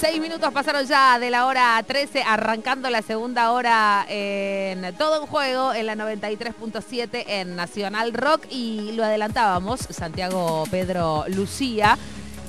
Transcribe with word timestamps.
Seis 0.00 0.18
minutos 0.18 0.50
pasaron 0.54 0.86
ya 0.86 1.18
de 1.18 1.28
la 1.28 1.44
hora 1.44 1.84
13, 1.86 2.22
arrancando 2.22 2.88
la 2.88 3.02
segunda 3.02 3.52
hora 3.52 4.06
en 4.08 4.94
todo 4.96 5.20
en 5.20 5.26
juego 5.26 5.74
en 5.74 5.84
la 5.84 5.94
93.7 5.94 7.24
en 7.26 7.54
Nacional 7.54 8.14
Rock 8.14 8.46
y 8.48 8.92
lo 8.92 9.04
adelantábamos, 9.04 9.80
Santiago 9.90 10.64
Pedro 10.70 11.26
Lucía. 11.28 11.98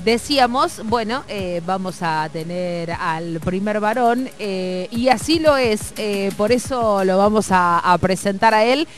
Decíamos, 0.02 0.80
bueno, 0.86 1.24
eh, 1.28 1.60
vamos 1.66 1.98
a 2.00 2.26
tener 2.32 2.92
al 2.92 3.38
primer 3.40 3.80
varón 3.80 4.30
eh, 4.38 4.88
y 4.90 5.10
así 5.10 5.38
lo 5.38 5.58
es, 5.58 5.92
eh, 5.98 6.32
por 6.38 6.52
eso 6.52 7.04
lo 7.04 7.18
vamos 7.18 7.48
a 7.50 7.98
presentar 8.00 8.54
a 8.54 8.64
él. 8.64 8.88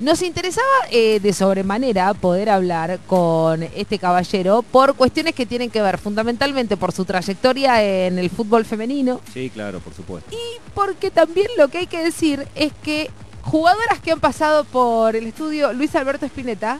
Nos 0.00 0.22
interesaba 0.22 0.66
eh, 0.90 1.20
de 1.20 1.32
sobremanera 1.34 2.14
poder 2.14 2.48
hablar 2.48 2.98
con 3.06 3.62
este 3.62 3.98
caballero 3.98 4.62
por 4.62 4.94
cuestiones 4.94 5.34
que 5.34 5.44
tienen 5.44 5.68
que 5.70 5.82
ver 5.82 5.98
fundamentalmente 5.98 6.78
por 6.78 6.92
su 6.92 7.04
trayectoria 7.04 7.82
en 7.84 8.18
el 8.18 8.30
fútbol 8.30 8.64
femenino 8.64 9.20
Sí, 9.34 9.50
claro, 9.50 9.78
por 9.80 9.92
supuesto. 9.92 10.34
y 10.34 10.58
porque 10.74 11.10
también 11.10 11.48
lo 11.58 11.68
que 11.68 11.78
hay 11.78 11.86
que 11.86 12.02
decir 12.02 12.48
es 12.54 12.72
que 12.82 13.10
jugadoras 13.42 14.00
que 14.00 14.12
han 14.12 14.20
pasado 14.20 14.64
por 14.64 15.16
el 15.16 15.26
estudio 15.26 15.74
Luis 15.74 15.94
Alberto 15.94 16.24
Spinetta, 16.24 16.78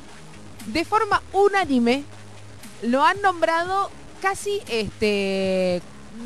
de 0.66 0.84
forma 0.86 1.22
unánime, 1.34 2.04
lo 2.82 3.04
han 3.04 3.20
nombrado 3.20 3.90
casi 4.22 4.62
este 4.68 5.82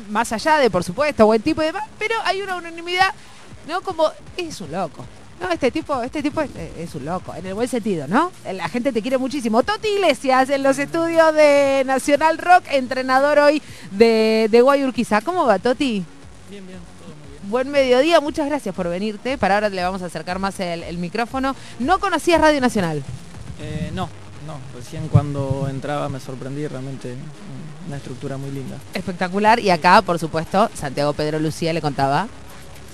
más 0.09 0.31
allá 0.31 0.59
de, 0.59 0.69
por 0.69 0.83
supuesto, 0.85 1.25
buen 1.25 1.41
tipo 1.41 1.61
y 1.61 1.65
demás, 1.65 1.83
pero 1.99 2.15
hay 2.23 2.41
una 2.41 2.55
unanimidad, 2.55 3.13
¿no? 3.67 3.81
Como 3.81 4.09
es 4.37 4.61
un 4.61 4.71
loco. 4.71 5.03
No, 5.39 5.51
este 5.51 5.69
tipo, 5.69 6.01
este 6.01 6.23
tipo 6.23 6.41
es, 6.41 6.49
es 6.77 6.95
un 6.95 7.05
loco, 7.05 7.35
en 7.35 7.45
el 7.45 7.53
buen 7.53 7.67
sentido, 7.67 8.07
¿no? 8.07 8.31
La 8.53 8.69
gente 8.69 8.93
te 8.93 9.01
quiere 9.01 9.17
muchísimo. 9.17 9.63
Toti 9.63 9.89
Iglesias 9.89 10.49
en 10.49 10.63
los 10.63 10.79
estudios 10.79 11.33
de 11.33 11.83
Nacional 11.85 12.37
Rock, 12.37 12.63
entrenador 12.71 13.39
hoy 13.39 13.61
de, 13.91 14.47
de 14.49 14.61
Guayurquiza. 14.61 15.21
¿Cómo 15.21 15.45
va, 15.45 15.59
Toti? 15.59 16.05
Bien, 16.49 16.65
bien, 16.65 16.79
todo 16.99 17.15
muy 17.15 17.27
bien. 17.37 17.49
Buen 17.49 17.69
mediodía, 17.69 18.21
muchas 18.21 18.47
gracias 18.47 18.73
por 18.73 18.87
venirte. 18.87 19.37
Para 19.37 19.55
ahora 19.55 19.69
le 19.69 19.83
vamos 19.83 20.01
a 20.01 20.05
acercar 20.05 20.39
más 20.39 20.57
el, 20.61 20.83
el 20.83 20.97
micrófono. 20.97 21.53
¿No 21.79 21.99
conocías 21.99 22.39
Radio 22.39 22.61
Nacional? 22.61 23.03
Eh, 23.61 23.91
no, 23.93 24.07
no, 24.47 24.57
recién 24.73 25.09
cuando 25.09 25.67
entraba 25.69 26.07
me 26.07 26.21
sorprendí, 26.21 26.65
realmente 26.65 27.13
una 27.87 27.97
estructura 27.97 28.37
muy 28.37 28.51
linda. 28.51 28.77
Espectacular. 28.93 29.59
Y 29.59 29.69
acá, 29.69 30.01
por 30.01 30.17
supuesto, 30.17 30.69
Santiago 30.73 31.11
Pedro 31.11 31.39
Lucía 31.39 31.73
le 31.73 31.81
contaba 31.81 32.27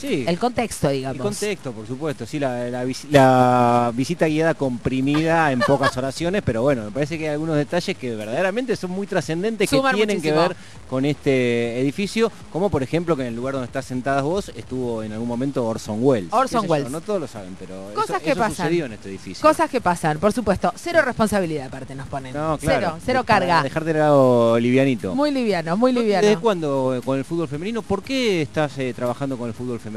Sí, 0.01 0.25
el 0.27 0.39
contexto, 0.39 0.89
el 0.89 0.97
digamos. 0.97 1.21
contexto, 1.21 1.71
por 1.71 1.85
supuesto. 1.85 2.25
Sí, 2.25 2.39
la, 2.39 2.65
la 2.69 2.83
vis- 2.83 3.05
la 3.11 3.91
visita 3.93 4.25
guiada 4.25 4.55
comprimida 4.55 5.51
en 5.51 5.59
pocas 5.59 5.95
oraciones, 5.95 6.41
pero 6.43 6.63
bueno, 6.63 6.85
me 6.85 6.91
parece 6.91 7.17
que 7.19 7.25
hay 7.27 7.33
algunos 7.33 7.55
detalles 7.55 7.95
que 7.95 8.15
verdaderamente 8.15 8.75
son 8.75 8.91
muy 8.91 9.05
trascendentes 9.05 9.69
que 9.69 9.79
tienen 9.93 10.21
que 10.21 10.31
ver 10.31 10.55
con 10.89 11.05
este 11.05 11.79
edificio, 11.79 12.31
como 12.51 12.69
por 12.69 12.81
ejemplo 12.83 13.15
que 13.15 13.21
en 13.21 13.27
el 13.29 13.35
lugar 13.35 13.53
donde 13.53 13.67
estás 13.67 13.85
sentadas 13.85 14.23
vos 14.23 14.51
estuvo 14.55 15.03
en 15.03 15.13
algún 15.13 15.27
momento 15.27 15.65
Orson 15.65 15.99
Welles. 16.01 16.33
Orson 16.33 16.63
yo, 16.65 16.71
Welles. 16.71 16.89
No 16.91 17.01
todos 17.01 17.21
lo 17.21 17.27
saben, 17.27 17.55
pero 17.59 17.91
Cosas 17.93 18.15
eso, 18.17 18.25
que 18.25 18.31
eso 18.31 18.39
pasan. 18.39 18.55
sucedió 18.55 18.85
en 18.85 18.93
este 18.93 19.09
edificio. 19.09 19.41
Cosas 19.47 19.69
que 19.69 19.81
pasan, 19.81 20.17
por 20.17 20.33
supuesto. 20.33 20.73
Cero 20.75 21.01
responsabilidad 21.05 21.67
aparte 21.67 21.93
nos 21.95 22.07
ponen. 22.07 22.33
no, 22.33 22.57
claro, 22.57 22.87
Cero, 22.87 22.99
cero 23.05 23.23
carga. 23.25 23.61
Dejarte 23.63 23.93
de 23.93 23.99
lado 23.99 24.59
livianito. 24.59 25.13
Muy 25.15 25.29
liviano, 25.31 25.77
muy 25.77 25.91
¿Desde 25.93 26.03
liviano. 26.21 26.41
cuándo 26.41 26.95
eh, 26.95 27.01
con 27.05 27.17
el 27.19 27.23
fútbol 27.25 27.47
femenino? 27.47 27.81
¿Por 27.83 28.01
qué 28.03 28.41
estás 28.41 28.77
eh, 28.79 28.93
trabajando 28.95 29.37
con 29.37 29.47
el 29.47 29.53
fútbol 29.53 29.79
femenino? 29.79 29.90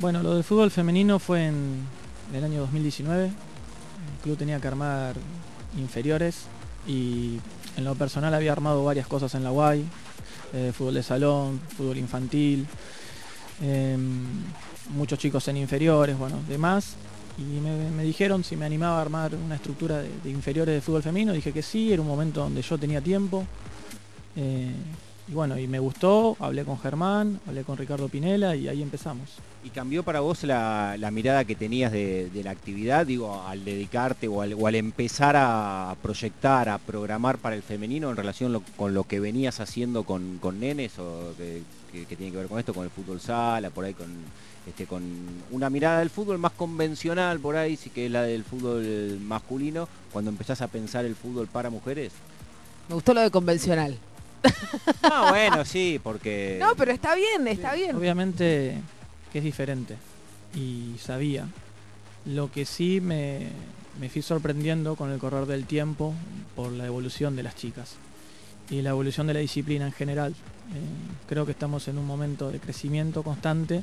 Bueno, 0.00 0.22
lo 0.22 0.34
del 0.34 0.44
fútbol 0.44 0.70
femenino 0.70 1.18
fue 1.18 1.46
en, 1.46 1.86
el 2.34 2.44
año 2.44 2.60
2019. 2.60 3.26
El 3.26 3.32
club 4.22 4.36
tenía 4.36 4.60
que 4.60 4.68
armar 4.68 5.14
inferiores 5.78 6.46
y 6.86 7.38
en 7.76 7.84
lo 7.84 7.94
personal 7.94 8.34
había 8.34 8.52
armado 8.52 8.84
varias 8.84 9.06
cosas 9.06 9.34
en 9.34 9.44
la 9.44 9.52
UAI. 9.52 9.84
eh, 10.54 10.70
fútbol 10.74 10.94
de 10.94 11.02
salón, 11.02 11.60
fútbol 11.76 11.96
infantil, 11.96 12.66
em, 13.62 14.26
muchos 14.90 15.18
chicos 15.18 15.48
en 15.48 15.56
inferiores, 15.56 16.18
bueno, 16.18 16.40
demás. 16.46 16.96
Y 17.38 17.60
me, 17.60 18.04
dijeron 18.04 18.44
si 18.44 18.56
me 18.56 18.66
animaba 18.66 18.98
a 18.98 19.00
armar 19.00 19.34
una 19.34 19.54
estructura 19.54 19.98
de, 20.02 20.10
de 20.22 20.30
inferiores 20.30 20.74
de 20.74 20.80
fútbol 20.82 21.02
femenino. 21.02 21.32
Dije 21.32 21.52
que 21.52 21.62
sí, 21.62 21.90
era 21.90 22.02
un 22.02 22.08
momento 22.08 22.40
donde 22.40 22.60
yo 22.60 22.76
tenía 22.76 23.00
tiempo. 23.00 23.46
Eh, 24.36 24.72
y 25.28 25.32
bueno, 25.34 25.58
y 25.58 25.66
me 25.66 25.78
gustó, 25.78 26.36
hablé 26.40 26.64
con 26.64 26.78
Germán, 26.78 27.40
hablé 27.46 27.62
con 27.64 27.78
Ricardo 27.78 28.08
Pinela 28.08 28.54
y 28.56 28.68
ahí 28.68 28.82
empezamos. 28.82 29.28
¿Y 29.64 29.70
cambió 29.70 30.02
para 30.02 30.18
vos 30.20 30.42
la, 30.42 30.96
la 30.98 31.10
mirada 31.12 31.44
que 31.44 31.54
tenías 31.54 31.92
de, 31.92 32.28
de 32.30 32.42
la 32.42 32.50
actividad, 32.50 33.06
digo, 33.06 33.40
al 33.46 33.64
dedicarte 33.64 34.26
o 34.26 34.42
al, 34.42 34.54
o 34.54 34.66
al 34.66 34.74
empezar 34.74 35.36
a 35.38 35.94
proyectar, 36.02 36.68
a 36.68 36.78
programar 36.78 37.38
para 37.38 37.54
el 37.54 37.62
femenino 37.62 38.10
en 38.10 38.16
relación 38.16 38.52
lo- 38.52 38.62
con 38.76 38.92
lo 38.94 39.04
que 39.04 39.20
venías 39.20 39.60
haciendo 39.60 40.02
con, 40.02 40.38
con 40.38 40.58
nenes 40.58 40.98
o 40.98 41.32
que, 41.38 41.62
que- 41.92 42.06
que 42.06 42.16
tiene 42.16 42.32
que 42.32 42.38
ver 42.38 42.48
con 42.48 42.58
esto, 42.58 42.74
con 42.74 42.82
el 42.84 42.90
fútbol 42.90 43.20
sala, 43.20 43.70
por 43.70 43.84
ahí 43.84 43.94
con, 43.94 44.08
este, 44.66 44.86
con 44.86 45.02
una 45.52 45.70
mirada 45.70 46.00
del 46.00 46.10
fútbol 46.10 46.38
más 46.38 46.52
convencional, 46.52 47.38
por 47.38 47.54
ahí 47.56 47.76
sí 47.76 47.90
que 47.90 48.06
es 48.06 48.10
la 48.10 48.22
del 48.22 48.42
fútbol 48.42 49.18
masculino, 49.22 49.88
cuando 50.12 50.30
empezás 50.32 50.60
a 50.60 50.66
pensar 50.66 51.04
el 51.04 51.14
fútbol 51.14 51.46
para 51.46 51.70
mujeres? 51.70 52.10
Me 52.88 52.96
gustó 52.96 53.14
lo 53.14 53.20
de 53.20 53.30
convencional. 53.30 53.96
Ah, 55.02 55.26
bueno, 55.30 55.64
sí, 55.64 56.00
porque... 56.02 56.56
No, 56.60 56.74
pero 56.74 56.92
está 56.92 57.14
bien, 57.14 57.46
está 57.46 57.74
bien. 57.74 57.94
Obviamente 57.96 58.78
que 59.32 59.38
es 59.38 59.44
diferente 59.44 59.96
y 60.54 60.94
sabía. 60.98 61.46
Lo 62.24 62.50
que 62.52 62.64
sí 62.64 63.00
me, 63.00 63.48
me 64.00 64.08
fui 64.08 64.22
sorprendiendo 64.22 64.94
con 64.94 65.10
el 65.10 65.18
correr 65.18 65.46
del 65.46 65.66
tiempo 65.66 66.14
por 66.54 66.70
la 66.72 66.86
evolución 66.86 67.34
de 67.34 67.42
las 67.42 67.56
chicas 67.56 67.96
y 68.70 68.82
la 68.82 68.90
evolución 68.90 69.26
de 69.26 69.34
la 69.34 69.40
disciplina 69.40 69.86
en 69.86 69.92
general. 69.92 70.32
Eh, 70.32 71.26
creo 71.28 71.44
que 71.46 71.52
estamos 71.52 71.88
en 71.88 71.98
un 71.98 72.06
momento 72.06 72.50
de 72.50 72.60
crecimiento 72.60 73.22
constante 73.22 73.82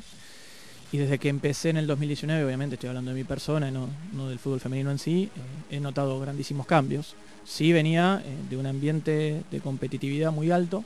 y 0.92 0.98
desde 0.98 1.18
que 1.18 1.28
empecé 1.28 1.70
en 1.70 1.76
el 1.76 1.86
2019, 1.86 2.44
obviamente 2.44 2.74
estoy 2.74 2.88
hablando 2.88 3.12
de 3.12 3.16
mi 3.16 3.24
persona 3.24 3.68
y 3.68 3.72
no, 3.72 3.88
no 4.12 4.28
del 4.28 4.38
fútbol 4.38 4.60
femenino 4.60 4.90
en 4.90 4.98
sí, 4.98 5.30
eh, 5.70 5.76
he 5.76 5.80
notado 5.80 6.18
grandísimos 6.18 6.66
cambios. 6.66 7.14
Sí 7.44 7.72
venía 7.72 8.22
eh, 8.24 8.34
de 8.48 8.56
un 8.56 8.66
ambiente 8.66 9.42
de 9.50 9.60
competitividad 9.60 10.32
muy 10.32 10.50
alto, 10.50 10.84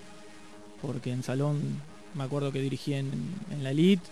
porque 0.83 1.11
en 1.11 1.23
salón 1.23 1.61
me 2.15 2.25
acuerdo 2.25 2.53
que 2.53 2.61
dirigí 2.61 2.93
en, 2.95 3.11
en 3.51 3.65
la 3.65 3.71
elite 3.71 4.07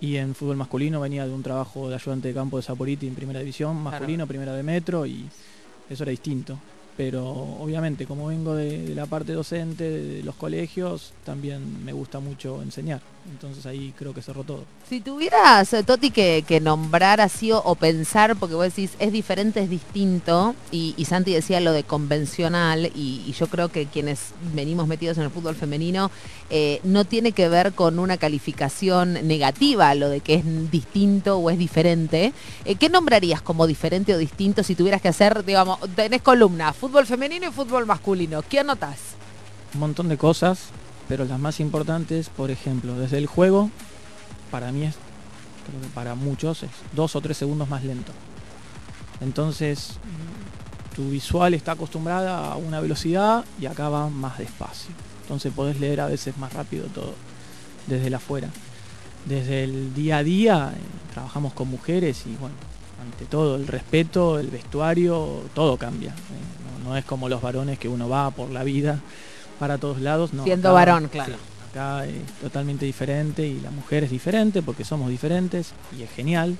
y 0.00 0.16
en 0.16 0.34
fútbol 0.34 0.56
masculino 0.56 1.00
venía 1.00 1.26
de 1.26 1.32
un 1.32 1.42
trabajo 1.42 1.88
de 1.88 1.94
ayudante 1.94 2.28
de 2.28 2.34
campo 2.34 2.58
de 2.58 2.62
Saporiti 2.62 3.06
en 3.06 3.14
primera 3.14 3.40
división, 3.40 3.82
masculino, 3.82 4.26
primera 4.26 4.52
de 4.52 4.62
metro 4.62 5.06
y 5.06 5.24
eso 5.88 6.02
era 6.02 6.10
distinto. 6.10 6.58
Pero 6.98 7.26
obviamente 7.26 8.06
como 8.06 8.26
vengo 8.26 8.54
de, 8.54 8.86
de 8.86 8.94
la 8.94 9.06
parte 9.06 9.32
docente, 9.32 9.88
de 9.88 10.22
los 10.22 10.34
colegios, 10.34 11.14
también 11.24 11.82
me 11.82 11.94
gusta 11.94 12.20
mucho 12.20 12.62
enseñar. 12.62 13.00
Entonces 13.30 13.64
ahí 13.64 13.94
creo 13.96 14.12
que 14.12 14.20
cerró 14.20 14.44
todo. 14.44 14.64
Si 14.88 15.00
tuvieras, 15.00 15.72
eh, 15.72 15.82
Toti, 15.82 16.10
que, 16.10 16.44
que 16.46 16.60
nombrar 16.60 17.22
así 17.22 17.52
o, 17.52 17.58
o 17.58 17.74
pensar, 17.74 18.36
porque 18.36 18.54
vos 18.54 18.66
decís 18.66 18.90
es 18.98 19.12
diferente, 19.12 19.60
es 19.60 19.70
distinto, 19.70 20.54
y, 20.70 20.94
y 20.98 21.06
Santi 21.06 21.32
decía 21.32 21.58
lo 21.60 21.72
de 21.72 21.84
convencional, 21.84 22.92
y, 22.94 23.24
y 23.26 23.32
yo 23.32 23.46
creo 23.46 23.70
que 23.70 23.86
quienes 23.86 24.32
venimos 24.52 24.86
metidos 24.86 25.16
en 25.16 25.24
el 25.24 25.30
fútbol 25.30 25.54
femenino, 25.54 26.10
eh, 26.50 26.80
no 26.84 27.06
tiene 27.06 27.32
que 27.32 27.48
ver 27.48 27.72
con 27.72 27.98
una 27.98 28.18
calificación 28.18 29.14
negativa, 29.26 29.94
lo 29.94 30.10
de 30.10 30.20
que 30.20 30.34
es 30.34 30.70
distinto 30.70 31.38
o 31.38 31.48
es 31.48 31.58
diferente. 31.58 32.34
Eh, 32.66 32.74
¿Qué 32.74 32.90
nombrarías 32.90 33.40
como 33.40 33.66
diferente 33.66 34.14
o 34.14 34.18
distinto 34.18 34.62
si 34.62 34.74
tuvieras 34.74 35.00
que 35.00 35.08
hacer, 35.08 35.44
digamos, 35.46 35.78
tenés 35.96 36.20
columna, 36.20 36.74
fútbol 36.74 37.06
femenino 37.06 37.48
y 37.48 37.52
fútbol 37.52 37.86
masculino? 37.86 38.42
¿Qué 38.42 38.60
anotás? 38.60 38.98
Un 39.72 39.80
montón 39.80 40.08
de 40.08 40.18
cosas, 40.18 40.68
pero 41.08 41.24
las 41.24 41.38
más 41.38 41.60
importantes, 41.60 42.28
por 42.28 42.50
ejemplo, 42.50 42.94
desde 42.98 43.18
el 43.18 43.26
juego, 43.26 43.70
para 44.50 44.72
mí 44.72 44.84
es, 44.84 44.94
creo 45.66 45.80
que 45.80 45.88
para 45.88 46.14
muchos 46.14 46.62
es 46.62 46.70
dos 46.92 47.16
o 47.16 47.20
tres 47.20 47.36
segundos 47.36 47.68
más 47.68 47.84
lento. 47.84 48.12
Entonces, 49.20 49.98
tu 50.94 51.10
visual 51.10 51.54
está 51.54 51.72
acostumbrada 51.72 52.52
a 52.52 52.56
una 52.56 52.80
velocidad 52.80 53.44
y 53.60 53.66
acá 53.66 53.88
va 53.88 54.08
más 54.08 54.38
despacio. 54.38 54.90
Entonces 55.22 55.52
podés 55.52 55.80
leer 55.80 56.00
a 56.00 56.06
veces 56.06 56.36
más 56.36 56.52
rápido 56.52 56.86
todo 56.86 57.14
desde 57.86 58.06
el 58.06 58.14
afuera. 58.14 58.48
Desde 59.24 59.64
el 59.64 59.94
día 59.94 60.18
a 60.18 60.22
día 60.22 60.72
eh, 60.74 60.78
trabajamos 61.12 61.54
con 61.54 61.68
mujeres 61.68 62.24
y 62.26 62.36
bueno, 62.36 62.54
ante 63.02 63.24
todo 63.24 63.56
el 63.56 63.66
respeto, 63.66 64.38
el 64.38 64.48
vestuario, 64.48 65.42
todo 65.54 65.76
cambia. 65.78 66.10
Eh, 66.10 66.84
no 66.84 66.96
es 66.96 67.04
como 67.04 67.28
los 67.28 67.40
varones 67.40 67.78
que 67.78 67.88
uno 67.88 68.08
va 68.08 68.30
por 68.30 68.50
la 68.50 68.62
vida 68.62 69.00
para 69.58 69.78
todos 69.78 70.00
lados. 70.00 70.32
No, 70.32 70.44
Siendo 70.44 70.68
acá- 70.70 70.74
varón, 70.74 71.08
claro. 71.08 71.32
sí, 71.34 71.38
acá 71.70 72.06
es 72.06 72.32
totalmente 72.40 72.84
diferente 72.84 73.46
y 73.46 73.60
la 73.60 73.70
mujer 73.70 74.04
es 74.04 74.10
diferente 74.10 74.62
porque 74.62 74.84
somos 74.84 75.08
diferentes 75.10 75.72
y 75.98 76.02
es 76.02 76.10
genial 76.10 76.56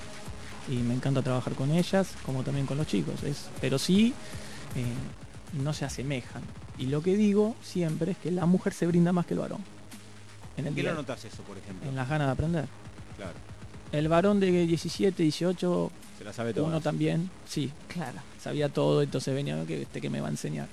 y 0.69 0.77
me 0.77 0.95
encanta 0.95 1.23
trabajar 1.23 1.55
con 1.55 1.71
ellas 1.73 2.09
como 2.25 2.43
también 2.43 2.67
con 2.67 2.79
los 2.79 2.87
chicos. 2.87 3.23
Es, 3.23 3.47
pero 3.61 3.79
sí, 3.79 4.15
eh, 4.77 4.85
no 5.63 5.73
se 5.73 5.85
asemejan. 5.85 6.43
Y 6.79 6.87
lo 6.87 7.03
que 7.03 7.17
digo 7.17 7.55
siempre 7.63 8.13
es 8.13 8.19
que 8.19 8.31
la 8.31 8.47
mujer 8.47 8.73
se 8.73 8.87
brinda 8.87 9.13
más 9.13 9.27
que 9.27 9.35
el 9.35 9.41
varón. 9.41 9.61
En, 10.57 10.65
el 10.65 10.69
¿En 10.69 10.75
qué 10.75 10.81
día- 10.83 10.91
lo 10.91 10.97
notas 10.99 11.25
eso, 11.25 11.43
por 11.43 11.59
ejemplo? 11.59 11.89
en 11.89 11.95
las 11.97 12.09
ganas 12.09 12.29
de 12.29 12.33
aprender. 12.33 12.65
Claro, 13.17 13.33
El 13.93 14.09
varón 14.09 14.41
de 14.41 14.51
17, 14.67 15.23
18, 15.23 15.91
se 16.19 16.25
la 16.25 16.33
sabe 16.33 16.53
todo. 16.55 16.65
uno 16.65 16.81
también, 16.81 17.31
sí, 17.49 17.71
Claro. 17.89 18.19
sabía 18.43 18.69
todo, 18.69 19.03
entonces 19.03 19.33
venía 19.35 19.65
que 19.67 19.83
este 19.83 20.01
que 20.01 20.11
me 20.11 20.21
va 20.21 20.27
a 20.29 20.31
enseñar. 20.31 20.67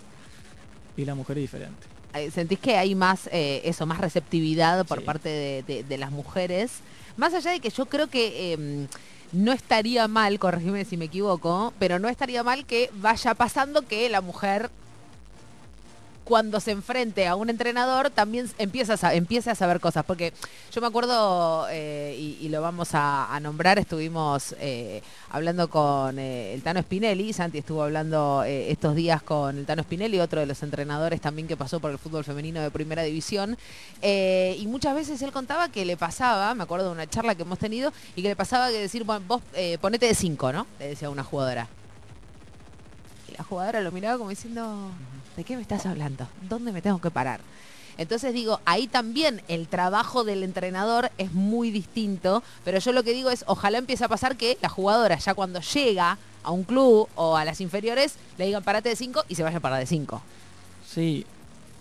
Y 0.97 1.06
la 1.06 1.13
mujer 1.15 1.38
es 1.38 1.44
diferente. 1.44 1.85
Eh, 2.13 2.31
¿sentís 2.31 2.60
que 2.60 2.78
hay 2.78 2.96
más, 2.96 3.28
eh, 3.31 3.62
eso, 3.66 3.86
más 3.86 4.00
receptividad 4.00 4.86
por 4.86 5.00
Sí. 5.00 5.06
parte 5.06 5.30
de, 5.30 5.63
de- 5.63 5.84
de 5.84 5.98
las 5.98 6.12
mujeres? 6.12 6.72
Más 7.18 7.34
allá 7.34 7.52
de 7.52 7.60
que 7.60 7.69
yo 7.69 7.86
creo 7.86 8.08
que 8.08 8.54
em, 8.54 8.88
no 9.34 9.52
estaría 9.54 10.08
mal, 10.08 10.40
corregime 10.40 10.84
si 10.86 10.98
me 10.98 11.06
equivoco, 11.06 11.74
pero 11.80 12.00
no 12.00 12.10
estaría 12.10 12.44
mal 12.44 12.66
que 12.66 12.90
vaya 12.96 13.34
pasando 13.34 13.81
que 13.84 14.10
la 14.10 14.22
mujer 14.22 14.69
cuando 16.23 16.59
se 16.59 16.71
enfrente 16.71 17.27
a 17.27 17.35
un 17.35 17.50
entrenador 17.50 18.09
también 18.09 18.50
empieza 18.57 18.94
a, 18.94 19.51
a 19.51 19.56
saber 19.56 19.79
cosas. 19.79 20.06
Porque 20.06 20.33
yo 20.71 20.81
me 20.81 20.88
acuerdo, 20.88 21.68
eh, 21.69 22.15
y, 22.39 22.47
lo 22.50 22.62
vamos 22.62 22.89
a, 22.94 23.39
nombrar, 23.41 23.79
estuvimos 23.79 24.56
eh, 24.59 25.01
hablando 25.29 25.69
con 25.69 26.19
eh, 26.19 26.53
el 26.53 26.62
Tano 26.62 26.81
Spinelli, 26.81 27.33
Santi 27.33 27.59
estuvo 27.59 27.83
hablando 27.83 28.44
estos 28.44 28.95
días 28.95 29.21
con 29.23 29.57
el 29.57 29.65
Tano 29.65 29.83
Spinelli, 29.83 30.19
otro 30.19 30.39
de 30.39 30.45
los 30.45 30.62
entrenadores 30.63 31.21
también 31.21 31.47
que 31.47 31.57
pasó 31.57 31.79
por 31.79 31.91
el 31.91 31.97
fútbol 31.97 32.24
femenino 32.24 32.62
de 32.62 32.71
primera 32.71 33.03
división. 33.03 33.57
Y 34.01 34.65
muchas 34.67 34.95
veces 34.95 35.21
él 35.21 35.31
contaba 35.31 35.69
que 35.69 35.85
le 35.85 35.97
pasaba, 35.97 36.53
me 36.56 36.63
acuerdo 36.63 36.88
de 36.88 36.91
una 36.91 37.07
charla 37.07 37.35
que 37.35 37.44
hemos 37.44 37.59
tenido, 37.59 37.91
y 38.15 38.21
que 38.21 38.29
le 38.29 38.35
pasaba 38.35 38.69
que 38.69 38.79
decir, 38.79 39.03
bueno, 39.03 39.25
vos 39.27 39.41
ponete 39.79 40.06
de 40.06 40.15
cinco, 40.15 40.51
¿no? 40.51 40.67
Le 40.79 40.89
decía 40.89 41.09
una 41.09 41.24
jugadora. 41.24 41.67
Y 43.29 43.38
la 43.38 43.44
jugadora 43.44 43.81
lo 43.81 43.91
miraba 43.91 44.17
como 44.17 44.29
diciendo, 44.29 44.91
¿de 45.36 45.44
qué 45.44 45.56
me 45.56 45.62
estás 45.62 45.86
hablando? 45.86 46.28
¿Dónde 46.50 46.72
me 46.72 46.81
tengo 46.81 47.00
que 47.00 47.12
parar? 47.12 47.42
Entonces 47.98 48.33
digo, 48.33 48.60
ahí 48.66 48.88
también 48.88 49.42
el 49.48 49.68
trabajo 49.68 50.24
del 50.24 50.44
entrenador 50.44 51.12
es 51.18 51.33
muy 51.33 51.72
distinto, 51.72 52.42
pero 52.63 52.80
yo 52.80 52.94
lo 52.94 53.04
que 53.04 53.13
digo 53.13 53.30
es, 53.30 53.44
ojalá 53.48 53.78
empiece 53.78 54.04
a 54.04 54.07
pasar 54.07 54.38
que 54.38 54.57
la 54.62 54.69
jugadora 54.69 55.18
ya 55.18 55.33
cuando 55.33 55.60
llega 55.60 56.18
a 56.44 56.51
un 56.51 56.63
club 56.63 57.07
o 57.16 57.38
a 57.38 57.45
las 57.45 57.62
inferiores, 57.62 58.16
le 58.38 58.45
digan 58.45 58.63
parate 58.63 58.89
de 58.89 58.95
5 58.95 59.25
y 59.28 59.36
se 59.36 59.44
vaya 59.44 59.57
a 59.57 59.60
parar 59.60 59.80
de 59.80 59.86
5. 59.86 60.22
Sí, 60.88 61.25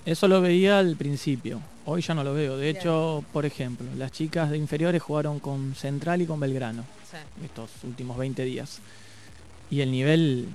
eso 0.05 0.29
lo 0.29 0.41
veía 0.41 0.79
al 0.79 0.97
principio. 0.97 1.61
Hoy 1.87 2.03
ya 2.03 2.15
no 2.15 2.23
lo 2.23 2.35
veo. 2.35 2.57
De 2.57 2.69
hecho, 2.69 3.25
por 3.33 3.47
ejemplo, 3.47 3.87
las 3.97 4.13
chicas 4.13 4.51
de 4.51 4.59
inferiores 4.59 5.03
jugaron 5.03 5.41
con 5.41 5.75
Central 5.75 6.23
y 6.23 6.27
con 6.27 6.39
Belgrano 6.39 6.85
estos 7.45 7.71
últimos 7.83 8.17
20 8.19 8.45
días. 8.45 8.79
Y 9.71 9.81
el 9.81 9.91
nivel, 9.91 10.49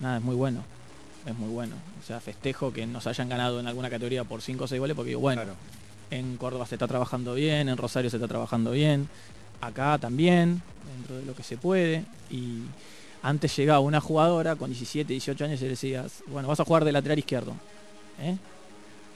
nada, 0.00 0.18
es 0.18 0.22
muy 0.22 0.36
bueno. 0.36 0.64
Es 1.26 1.36
muy 1.36 1.48
bueno. 1.50 1.76
O 2.02 2.06
sea, 2.06 2.20
festejo 2.20 2.72
que 2.72 2.86
nos 2.86 3.06
hayan 3.06 3.28
ganado 3.28 3.60
en 3.60 3.66
alguna 3.66 3.88
categoría 3.90 4.24
por 4.24 4.42
5 4.42 4.64
o 4.64 4.68
6 4.68 4.80
goles 4.80 4.96
porque 4.96 5.10
digo, 5.10 5.20
bueno, 5.20 5.42
Claro. 5.42 5.56
en 6.10 6.36
Córdoba 6.36 6.66
se 6.66 6.74
está 6.74 6.88
trabajando 6.88 7.34
bien, 7.34 7.68
en 7.68 7.76
Rosario 7.76 8.10
se 8.10 8.16
está 8.16 8.26
trabajando 8.28 8.72
bien, 8.72 9.08
acá 9.60 9.98
también, 9.98 10.62
dentro 10.96 11.16
de 11.18 11.24
lo 11.24 11.34
que 11.34 11.42
se 11.44 11.56
puede. 11.56 12.04
Y 12.30 12.62
antes 13.22 13.56
llegaba 13.56 13.78
una 13.80 14.00
jugadora 14.00 14.56
con 14.56 14.70
17, 14.70 15.12
18 15.12 15.44
años 15.44 15.60
y 15.60 15.64
le 15.64 15.70
decías, 15.70 16.24
bueno, 16.26 16.48
vas 16.48 16.58
a 16.58 16.64
jugar 16.64 16.84
de 16.84 16.90
lateral 16.92 17.18
izquierdo. 17.18 17.54
¿eh? 18.20 18.36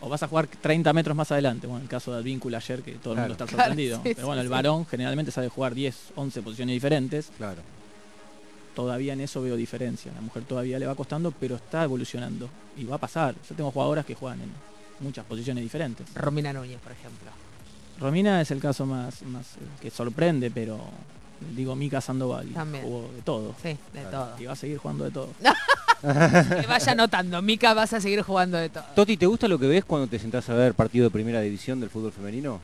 O 0.00 0.08
vas 0.08 0.22
a 0.22 0.28
jugar 0.28 0.46
30 0.46 0.92
metros 0.92 1.16
más 1.16 1.32
adelante. 1.32 1.66
Bueno, 1.66 1.82
el 1.82 1.88
caso 1.88 2.12
de 2.12 2.18
Advíncula 2.18 2.58
ayer, 2.58 2.82
que 2.82 2.92
todo 2.92 3.14
el 3.14 3.18
mundo 3.20 3.32
está 3.32 3.46
Claro, 3.46 3.62
sorprendido. 3.64 3.96
sí, 3.96 4.02
Pero 4.04 4.20
sí, 4.20 4.24
bueno, 4.26 4.42
el 4.42 4.46
sí. 4.46 4.52
varón 4.52 4.86
generalmente 4.86 5.32
sabe 5.32 5.48
jugar 5.48 5.74
10, 5.74 5.96
11 6.14 6.42
posiciones 6.42 6.74
diferentes. 6.74 7.30
Claro. 7.36 7.62
Todavía 8.76 9.14
en 9.14 9.22
eso 9.22 9.40
veo 9.40 9.56
diferencia. 9.56 10.12
La 10.14 10.20
mujer 10.20 10.44
todavía 10.44 10.78
le 10.78 10.86
va 10.86 10.94
costando, 10.94 11.30
pero 11.32 11.56
está 11.56 11.82
evolucionando. 11.82 12.48
Y 12.76 12.84
va 12.84 12.96
a 12.96 12.98
pasar. 12.98 13.34
Yo 13.48 13.54
tengo 13.56 13.70
jugadoras 13.70 14.04
que 14.04 14.14
juegan 14.14 14.42
en 14.42 14.50
muchas 15.00 15.24
posiciones 15.24 15.64
diferentes. 15.64 16.06
Romina 16.14 16.52
Núñez, 16.52 16.78
por 16.80 16.92
ejemplo. 16.92 17.30
Romina 17.98 18.42
es 18.42 18.50
el 18.50 18.60
caso 18.60 18.84
más, 18.84 19.22
más 19.22 19.54
eh, 19.56 19.60
que 19.80 19.90
sorprende, 19.90 20.50
pero 20.50 20.78
digo 21.54 21.74
Mika 21.74 22.02
Sandoval 22.02 22.48
También. 22.48 22.84
jugó 22.84 23.10
de 23.16 23.22
todo. 23.22 23.54
Sí, 23.62 23.70
de 23.70 24.00
Claro. 24.02 24.10
todo. 24.10 24.42
Y 24.42 24.44
va 24.44 24.52
a 24.52 24.56
seguir 24.56 24.76
jugando 24.76 25.04
de 25.04 25.10
todo. 25.10 25.28
Que 26.02 26.66
vaya 26.68 26.92
anotando. 26.92 27.40
Mica, 27.40 27.72
vas 27.72 27.94
a 27.94 28.00
seguir 28.02 28.20
jugando 28.20 28.58
de 28.58 28.68
todo. 28.68 28.84
Toti, 28.94 29.16
¿te 29.16 29.24
gusta 29.24 29.48
lo 29.48 29.58
que 29.58 29.66
ves 29.66 29.86
cuando 29.86 30.06
te 30.06 30.18
sentás 30.18 30.46
a 30.50 30.54
ver 30.54 30.74
partido 30.74 31.04
de 31.04 31.10
primera 31.10 31.40
división 31.40 31.80
del 31.80 31.88
fútbol 31.88 32.12
femenino? 32.12 32.60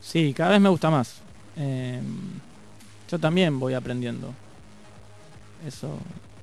Sí, 0.00 0.32
cada 0.34 0.52
vez 0.52 0.60
me 0.62 0.70
gusta 0.70 0.88
más. 0.90 1.16
Eh, 1.58 2.00
yo 3.10 3.18
también 3.18 3.60
voy 3.60 3.74
aprendiendo. 3.74 4.32
Eso 5.66 5.98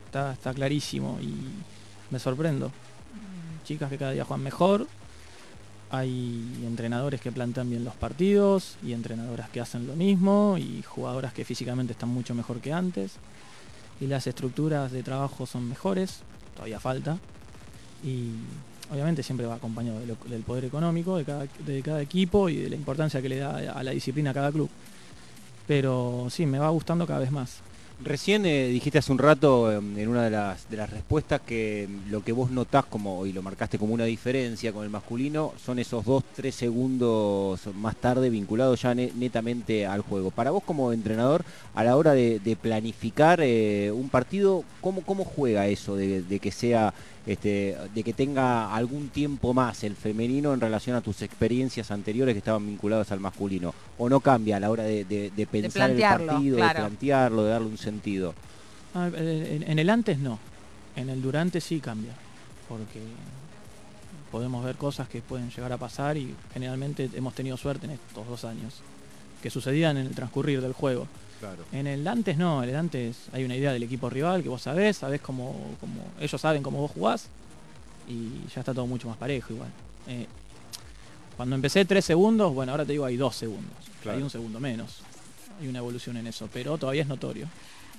está, 0.05 0.33
está 0.33 0.53
clarísimo 0.53 1.19
y 1.21 1.33
me 2.11 2.19
sorprendo. 2.19 2.71
Chicas 3.65 3.89
que 3.89 3.97
cada 3.97 4.11
día 4.11 4.25
juegan 4.25 4.43
mejor. 4.43 4.87
Hay 5.91 6.41
entrenadores 6.65 7.19
que 7.19 7.31
plantean 7.31 7.69
bien 7.69 7.83
los 7.83 7.95
partidos 7.95 8.77
y 8.83 8.93
entrenadoras 8.93 9.49
que 9.49 9.59
hacen 9.59 9.87
lo 9.87 9.95
mismo 9.95 10.55
y 10.57 10.81
jugadoras 10.83 11.33
que 11.33 11.43
físicamente 11.43 11.93
están 11.93 12.09
mucho 12.09 12.33
mejor 12.33 12.61
que 12.61 12.73
antes. 12.73 13.13
Y 13.99 14.07
las 14.07 14.25
estructuras 14.25 14.91
de 14.91 15.03
trabajo 15.03 15.45
son 15.45 15.67
mejores, 15.67 16.19
todavía 16.55 16.79
falta. 16.79 17.17
Y 18.03 18.31
obviamente 18.91 19.21
siempre 19.21 19.45
va 19.45 19.55
acompañado 19.55 19.99
del 19.99 20.41
poder 20.41 20.65
económico 20.65 21.17
de 21.17 21.25
cada, 21.25 21.45
de 21.65 21.81
cada 21.83 22.01
equipo 22.01 22.49
y 22.49 22.55
de 22.55 22.69
la 22.69 22.75
importancia 22.75 23.21
que 23.21 23.29
le 23.29 23.37
da 23.37 23.57
a 23.57 23.83
la 23.83 23.91
disciplina 23.91 24.31
a 24.31 24.33
cada 24.33 24.51
club. 24.51 24.69
Pero 25.67 26.27
sí, 26.29 26.45
me 26.45 26.57
va 26.57 26.69
gustando 26.69 27.05
cada 27.05 27.19
vez 27.19 27.31
más. 27.31 27.59
Recién 28.03 28.47
eh, 28.47 28.67
dijiste 28.67 28.97
hace 28.97 29.11
un 29.11 29.19
rato 29.19 29.71
eh, 29.71 29.75
en 29.75 30.07
una 30.07 30.23
de 30.23 30.31
las, 30.31 30.67
de 30.71 30.77
las 30.77 30.89
respuestas 30.89 31.39
que 31.41 31.87
lo 32.09 32.23
que 32.23 32.31
vos 32.31 32.49
notás 32.49 32.83
como, 32.85 33.27
y 33.27 33.31
lo 33.31 33.43
marcaste 33.43 33.77
como 33.77 33.93
una 33.93 34.05
diferencia 34.05 34.73
con 34.73 34.83
el 34.83 34.89
masculino 34.89 35.53
son 35.63 35.77
esos 35.77 36.03
dos, 36.03 36.23
tres 36.35 36.55
segundos 36.55 37.59
más 37.75 37.95
tarde 37.95 38.31
vinculados 38.31 38.81
ya 38.81 38.95
ne- 38.95 39.11
netamente 39.15 39.85
al 39.85 40.01
juego. 40.01 40.31
Para 40.31 40.49
vos 40.49 40.63
como 40.63 40.93
entrenador, 40.93 41.45
a 41.75 41.83
la 41.83 41.95
hora 41.95 42.13
de, 42.13 42.57
planificar 42.59 43.39
eh, 43.43 43.91
un 43.93 44.09
partido, 44.09 44.63
¿cómo, 44.81 45.01
¿cómo 45.01 45.23
juega 45.23 45.67
eso 45.67 45.95
de 45.95 46.39
que 46.41 46.51
sea, 46.51 46.93
este, 47.25 47.77
de 47.93 48.03
que 48.03 48.13
tenga 48.13 48.73
algún 48.73 49.09
tiempo 49.09 49.53
más 49.53 49.83
el 49.83 49.95
femenino 49.95 50.53
en 50.53 50.61
relación 50.61 50.95
a 50.95 51.01
tus 51.01 51.21
experiencias 51.21 51.91
anteriores 51.91 52.33
que 52.33 52.39
estaban 52.39 52.65
vinculadas 52.65 53.11
al 53.11 53.19
masculino? 53.19 53.73
¿O 53.97 54.09
no 54.09 54.19
cambia 54.21 54.57
a 54.57 54.59
la 54.59 54.69
hora 54.71 54.83
de, 54.83 55.05
de- 55.05 55.31
de 55.35 55.47
pensar 55.47 55.91
el 55.91 55.99
partido, 56.01 56.57
claro. 56.57 56.79
de 56.81 56.85
plantearlo, 56.87 57.43
de 57.43 57.51
darle 57.51 57.67
un 57.67 57.77
sentido? 57.77 58.33
Ah, 58.95 59.09
eh, 59.15 59.57
En 59.61 59.69
en 59.71 59.79
el 59.79 59.89
antes 59.89 60.17
no. 60.19 60.39
En 60.95 61.09
el 61.09 61.21
durante 61.21 61.61
sí 61.61 61.79
cambia. 61.79 62.13
Porque 62.67 62.99
podemos 64.31 64.63
ver 64.63 64.75
cosas 64.75 65.07
que 65.09 65.21
pueden 65.21 65.49
llegar 65.49 65.71
a 65.73 65.77
pasar 65.77 66.17
y 66.17 66.33
generalmente 66.53 67.09
hemos 67.13 67.33
tenido 67.35 67.57
suerte 67.57 67.85
en 67.85 67.91
estos 67.93 68.27
dos 68.27 68.45
años. 68.45 68.81
Que 69.41 69.49
sucedían 69.49 69.97
en 69.97 70.07
el 70.07 70.15
transcurrir 70.15 70.61
del 70.61 70.73
juego. 70.73 71.07
Claro. 71.41 71.65
En 71.73 71.87
el 71.87 72.07
antes 72.07 72.37
no, 72.37 72.63
en 72.63 72.69
el 72.69 72.75
antes 72.77 73.17
hay 73.33 73.43
una 73.43 73.55
idea 73.57 73.73
del 73.73 73.83
equipo 73.83 74.09
rival 74.09 74.41
que 74.43 74.47
vos 74.49 74.61
sabés, 74.61 74.95
sabés 74.97 75.19
cómo, 75.19 75.53
cómo 75.81 76.01
ellos 76.21 76.39
saben 76.39 76.63
cómo 76.63 76.79
vos 76.79 76.91
jugás 76.91 77.25
y 78.07 78.29
ya 78.55 78.61
está 78.61 78.73
todo 78.73 78.87
mucho 78.87 79.09
más 79.09 79.17
parejo 79.17 79.51
igual. 79.53 79.69
Eh, 80.07 80.27
cuando 81.35 81.55
empecé 81.55 81.83
tres 81.83 82.05
segundos, 82.05 82.53
bueno, 82.53 82.71
ahora 82.71 82.85
te 82.85 82.93
digo 82.93 83.03
hay 83.05 83.17
dos 83.17 83.35
segundos, 83.35 83.73
Claro. 84.01 84.17
hay 84.17 84.23
un 84.23 84.29
segundo 84.29 84.59
menos. 84.61 84.99
Hay 85.59 85.67
una 85.67 85.79
evolución 85.79 86.15
en 86.17 86.27
eso, 86.27 86.47
pero 86.53 86.77
todavía 86.77 87.01
es 87.03 87.07
notorio. 87.07 87.47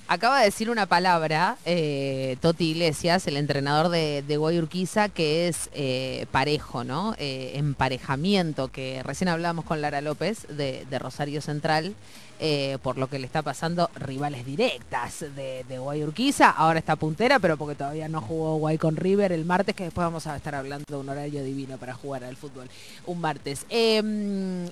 Acaba 0.09 0.41
de 0.41 0.47
decir 0.47 0.69
una 0.69 0.87
palabra, 0.87 1.57
eh, 1.65 2.37
Toti 2.41 2.71
Iglesias, 2.71 3.27
el 3.29 3.37
entrenador 3.37 3.89
de, 3.89 4.23
de 4.27 4.37
Guay 4.37 4.59
Urquiza, 4.59 5.09
que 5.09 5.47
es 5.47 5.71
eh, 5.73 6.27
parejo, 6.33 6.83
¿no? 6.83 7.15
Eh, 7.19 7.53
emparejamiento, 7.55 8.67
que 8.69 9.01
recién 9.05 9.29
hablábamos 9.29 9.65
con 9.65 9.81
Lara 9.81 10.01
López 10.01 10.47
de, 10.49 10.85
de 10.91 10.99
Rosario 10.99 11.41
Central, 11.41 11.95
eh, 12.45 12.79
por 12.83 12.99
lo 12.99 13.09
que 13.09 13.21
le 13.21 13.27
está 13.27 13.41
pasando 13.43 13.89
rivales 13.95 14.45
directas 14.45 15.21
de, 15.21 15.65
de 15.69 15.79
Guay 15.79 16.03
Urquiza. 16.03 16.51
Ahora 16.51 16.81
está 16.81 16.97
puntera, 16.97 17.39
pero 17.39 17.57
porque 17.57 17.77
todavía 17.77 18.09
no 18.09 18.21
jugó 18.21 18.57
Guay 18.57 18.79
con 18.79 18.97
River 18.97 19.31
el 19.31 19.45
martes, 19.45 19.77
que 19.77 19.85
después 19.85 20.05
vamos 20.05 20.27
a 20.27 20.37
estar 20.37 20.57
hablando 20.57 20.85
de 20.89 20.97
un 20.97 21.09
horario 21.09 21.45
divino 21.45 21.79
para 21.79 21.95
jugar 21.95 22.25
al 22.25 22.37
fútbol 22.37 22.69
un 23.07 23.21
martes. 23.21 23.65
Eh, 23.71 24.03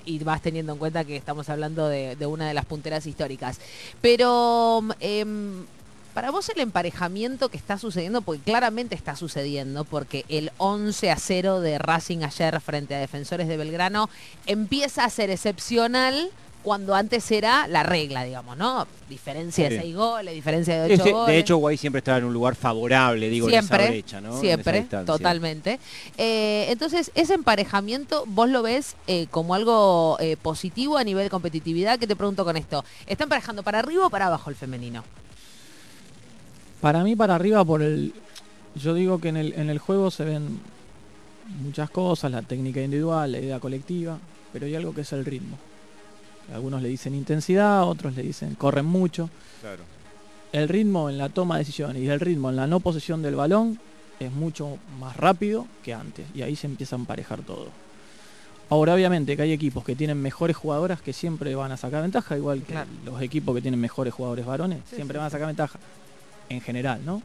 y 0.05 0.19
vas 0.25 0.43
teniendo 0.43 0.73
en 0.73 0.79
cuenta 0.81 1.05
que 1.05 1.15
estamos 1.15 1.49
hablando 1.49 1.87
de, 1.87 2.17
de 2.17 2.27
una 2.27 2.49
de 2.49 2.55
las 2.55 2.65
punteras 2.65 3.07
históricas. 3.07 3.61
Pero 4.01 4.83
em, 4.99 5.65
para 6.13 6.33
vos 6.33 6.49
el 6.49 6.61
emparejamiento 6.61 7.51
que 7.51 7.57
está 7.57 7.79
sucediendo, 7.79 8.21
porque 8.21 8.43
claramente 8.43 8.97
está 8.97 9.15
sucediendo, 9.15 9.85
porque 9.85 10.25
el 10.29 10.51
11 10.59 11.11
a 11.13 11.17
0 11.17 11.61
de 11.61 11.79
Racing 11.79 12.25
ayer 12.25 12.61
frente 12.61 12.97
a 12.97 12.99
Defensores 12.99 13.47
de 13.47 13.57
Belgrano 13.57 14.11
empieza 14.47 15.05
a 15.05 15.11
ser 15.11 15.31
excepcional 15.31 16.33
cuando 16.63 16.95
antes 16.95 17.31
era 17.31 17.67
la 17.69 17.83
regla, 17.83 18.23
digamos, 18.25 18.57
¿no? 18.57 18.87
Diferencia 19.09 19.69
de 19.69 19.77
Sí. 19.77 19.83
6 19.83 19.97
goles, 19.97 20.35
diferencia 20.35 20.75
de 20.77 20.85
8 20.85 20.95
Este- 20.95 21.13
goles. 21.13 21.27
de 21.35 21.39
hecho, 21.39 21.57
Guay 21.57 21.77
siempre 21.77 21.99
estaba 22.01 22.19
en 22.19 22.25
un 22.25 22.33
lugar 22.35 22.55
favorable, 22.55 23.29
digo, 23.31 23.47
en 23.47 23.53
siempre, 23.53 23.83
esa 23.85 23.91
brecha, 23.91 24.21
¿no? 24.21 24.29
En 24.29 24.33
esa 24.35 24.41
siempre, 24.41 24.83
totalmente. 25.07 25.81
Eh, 26.19 26.67
entonces, 26.69 27.11
ese 27.15 27.35
emparejamiento, 27.35 28.25
¿vos 28.27 28.49
lo 28.51 28.63
ves 28.63 28.97
eh, 29.07 29.27
como 29.31 29.55
algo 29.55 30.17
eh, 30.21 30.37
positivo 30.37 30.99
a 30.99 31.05
nivel 31.05 31.25
de 31.25 31.31
competitividad? 31.31 31.99
¿Qué 31.99 32.07
te 32.07 32.15
pregunto 32.17 32.45
con 32.45 32.57
esto? 32.57 32.85
¿Está 33.07 33.25
emparejando 33.25 33.63
para 33.63 33.79
arriba 33.79 34.07
o 34.07 34.11
para 34.11 34.27
abajo 34.27 34.51
el 34.51 34.57
femenino? 34.57 35.03
Para 36.81 37.03
mí, 37.05 37.17
para 37.17 37.35
arriba, 37.35 37.65
por 37.65 37.83
el. 37.83 38.13
Yo 38.75 38.95
digo 38.95 39.21
que 39.21 39.29
en 39.29 39.37
el, 39.37 39.53
en 39.55 39.69
el 39.71 39.79
juego 39.79 40.11
se 40.11 40.25
ven 40.25 40.61
muchas 41.63 41.91
cosas, 41.91 42.31
la 42.31 42.43
técnica 42.43 42.81
individual, 42.81 43.33
la 43.33 43.39
idea 43.39 43.61
colectiva, 43.61 44.19
pero 44.53 44.67
hay 44.67 44.75
algo 44.77 44.95
que 44.95 45.01
es 45.03 45.13
el 45.13 45.25
ritmo. 45.25 45.59
Algunos 46.53 46.83
le 46.83 46.89
dicen 46.89 47.15
intensidad, 47.15 47.85
otros 47.87 48.15
le 48.17 48.23
dicen 48.23 48.55
corren 48.55 48.87
mucho. 48.87 49.31
Claro. 49.61 49.83
El 50.53 50.69
ritmo 50.69 51.09
en 51.09 51.19
la 51.19 51.29
toma 51.29 51.57
de 51.57 51.61
decisiones 51.61 52.03
y 52.03 52.09
el 52.09 52.21
ritmo 52.21 52.51
en 52.51 52.57
la 52.57 52.67
no 52.67 52.81
posesión 52.81 53.23
del 53.23 53.37
balón 53.37 53.79
es 54.19 54.33
mucho 54.33 54.79
más 54.99 55.17
rápido 55.17 55.67
que 55.83 55.95
antes 55.95 56.27
y 56.35 56.43
ahí 56.43 56.57
se 56.57 56.67
empieza 56.67 56.97
a 56.97 56.99
emparejar 56.99 57.41
todo. 57.43 57.69
Ahora 58.69 58.95
obviamente 58.95 59.37
que 59.37 59.43
hay 59.43 59.53
equipos 59.53 59.85
que 59.85 59.97
tienen 59.97 60.21
mejores 60.21 60.57
jugadoras 60.57 61.01
que 61.01 61.13
siempre 61.13 61.55
van 61.57 61.73
a 61.73 61.77
sacar 61.77 62.03
ventaja, 62.03 62.37
igual 62.37 62.63
que 62.63 62.75
los 63.05 63.21
equipos 63.21 63.55
que 63.55 63.63
tienen 63.63 63.81
mejores 63.81 64.15
jugadores 64.15 64.47
varones, 64.47 64.79
siempre 64.95 65.19
van 65.19 65.27
a 65.27 65.31
sacar 65.31 65.49
ventaja, 65.49 65.79
en 66.49 66.61
general, 66.61 67.01
¿no? 67.05 67.21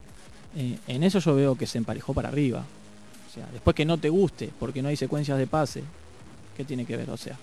Eh, 0.58 0.79
en 0.88 1.03
eso 1.03 1.20
yo 1.20 1.36
veo 1.36 1.55
que 1.55 1.67
se 1.67 1.77
emparejó 1.77 2.15
para 2.15 2.29
arriba. 2.29 2.63
O 3.29 3.34
sea, 3.34 3.48
después 3.51 3.75
que 3.75 3.86
no 3.86 4.00
te 4.00 4.10
guste 4.10 4.50
porque 4.60 4.82
no 4.82 4.88
hay 4.88 4.96
secuencias 4.96 5.38
de 5.38 5.46
pase, 5.46 5.84
¿qué 6.58 6.63
tiene 6.63 6.86
que 6.86 6.98
ver? 6.98 7.12
O 7.12 7.17
sea, 7.17 7.38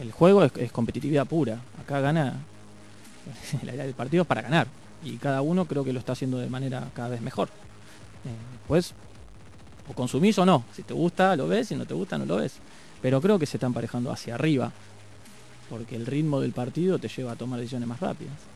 el 0.00 0.12
juego 0.12 0.44
es, 0.44 0.72
competitividad 0.72 1.26
pura. 1.26 1.60
Acá 1.80 2.00
gana, 2.00 2.40
el 3.62 3.94
partido 3.94 4.22
es 4.22 4.26
para 4.26 4.42
ganar. 4.42 4.66
Y 5.04 5.16
cada 5.16 5.42
uno 5.42 5.64
creo 5.64 5.84
que 5.84 5.92
lo 5.92 5.98
está 5.98 6.12
haciendo 6.12 6.38
de 6.38 6.48
manera 6.48 6.88
cada 6.94 7.08
vez 7.08 7.20
mejor. 7.20 7.48
pues, 8.68 8.94
o 9.88 9.94
consumís 9.94 10.38
o 10.38 10.46
no. 10.46 10.64
Si 10.74 10.82
te 10.82 10.94
gusta, 10.94 11.34
lo 11.36 11.48
ves. 11.48 11.68
Si 11.68 11.74
no 11.74 11.86
te 11.86 11.94
gusta, 11.94 12.18
no 12.18 12.24
lo 12.24 12.36
ves. 12.36 12.54
Pero 13.00 13.20
creo 13.20 13.38
que 13.38 13.46
se 13.46 13.56
está 13.56 13.66
emparejando 13.66 14.12
hacia 14.12 14.34
arriba. 14.34 14.72
Porque 15.68 15.96
el 15.96 16.06
ritmo 16.06 16.40
del 16.40 16.52
partido 16.52 16.98
te 16.98 17.08
lleva 17.08 17.32
a 17.32 17.36
tomar 17.36 17.58
decisiones 17.58 17.88
más 17.88 18.00
rápidas. 18.00 18.51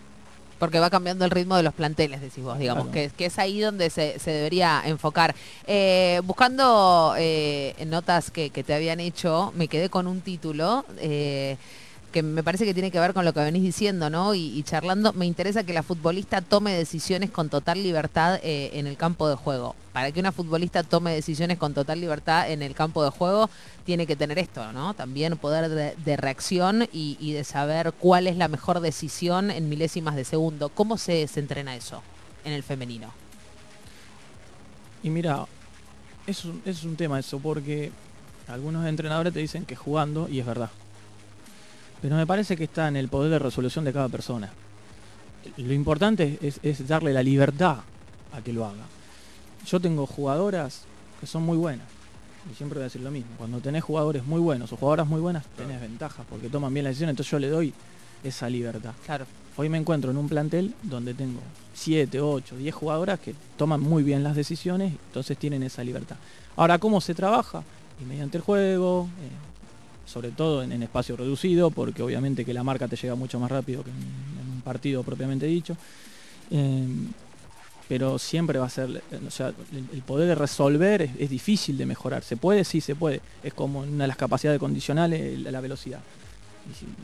Porque 0.58 0.80
va 0.80 0.90
cambiando 0.90 1.25
el 1.25 1.30
ritmo 1.30 1.56
de 1.56 1.62
los 1.62 1.75
planteles, 1.75 2.20
decís 2.20 2.42
vos, 2.42 2.58
digamos, 2.58 2.88
que, 2.88 3.10
es 3.18 3.38
ahí 3.38 3.60
donde 3.60 3.90
se, 3.90 4.18
debería 4.25 4.82
enfocar. 4.84 5.34
Eh, 5.66 6.20
buscando 6.25 7.14
eh, 7.18 7.75
notas 7.86 8.30
que, 8.30 8.50
te 8.50 8.75
habían 8.75 9.00
hecho, 9.00 9.52
me 9.54 9.68
quedé 9.68 9.90
con 9.90 10.06
un 10.06 10.20
título. 10.20 10.84
Eh, 10.98 11.56
que 12.16 12.23
me 12.23 12.42
parece 12.42 12.64
que 12.64 12.73
tiene 12.73 12.90
que 12.90 12.99
ver 12.99 13.12
con 13.12 13.26
lo 13.26 13.35
que 13.35 13.40
venís 13.40 13.62
diciendo, 13.62 14.08
¿no? 14.08 14.35
Y, 14.35 14.62
charlando, 14.62 15.12
me 15.12 15.26
interesa 15.26 15.64
que 15.64 15.75
la 15.75 15.82
futbolista 15.82 16.40
tome 16.40 16.73
decisiones 16.73 17.30
con 17.30 17.50
total 17.50 17.82
libertad 17.82 18.40
eh, 18.42 18.70
en 18.73 18.87
el 18.87 18.96
campo 18.96 19.28
de 19.28 19.35
juego. 19.35 19.76
Para 19.92 20.11
que 20.12 20.20
una 20.20 20.32
futbolista 20.32 20.82
tome 20.82 21.12
decisiones 21.12 21.58
con 21.58 21.75
total 21.75 22.00
libertad 22.00 22.50
en 22.50 22.62
el 22.62 22.75
campo 22.75 23.04
de 23.04 23.11
juego, 23.11 23.50
tiene 23.85 24.06
que 24.06 24.16
tener 24.16 24.38
esto, 24.38 24.73
¿no? 24.73 24.94
También 24.94 25.37
poder 25.37 25.68
de, 25.68 26.16
reacción 26.16 26.88
y, 26.90 27.35
de 27.35 27.44
saber 27.44 27.92
cuál 27.92 28.28
es 28.28 28.38
la 28.38 28.49
mejor 28.49 28.80
decisión 28.80 29.50
en 29.50 29.68
milésimas 29.68 30.16
de 30.16 30.25
segundo. 30.25 30.70
¿Cómo 30.70 30.96
se, 30.96 31.28
se 31.28 31.40
entrena 31.40 31.76
eso 31.76 32.02
en 32.46 32.54
el 32.54 32.62
femenino? 32.62 33.12
Y 35.02 35.11
mira, 35.11 35.44
es 36.26 36.46
es 36.64 36.82
un 36.82 36.96
tema 36.96 37.18
eso, 37.18 37.38
porque 37.40 37.92
algunos 38.49 38.87
entrenadores 38.87 39.35
te 39.35 39.40
dicen 39.40 39.66
que 39.66 39.76
jugando, 39.76 40.30
y 40.30 40.40
es 40.40 40.46
verdad, 40.46 40.70
pero 42.06 42.14
me 42.14 42.25
parece 42.25 42.56
que 42.56 42.62
está 42.62 42.86
en 42.86 42.94
el 42.94 43.08
poder 43.08 43.32
de 43.32 43.40
resolución 43.40 43.84
de 43.84 43.92
cada 43.92 44.08
persona. 44.08 44.48
Lo 45.56 45.72
importante 45.72 46.38
es, 46.40 46.86
darle 46.86 47.12
la 47.12 47.20
libertad 47.20 47.78
a 48.32 48.40
que 48.42 48.52
lo 48.52 48.64
haga. 48.64 48.84
Yo 49.66 49.80
tengo 49.80 50.06
jugadoras 50.06 50.82
que 51.18 51.26
son 51.26 51.42
muy 51.42 51.56
buenas. 51.56 51.88
Y 52.48 52.54
siempre 52.54 52.78
voy 52.78 52.82
a 52.82 52.84
decir 52.84 53.00
lo 53.00 53.10
mismo. 53.10 53.32
Cuando 53.36 53.58
tenés 53.58 53.82
jugadores 53.82 54.25
muy 54.25 54.38
buenos 54.38 54.72
o 54.72 54.76
jugadoras 54.76 55.08
muy 55.08 55.20
buenas, 55.20 55.46
tenés 55.56 55.80
ventaja 55.80 56.22
porque 56.30 56.48
toman 56.48 56.72
bien 56.72 56.84
la 56.84 56.90
decisión. 56.90 57.10
Entonces 57.10 57.32
yo 57.32 57.40
le 57.40 57.48
doy 57.48 57.75
esa 58.22 58.48
libertad. 58.48 58.92
Claro. 59.04 59.26
Hoy 59.56 59.68
me 59.68 59.78
encuentro 59.78 60.12
en 60.12 60.16
un 60.16 60.28
plantel 60.28 60.76
donde 60.84 61.12
tengo 61.12 61.40
7, 61.75 62.20
8, 62.20 62.56
10 62.56 62.72
jugadoras 62.72 63.18
que 63.18 63.34
toman 63.56 63.80
muy 63.80 64.04
bien 64.04 64.22
las 64.22 64.36
decisiones, 64.36 64.92
entonces 65.08 65.36
tienen 65.38 65.64
esa 65.64 65.82
libertad. 65.82 66.18
Ahora, 66.54 66.78
¿cómo 66.78 67.00
se 67.00 67.16
trabaja? 67.16 67.64
Y 68.00 68.04
mediante 68.04 68.36
el 68.36 68.44
juego, 68.44 69.08
eh, 69.20 69.55
sobre 70.06 70.30
todo 70.30 70.62
en, 70.62 70.82
espacio 70.82 71.16
reducido, 71.16 71.70
porque 71.70 72.02
obviamente 72.02 72.44
que 72.44 72.54
la 72.54 72.62
marca 72.62 72.88
te 72.88 72.96
llega 72.96 73.14
mucho 73.14 73.38
más 73.38 73.50
rápido 73.50 73.84
que 73.84 73.90
en, 73.90 73.96
un 74.54 74.62
partido 74.62 75.02
propiamente 75.02 75.46
dicho. 75.46 75.76
Eh, 76.50 76.86
pero 77.88 78.18
siempre 78.18 78.58
va 78.58 78.66
a 78.66 78.70
ser, 78.70 79.02
o 79.26 79.30
sea, 79.30 79.52
el, 79.72 80.02
poder 80.02 80.28
de 80.28 80.34
resolver 80.34 81.02
es, 81.02 81.30
difícil 81.30 81.78
de 81.78 81.86
mejorar. 81.86 82.25
¿Se 82.25 82.36
puede? 82.36 82.64
Sí, 82.64 82.80
se 82.80 82.96
puede. 82.96 83.20
Es 83.42 83.54
como 83.54 83.80
una 83.80 84.04
de 84.04 84.08
las 84.08 84.16
capacidades 84.16 84.58
condicionales, 84.58 85.38
la, 85.40 85.60
velocidad. 85.60 86.00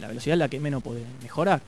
la 0.00 0.09
velocidad 0.09 0.35
es 0.35 0.38
la 0.38 0.49
que 0.49 0.59
menos 0.59 0.82
puede 0.82 1.04
mejorar. 1.23 1.61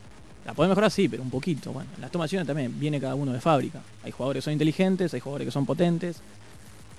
La 0.45 0.53
puede 0.53 0.69
mejorar, 0.69 0.91
sí, 0.91 1.09
pero 1.09 1.23
un 1.23 1.31
poquito. 1.31 1.73
Bueno, 1.73 1.91
las 2.01 2.11
tomaciones 2.11 2.47
también 2.47 2.79
viene 2.79 3.01
cada 3.01 3.15
uno 3.15 3.33
de 3.33 3.41
fábrica. 3.41 3.81
Hay 4.03 4.11
jugadores 4.11 4.43
que 4.43 4.45
son 4.45 4.53
inteligentes, 4.53 5.15
hay 5.15 5.21
jugadores 5.21 5.47
que 5.47 5.53
son 5.53 5.65
potentes, 5.65 6.17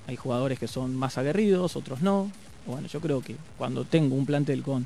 hay 0.08 0.15
jugadores 0.15 0.58
que 0.58 0.68
son 0.68 0.96
más 0.96 1.18
aguerridos, 1.18 1.75
otros 1.75 2.01
no. 2.01 2.32
Bueno, 2.65 2.88
yo 2.88 3.00
creo 3.00 3.22
que 3.22 3.36
cuando 3.57 3.86
tengo 3.86 4.15
un 4.15 4.25
plantel 4.25 4.63
con 4.63 4.86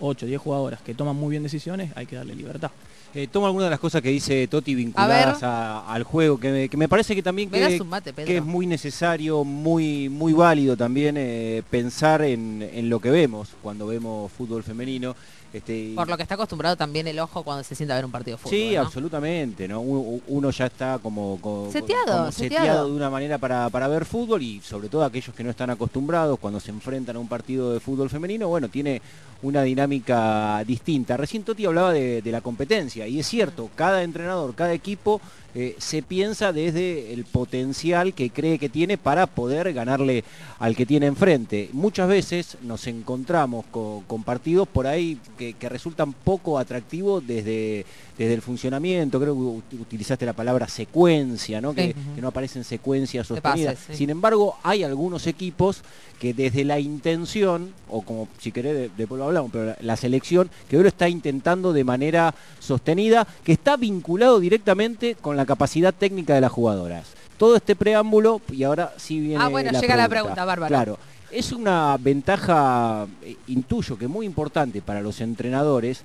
8 0.00 0.26
o 0.26 0.28
10 0.28 0.40
jugadoras 0.40 0.80
que 0.82 0.94
toman 0.94 1.16
muy 1.16 1.30
bien 1.30 1.42
decisiones, 1.42 1.92
hay 1.96 2.06
que 2.06 2.16
darle 2.16 2.34
libertad. 2.34 2.70
Eh, 3.14 3.28
tomo 3.28 3.46
algunas 3.46 3.66
de 3.66 3.70
las 3.70 3.80
cosas 3.80 4.02
que 4.02 4.10
dice 4.10 4.46
Toti 4.46 4.74
vinculadas 4.74 5.42
al 5.42 6.02
juego, 6.02 6.38
que 6.38 6.68
me, 6.76 6.88
parece 6.88 7.14
que 7.14 7.22
también 7.22 7.48
que, 7.50 8.36
es 8.36 8.44
muy 8.44 8.66
necesario, 8.66 9.42
muy, 9.42 10.10
muy 10.10 10.34
válido 10.34 10.76
también 10.76 11.16
eh, 11.16 11.62
pensar 11.70 12.20
en, 12.20 12.68
en, 12.74 12.90
lo 12.90 13.00
que 13.00 13.10
vemos 13.10 13.48
cuando 13.62 13.86
vemos 13.86 14.30
fútbol 14.32 14.62
femenino. 14.62 15.16
Este, 15.52 15.92
Por 15.94 16.08
lo 16.08 16.16
que 16.16 16.22
está 16.22 16.34
acostumbrado 16.34 16.76
también 16.76 17.06
el 17.06 17.18
ojo 17.18 17.42
cuando 17.42 17.64
se 17.64 17.74
sienta 17.74 17.94
a 17.94 17.96
ver 17.96 18.04
un 18.04 18.10
partido 18.10 18.36
de 18.36 18.42
fútbol. 18.42 18.58
Sí, 18.58 18.76
absolutamente. 18.76 19.68
¿no? 19.68 19.80
Uno 19.80 20.50
ya 20.50 20.66
está 20.66 20.98
como, 20.98 21.70
seteado, 21.70 22.88
de 22.88 22.92
una 22.92 23.10
manera 23.10 23.38
para, 23.38 23.88
ver 23.88 24.04
fútbol 24.04 24.42
y 24.42 24.60
sobre 24.60 24.88
todo 24.88 25.04
aquellos 25.04 25.34
que 25.34 25.44
no 25.44 25.50
están 25.50 25.70
acostumbrados 25.70 26.38
cuando 26.38 26.60
se 26.60 26.70
enfrentan 26.70 27.16
a 27.16 27.18
un 27.18 27.28
partido 27.28 27.72
de 27.72 27.80
fútbol 27.80 28.10
femenino, 28.10 28.48
bueno, 28.48 28.68
tiene 28.68 29.00
una 29.42 29.62
dinámica 29.62 30.62
distinta. 30.66 31.16
Recién 31.16 31.42
Toti 31.42 31.64
hablaba 31.64 31.92
de 31.92 32.22
la 32.24 32.40
competencia 32.40 33.06
y 33.06 33.20
es 33.20 33.26
cierto, 33.26 33.70
cada 33.74 34.02
entrenador, 34.02 34.54
cada 34.54 34.72
equipo 34.72 35.20
eh, 35.58 35.74
se 35.78 36.02
piensa 36.02 36.52
desde 36.52 37.14
el 37.14 37.24
potencial 37.24 38.12
que 38.12 38.28
cree 38.28 38.58
que 38.58 38.68
tiene 38.68 38.98
para 38.98 39.26
poder 39.26 39.72
ganarle 39.72 40.22
al 40.58 40.76
que 40.76 40.84
tiene 40.84 41.06
enfrente. 41.06 41.70
Muchas 41.72 42.08
veces 42.08 42.58
nos 42.60 42.86
encontramos 42.86 43.64
con, 43.70 44.22
partidos 44.22 44.68
por 44.68 44.86
ahí 44.86 45.18
que, 45.38 45.56
resultan 45.66 46.12
poco 46.12 46.58
atractivos 46.58 47.26
desde, 47.26 47.86
desde 48.18 48.34
el 48.34 48.42
funcionamiento, 48.42 49.18
creo 49.18 49.34
que 49.34 49.76
utilizaste 49.76 50.26
la 50.26 50.34
palabra 50.34 50.68
secuencia, 50.68 51.62
¿no? 51.62 51.72
Que, 51.72 51.96
no 52.20 52.28
aparecen 52.28 52.62
secuencias 52.62 53.26
sostenidas. 53.26 53.78
Sin 53.92 54.10
embargo, 54.10 54.58
hay 54.62 54.82
algunos 54.82 55.26
equipos 55.26 55.82
que 56.18 56.34
desde 56.34 56.64
la 56.64 56.80
intención, 56.80 57.72
o 57.88 58.02
como 58.02 58.28
si 58.38 58.52
querés, 58.52 58.90
después 58.96 59.18
lo 59.18 59.26
hablamos, 59.26 59.50
pero 59.50 59.74
la, 59.80 59.96
selección, 59.96 60.50
que 60.68 60.76
hoy 60.76 60.82
lo 60.82 60.88
está 60.88 61.08
intentando 61.08 61.72
de 61.72 61.84
manera 61.84 62.34
sostenida, 62.58 63.26
que 63.44 63.52
está 63.52 63.76
vinculado 63.76 64.40
directamente 64.40 65.14
con 65.14 65.36
la 65.36 65.45
capacidad 65.46 65.94
técnica 65.94 66.34
de 66.34 66.40
las 66.40 66.52
jugadoras. 66.52 67.06
Todo 67.38 67.56
este 67.56 67.76
preámbulo, 67.76 68.40
y 68.50 68.62
ahora 68.64 68.92
sí 68.96 69.20
viene. 69.20 69.42
Ah, 69.42 69.48
bueno, 69.48 69.78
llega 69.78 69.96
la 69.96 70.08
pregunta, 70.08 70.44
Bárbara. 70.44 70.68
Claro. 70.68 70.98
Es 71.30 71.52
una 71.52 71.96
ventaja, 71.98 73.06
eh, 73.22 73.36
intuyo 73.48 73.98
que 73.98 74.08
muy 74.08 74.26
importante 74.26 74.80
para 74.80 75.00
los 75.00 75.20
entrenadores, 75.20 76.02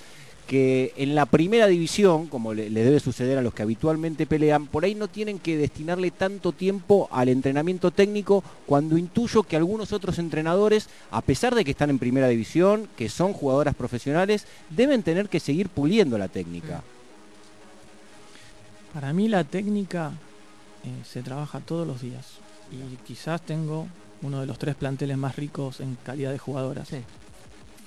que 0.52 0.94
en 0.98 1.16
la 1.16 1.26
primera 1.26 1.68
división, 1.68 2.28
como 2.28 2.54
le, 2.54 2.70
debe 2.70 3.00
suceder 3.00 3.38
a 3.38 3.42
los 3.42 3.54
que 3.54 3.64
habitualmente 3.64 4.26
pelean, 4.26 4.68
por 4.68 4.84
ahí 4.84 4.96
no 4.96 5.08
tienen 5.08 5.40
que 5.40 5.56
destinarle 5.56 6.12
tanto 6.12 6.52
tiempo 6.52 7.08
al 7.10 7.30
entrenamiento 7.30 7.92
técnico 7.92 8.44
cuando 8.66 8.98
intuyo 8.98 9.44
que 9.44 9.56
algunos 9.56 9.94
otros 9.94 10.20
entrenadores, 10.20 10.90
a 11.10 11.22
pesar 11.22 11.56
de 11.56 11.64
que 11.64 11.72
están 11.72 11.90
en 11.90 12.00
primera 12.00 12.28
división, 12.28 12.90
que 12.98 13.08
son 13.08 13.32
jugadoras 13.32 13.76
profesionales, 13.76 14.46
deben 14.70 15.04
tener 15.04 15.30
que 15.30 15.40
seguir 15.40 15.70
puliendo 15.70 16.18
la 16.18 16.28
técnica. 16.28 16.84
Para 18.94 19.14
mí 19.14 19.28
la 19.28 19.44
técnica 19.44 20.12
eh, 20.84 21.04
se 21.06 21.24
trabaja 21.24 21.60
todos 21.60 21.88
los 21.88 22.02
días 22.02 22.26
y 22.72 22.96
quizás 23.06 23.42
tengo 23.42 23.88
uno 24.22 24.40
de 24.42 24.46
los 24.46 24.60
tres 24.60 24.76
planteles 24.76 25.18
más 25.18 25.36
ricos 25.36 25.80
en 25.80 25.98
calidad 26.04 26.32
de 26.32 26.38
jugadoras. 26.38 26.90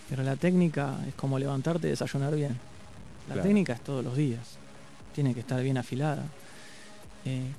Pero 0.09 0.23
la 0.23 0.37
técnica 0.37 0.97
es 1.07 1.15
como 1.15 1.39
levantarte 1.39 1.87
y 1.87 1.91
desayunar 1.91 2.35
bien. 2.35 2.59
La 3.29 3.41
técnica 3.41 3.73
es 3.73 3.81
todos 3.81 4.05
los 4.05 4.17
días. 4.17 4.59
Tiene 5.15 5.33
que 5.33 5.41
estar 5.41 5.63
bien 5.63 5.79
afilada. 5.79 6.25
Eh, 7.25 7.51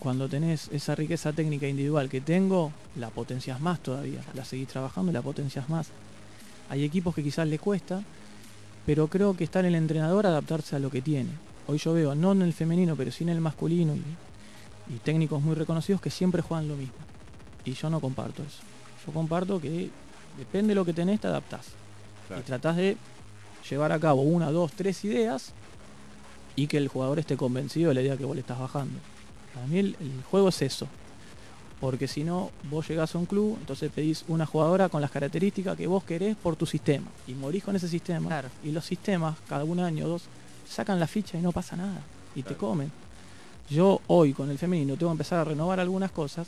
cuando, 0.00 0.28
tenés 0.28 0.68
esa 0.72 0.94
riqueza 0.94 1.32
técnica 1.32 1.68
individual 1.68 2.08
que 2.08 2.20
tengo, 2.20 2.72
la 2.96 3.10
potencias 3.10 3.60
más 3.60 3.80
todavía. 3.80 4.20
La 4.34 4.44
seguís 4.44 4.68
trabajando 4.68 5.10
y 5.10 5.14
la 5.14 5.22
potencias 5.22 5.68
más. 5.68 5.88
Hay 6.70 6.84
equipos 6.84 7.14
que 7.14 7.22
quizás 7.22 7.46
le 7.46 7.58
cuesta, 7.58 8.02
pero 8.86 9.08
creo 9.08 9.36
que 9.36 9.44
está 9.44 9.60
en 9.60 9.66
el 9.66 9.74
entrenador 9.74 10.26
adaptarse 10.26 10.76
a 10.76 10.78
lo 10.78 10.90
que 10.90 11.02
tiene. 11.02 11.30
Hoy 11.68 11.78
yo 11.78 11.92
veo, 11.92 12.14
no 12.16 12.32
en 12.32 12.42
el 12.42 12.52
femenino, 12.52 12.96
pero 12.96 13.12
sí 13.12 13.22
en 13.22 13.30
el 13.30 13.40
masculino 13.40 13.94
y, 13.94 14.02
y 14.94 14.98
técnicos 14.98 15.40
muy 15.40 15.54
reconocidos 15.54 16.00
que 16.00 16.10
siempre 16.10 16.42
juegan 16.42 16.66
lo 16.66 16.74
mismo. 16.74 16.96
Y 17.64 17.74
yo 17.74 17.88
no 17.88 18.00
comparto 18.00 18.42
eso. 18.42 18.62
Yo 19.06 19.12
comparto 19.12 19.60
que 19.60 19.90
Depende 20.38 20.68
de 20.68 20.74
lo 20.76 20.84
que 20.84 20.92
tenés, 20.92 21.20
te 21.20 21.26
adaptás. 21.26 21.66
Y 22.38 22.42
tratás 22.42 22.76
de 22.76 22.96
llevar 23.68 23.90
a 23.90 23.98
cabo 23.98 24.22
una, 24.22 24.52
dos, 24.52 24.72
tres 24.72 25.04
ideas 25.04 25.52
y 26.54 26.68
que 26.68 26.76
el 26.76 26.86
jugador 26.86 27.18
esté 27.18 27.36
convencido 27.36 27.88
de 27.88 27.94
la 27.94 28.02
idea 28.02 28.16
que 28.16 28.24
vos 28.24 28.36
le 28.36 28.42
estás 28.42 28.58
bajando. 28.58 29.00
Para 29.52 29.66
mí 29.66 29.80
el, 29.80 29.96
juego 30.30 30.48
es 30.50 30.62
eso. 30.62 30.86
Porque 31.80 32.06
si 32.06 32.22
no, 32.22 32.52
vos 32.70 32.88
llegás 32.88 33.14
a 33.14 33.18
un 33.18 33.26
club, 33.26 33.56
entonces 33.58 33.90
pedís 33.92 34.24
una 34.28 34.46
jugadora 34.46 34.88
con 34.88 35.00
las 35.00 35.10
características 35.10 35.76
que 35.76 35.88
vos 35.88 36.04
querés 36.04 36.36
por 36.36 36.54
tu 36.54 36.66
sistema. 36.66 37.08
Y 37.26 37.34
morís 37.34 37.64
con 37.64 37.74
ese 37.74 37.88
sistema. 37.88 38.42
Y 38.62 38.70
los 38.70 38.84
sistemas, 38.84 39.36
cada 39.48 39.64
un 39.64 39.80
año 39.80 40.06
o 40.06 40.08
dos, 40.08 40.22
sacan 40.68 41.00
la 41.00 41.06
ficha 41.06 41.38
y 41.38 41.42
no 41.42 41.52
pasa 41.52 41.76
nada. 41.76 42.00
Y 42.34 42.42
te 42.42 42.54
comen. 42.54 42.90
Yo 43.70 44.00
hoy 44.06 44.32
con 44.32 44.50
el 44.50 44.58
femenino 44.58 44.96
tengo 44.96 45.10
que 45.10 45.14
empezar 45.14 45.40
a 45.40 45.44
renovar 45.44 45.78
algunas 45.80 46.10
cosas 46.10 46.46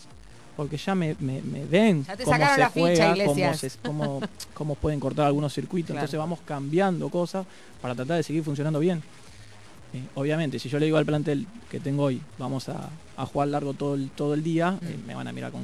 porque 0.57 0.77
ya 0.77 0.95
me, 0.95 1.17
me- 1.21 1.41
me 1.43 1.65
ven 1.65 2.05
Ya 2.05 2.17
te 2.17 2.25
cómo 2.25 2.37
se 2.37 2.41
la 2.59 2.71
ficha, 2.71 3.13
juega, 3.15 3.25
cómo, 3.25 3.55
se- 3.55 3.71
cómo- 3.85 4.21
cómo 4.55 4.75
pueden 4.75 5.01
cortar 5.01 5.27
algunos 5.27 5.53
circuitos. 5.55 5.89
Claro. 5.89 6.01
Entonces 6.01 6.19
vamos 6.19 6.39
cambiando 6.45 7.09
cosas 7.09 7.47
para 7.81 7.95
tratar 7.95 8.17
de 8.19 8.23
seguir 8.23 8.43
funcionando 8.45 8.79
bien. 8.79 9.03
Eh, 9.93 10.03
obviamente, 10.15 10.59
si 10.59 10.69
yo 10.69 10.79
le 10.79 10.87
digo 10.87 10.99
al 10.99 11.07
plantel 11.07 11.47
que 11.71 11.81
tengo 11.81 12.05
hoy, 12.05 12.21
vamos 12.39 12.69
a, 12.69 12.91
a 13.17 13.27
jugar 13.27 13.49
largo 13.49 13.75
todo 13.75 13.95
el, 13.97 14.11
todo 14.11 14.35
el 14.35 14.43
día, 14.43 14.79
eh, 14.83 14.99
Mm. 15.03 15.07
me 15.07 15.15
van 15.15 15.29
a 15.29 15.33
mirar 15.33 15.51
con, 15.51 15.63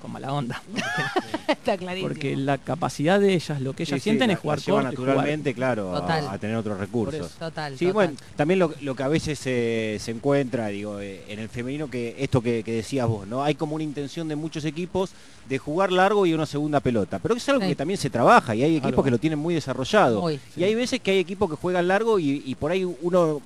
con 0.00 0.12
mala 0.12 0.32
onda. 0.32 0.62
Está 1.48 1.76
clarísimo. 1.76 2.08
Porque 2.08 2.36
la 2.36 2.58
capacidad 2.58 3.18
de 3.20 3.34
ellas, 3.34 3.60
lo 3.60 3.72
que 3.72 3.84
ellas 3.84 4.00
Sí, 4.00 4.04
sienten 4.10 4.30
es 4.30 4.38
jugar 4.38 4.58
naturalmente, 4.84 5.54
claro, 5.54 5.94
a, 5.96 6.32
a 6.32 6.38
tener 6.38 6.56
otros 6.56 6.78
recursos. 6.78 7.32
Total, 7.32 7.72
Sí, 7.76 7.86
total. 7.86 7.92
bueno, 7.94 8.14
también 8.36 8.58
lo, 8.60 8.74
lo 8.80 8.94
que 8.94 9.02
a 9.02 9.08
veces 9.08 9.40
eh, 9.46 9.96
se 10.00 10.10
encuentra, 10.10 10.68
digo, 10.68 11.00
eh, 11.00 11.24
en 11.28 11.38
el 11.38 11.48
femenino, 11.48 11.88
que 11.88 12.14
esto 12.18 12.40
que, 12.40 12.62
que 12.62 12.72
decías 12.72 13.06
vos, 13.08 13.26
¿no? 13.26 13.42
Hay 13.42 13.54
como 13.54 13.74
una 13.74 13.84
intención 13.84 14.28
de 14.28 14.36
muchos 14.36 14.64
equipos 14.64 15.10
de 15.48 15.58
jugar 15.58 15.92
largo 15.92 16.26
y 16.26 16.34
una 16.34 16.46
segunda 16.46 16.80
pelota. 16.80 17.18
Pero 17.20 17.34
es 17.34 17.48
algo 17.48 17.62
Sí. 17.62 17.68
que 17.68 17.76
también 17.76 17.98
se 17.98 18.10
trabaja 18.10 18.54
y 18.54 18.62
hay 18.62 18.72
equipos 18.76 18.90
Claro. 18.90 19.02
que 19.04 19.10
lo 19.12 19.18
tienen 19.18 19.38
muy 19.38 19.54
desarrollado. 19.54 20.20
Muy. 20.22 20.38
Y 20.56 20.64
hay 20.64 20.74
veces 20.74 21.00
que 21.00 21.12
hay 21.12 21.18
equipos 21.18 21.48
que 21.50 21.56
juegan 21.56 21.88
largo 21.88 22.18
y, 22.18 22.42
y 22.44 22.54
por 22.54 22.70
ahí 22.70 22.84
uno 22.84 23.40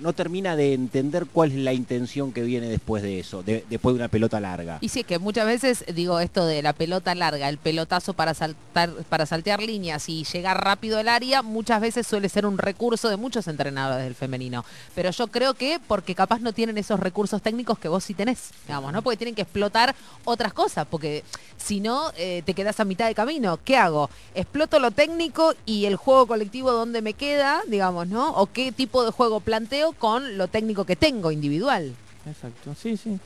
no 0.00 0.12
termina 0.12 0.56
de 0.56 0.74
entender 0.74 1.26
cuál 1.32 1.52
es 1.52 1.58
la 1.58 1.72
intención 1.72 2.32
que 2.32 2.42
viene 2.42 2.68
después 2.68 3.02
de 3.02 3.18
eso, 3.20 3.42
de- 3.42 3.64
después 3.70 3.94
de 3.94 4.00
una 4.00 4.08
pelota 4.08 4.40
larga. 4.40 4.78
Y 4.80 4.88
sí, 4.88 5.04
que 5.04 5.18
muchas 5.18 5.46
veces, 5.46 5.84
digo, 5.94 6.20
esto 6.20 6.44
de 6.46 6.62
la 6.62 6.72
pelota 6.72 7.14
larga, 7.14 7.48
el 7.48 7.58
pelotazo 7.58 8.12
para 8.14 8.34
saltar, 8.34 8.90
para 9.08 9.26
saltear 9.26 9.62
líneas 9.62 10.08
y 10.08 10.24
llegar 10.24 10.62
rápido 10.62 10.98
al 10.98 11.08
área, 11.08 11.42
muchas 11.42 11.80
veces 11.80 12.06
suele 12.06 12.28
ser 12.28 12.46
un 12.46 12.58
recurso 12.58 13.08
de 13.08 13.16
muchos 13.16 13.48
entrenadores 13.48 14.04
del 14.04 14.14
femenino. 14.14 14.64
Pero 14.94 15.10
yo 15.10 15.26
creo 15.28 15.54
que 15.54 15.80
porque 15.86 16.14
capaz 16.14 16.40
no 16.40 16.52
tienen 16.52 16.78
esos 16.78 17.00
recursos 17.00 17.40
técnicos 17.42 17.78
que 17.78 17.88
vos 17.88 18.04
sí 18.04 18.14
tenés, 18.14 18.50
digamos, 18.66 18.92
¿no? 18.92 19.02
Porque 19.02 19.16
tienen 19.16 19.34
que 19.34 19.42
explotar 19.42 19.94
otras 20.24 20.52
cosas, 20.52 20.86
porque 20.90 21.24
si 21.56 21.80
no, 21.80 22.12
eh, 22.16 22.42
te 22.44 22.54
quedás 22.54 22.80
a 22.80 22.84
mitad 22.84 23.06
de 23.06 23.14
camino. 23.14 23.58
¿Qué 23.64 23.76
hago? 23.76 24.10
¿Exploto 24.34 24.78
lo 24.78 24.90
técnico 24.90 25.54
y 25.64 25.86
el 25.86 25.96
juego 25.96 26.26
colectivo 26.26 26.70
dónde 26.72 27.02
me 27.02 27.14
queda, 27.14 27.60
digamos, 27.66 28.08
¿no? 28.08 28.30
¿O 28.32 28.46
qué 28.46 28.72
tipo 28.72 29.04
de 29.04 29.10
juego 29.10 29.40
planteo 29.40 29.85
con 29.92 30.38
lo 30.38 30.48
técnico 30.48 30.84
que 30.84 30.96
tengo, 30.96 31.30
individual? 31.30 31.92
Exacto, 32.26 32.74
sí, 32.80 32.96
sí. 32.96 33.18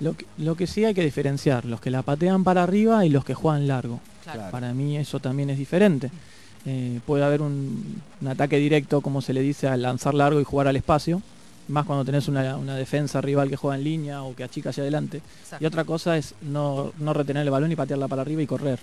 Lo 0.00 0.16
que, 0.16 0.26
lo 0.38 0.56
que 0.56 0.66
sí 0.66 0.84
hay 0.84 0.94
que 0.94 1.04
diferenciar, 1.04 1.64
los 1.64 1.80
que 1.80 1.90
la 1.90 2.02
patean 2.02 2.44
para 2.44 2.62
arriba 2.62 3.04
y 3.06 3.08
los 3.08 3.24
que 3.24 3.34
juegan 3.34 3.66
largo. 3.68 4.00
Claro. 4.24 4.50
Para 4.50 4.72
mí 4.74 4.96
eso 4.96 5.20
también 5.20 5.50
es 5.50 5.58
diferente. 5.58 6.10
Eh, 6.64 7.00
puede 7.06 7.24
haber 7.24 7.42
un, 7.42 8.02
un 8.20 8.28
ataque 8.28 8.56
directo, 8.56 9.00
como 9.00 9.20
se 9.20 9.32
le 9.32 9.40
dice, 9.40 9.68
al 9.68 9.82
lanzar 9.82 10.14
largo 10.14 10.40
y 10.40 10.44
jugar 10.44 10.68
al 10.68 10.76
espacio, 10.76 11.22
más 11.68 11.86
cuando 11.86 12.04
tenés 12.04 12.28
una, 12.28 12.56
una 12.56 12.76
defensa 12.76 13.20
rival 13.20 13.48
que 13.48 13.56
juega 13.56 13.76
en 13.76 13.84
línea 13.84 14.22
o 14.22 14.34
que 14.34 14.44
achica 14.44 14.70
hacia 14.70 14.82
adelante. 14.82 15.22
Y 15.60 15.64
otra 15.66 15.84
cosa 15.84 16.16
es 16.16 16.34
no, 16.42 16.92
no 16.98 17.12
retener 17.12 17.44
el 17.44 17.50
balón 17.50 17.72
y 17.72 17.76
patearla 17.76 18.08
para 18.08 18.22
arriba 18.22 18.42
y 18.42 18.46
correr. 18.46 18.78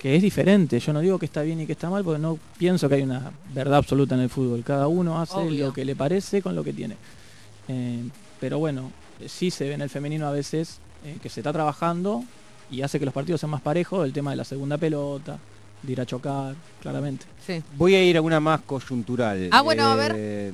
Que 0.00 0.16
es 0.16 0.22
diferente, 0.22 0.80
yo 0.80 0.94
no 0.94 1.00
digo 1.00 1.18
que 1.18 1.26
está 1.26 1.42
bien 1.42 1.60
y 1.60 1.66
que 1.66 1.72
está 1.72 1.90
mal, 1.90 2.02
porque 2.02 2.18
no 2.18 2.38
pienso 2.56 2.88
que 2.88 2.94
hay 2.94 3.02
una 3.02 3.32
verdad 3.52 3.76
absoluta 3.76 4.14
en 4.14 4.22
el 4.22 4.30
fútbol. 4.30 4.64
Cada 4.64 4.88
uno 4.88 5.20
hace 5.20 5.34
Obvio. 5.34 5.66
lo 5.66 5.72
que 5.74 5.84
le 5.84 5.94
parece 5.94 6.40
con 6.40 6.54
lo 6.56 6.64
que 6.64 6.72
tiene. 6.72 6.96
Eh, 7.68 8.04
pero 8.40 8.58
bueno, 8.58 8.90
eh, 9.20 9.28
sí 9.28 9.50
se 9.50 9.68
ve 9.68 9.74
en 9.74 9.82
el 9.82 9.90
femenino 9.90 10.26
a 10.26 10.32
veces 10.32 10.78
eh, 11.04 11.18
que 11.22 11.28
se 11.28 11.40
está 11.40 11.52
trabajando 11.52 12.24
y 12.70 12.80
hace 12.80 12.98
que 12.98 13.04
los 13.04 13.12
partidos 13.12 13.42
sean 13.42 13.50
más 13.50 13.60
parejos, 13.60 14.06
el 14.06 14.14
tema 14.14 14.30
de 14.30 14.38
la 14.38 14.44
segunda 14.44 14.78
pelota, 14.78 15.38
de 15.82 15.92
ir 15.92 16.00
a 16.00 16.06
chocar, 16.06 16.54
claramente. 16.80 17.26
Sí. 17.46 17.62
Voy 17.76 17.94
a 17.94 18.02
ir 18.02 18.16
a 18.16 18.22
una 18.22 18.40
más 18.40 18.62
coyuntural. 18.62 19.50
Ah, 19.52 19.60
bueno, 19.60 19.84
a 19.84 19.96
ver. 19.96 20.52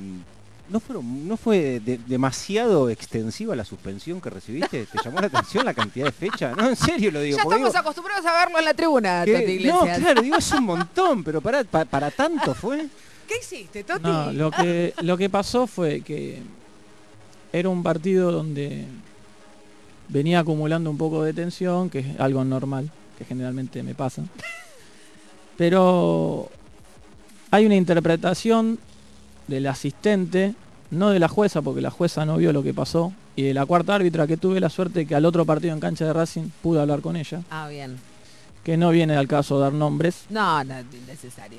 ¿No, 0.69 0.79
fueron, 0.81 1.27
¿No 1.27 1.37
fue 1.37 1.79
de- 1.79 1.97
demasiado 2.07 2.89
extensiva 2.89 3.55
la 3.55 3.63
suspensión 3.63 4.19
que 4.19 4.29
recibiste? 4.29 4.85
¿Te 4.85 4.97
llamó 5.03 5.19
la 5.21 5.27
atención 5.27 5.63
la 5.65 5.73
cantidad 5.73 6.05
de 6.07 6.11
fechas? 6.11 6.57
No, 6.57 6.67
en 6.67 6.75
serio 6.75 7.09
lo 7.11 7.21
digo. 7.21 7.37
Ya 7.37 7.43
estamos 7.43 7.69
digo 7.69 7.77
acostumbrados 7.79 8.25
a 8.25 8.33
verlo 8.45 8.59
en 8.59 8.65
la 8.65 8.73
tribuna, 8.73 9.23
que- 9.25 9.31
Toti 9.33 9.45
no, 9.45 9.51
Iglesias. 9.51 9.99
claro, 9.99 10.21
digo, 10.21 10.35
es 10.35 10.51
un 10.51 10.63
montón, 10.65 11.23
pero 11.23 11.39
para, 11.39 11.63
pa- 11.63 11.85
para 11.85 12.11
tanto 12.11 12.53
fue. 12.53 12.85
¿Qué 13.27 13.35
hiciste, 13.41 13.83
Toti? 13.85 14.03
No, 14.03 14.31
lo 14.33 14.51
que, 14.51 14.93
lo 15.01 15.17
que 15.17 15.29
pasó 15.29 15.67
fue 15.67 16.01
que 16.01 16.41
era 17.53 17.69
un 17.69 17.81
partido 17.81 18.31
donde 18.31 18.85
venía 20.09 20.39
acumulando 20.39 20.89
un 20.89 20.97
poco 20.97 21.23
de 21.23 21.33
tensión, 21.33 21.89
que 21.89 21.99
es 21.99 22.19
algo 22.19 22.43
normal, 22.43 22.91
que 23.17 23.23
generalmente 23.25 23.83
me 23.83 23.95
pasa. 23.95 24.23
Pero 25.57 26.49
hay 27.51 27.65
una 27.65 27.75
interpretación 27.75 28.79
del 29.47 29.67
asistente, 29.67 30.53
no 30.91 31.09
de 31.09 31.19
la 31.19 31.27
jueza, 31.27 31.61
porque 31.61 31.81
la 31.81 31.91
jueza 31.91 32.25
no 32.25 32.37
vio 32.37 32.53
lo 32.53 32.63
que 32.63 32.73
pasó, 32.73 33.13
y 33.35 33.43
de 33.43 33.53
la 33.53 33.65
cuarta 33.65 33.95
árbitra 33.95 34.25
que 34.27 34.37
tuve 34.37 34.59
la 34.59 34.69
suerte 34.69 35.05
que 35.05 35.15
al 35.15 35.25
otro 35.25 35.45
partido 35.45 35.73
en 35.73 35.79
cancha 35.79 36.05
de 36.05 36.13
Racing 36.13 36.49
pude 36.61 36.79
hablar 36.81 37.01
con 37.01 37.15
ella, 37.15 37.41
Ah, 37.49 37.67
bien. 37.69 37.97
que 38.63 38.77
no 38.77 38.89
viene 38.89 39.15
al 39.15 39.27
caso 39.27 39.59
dar 39.59 39.71
nombres, 39.73 40.25
No, 40.29 40.63
no. 40.63 40.75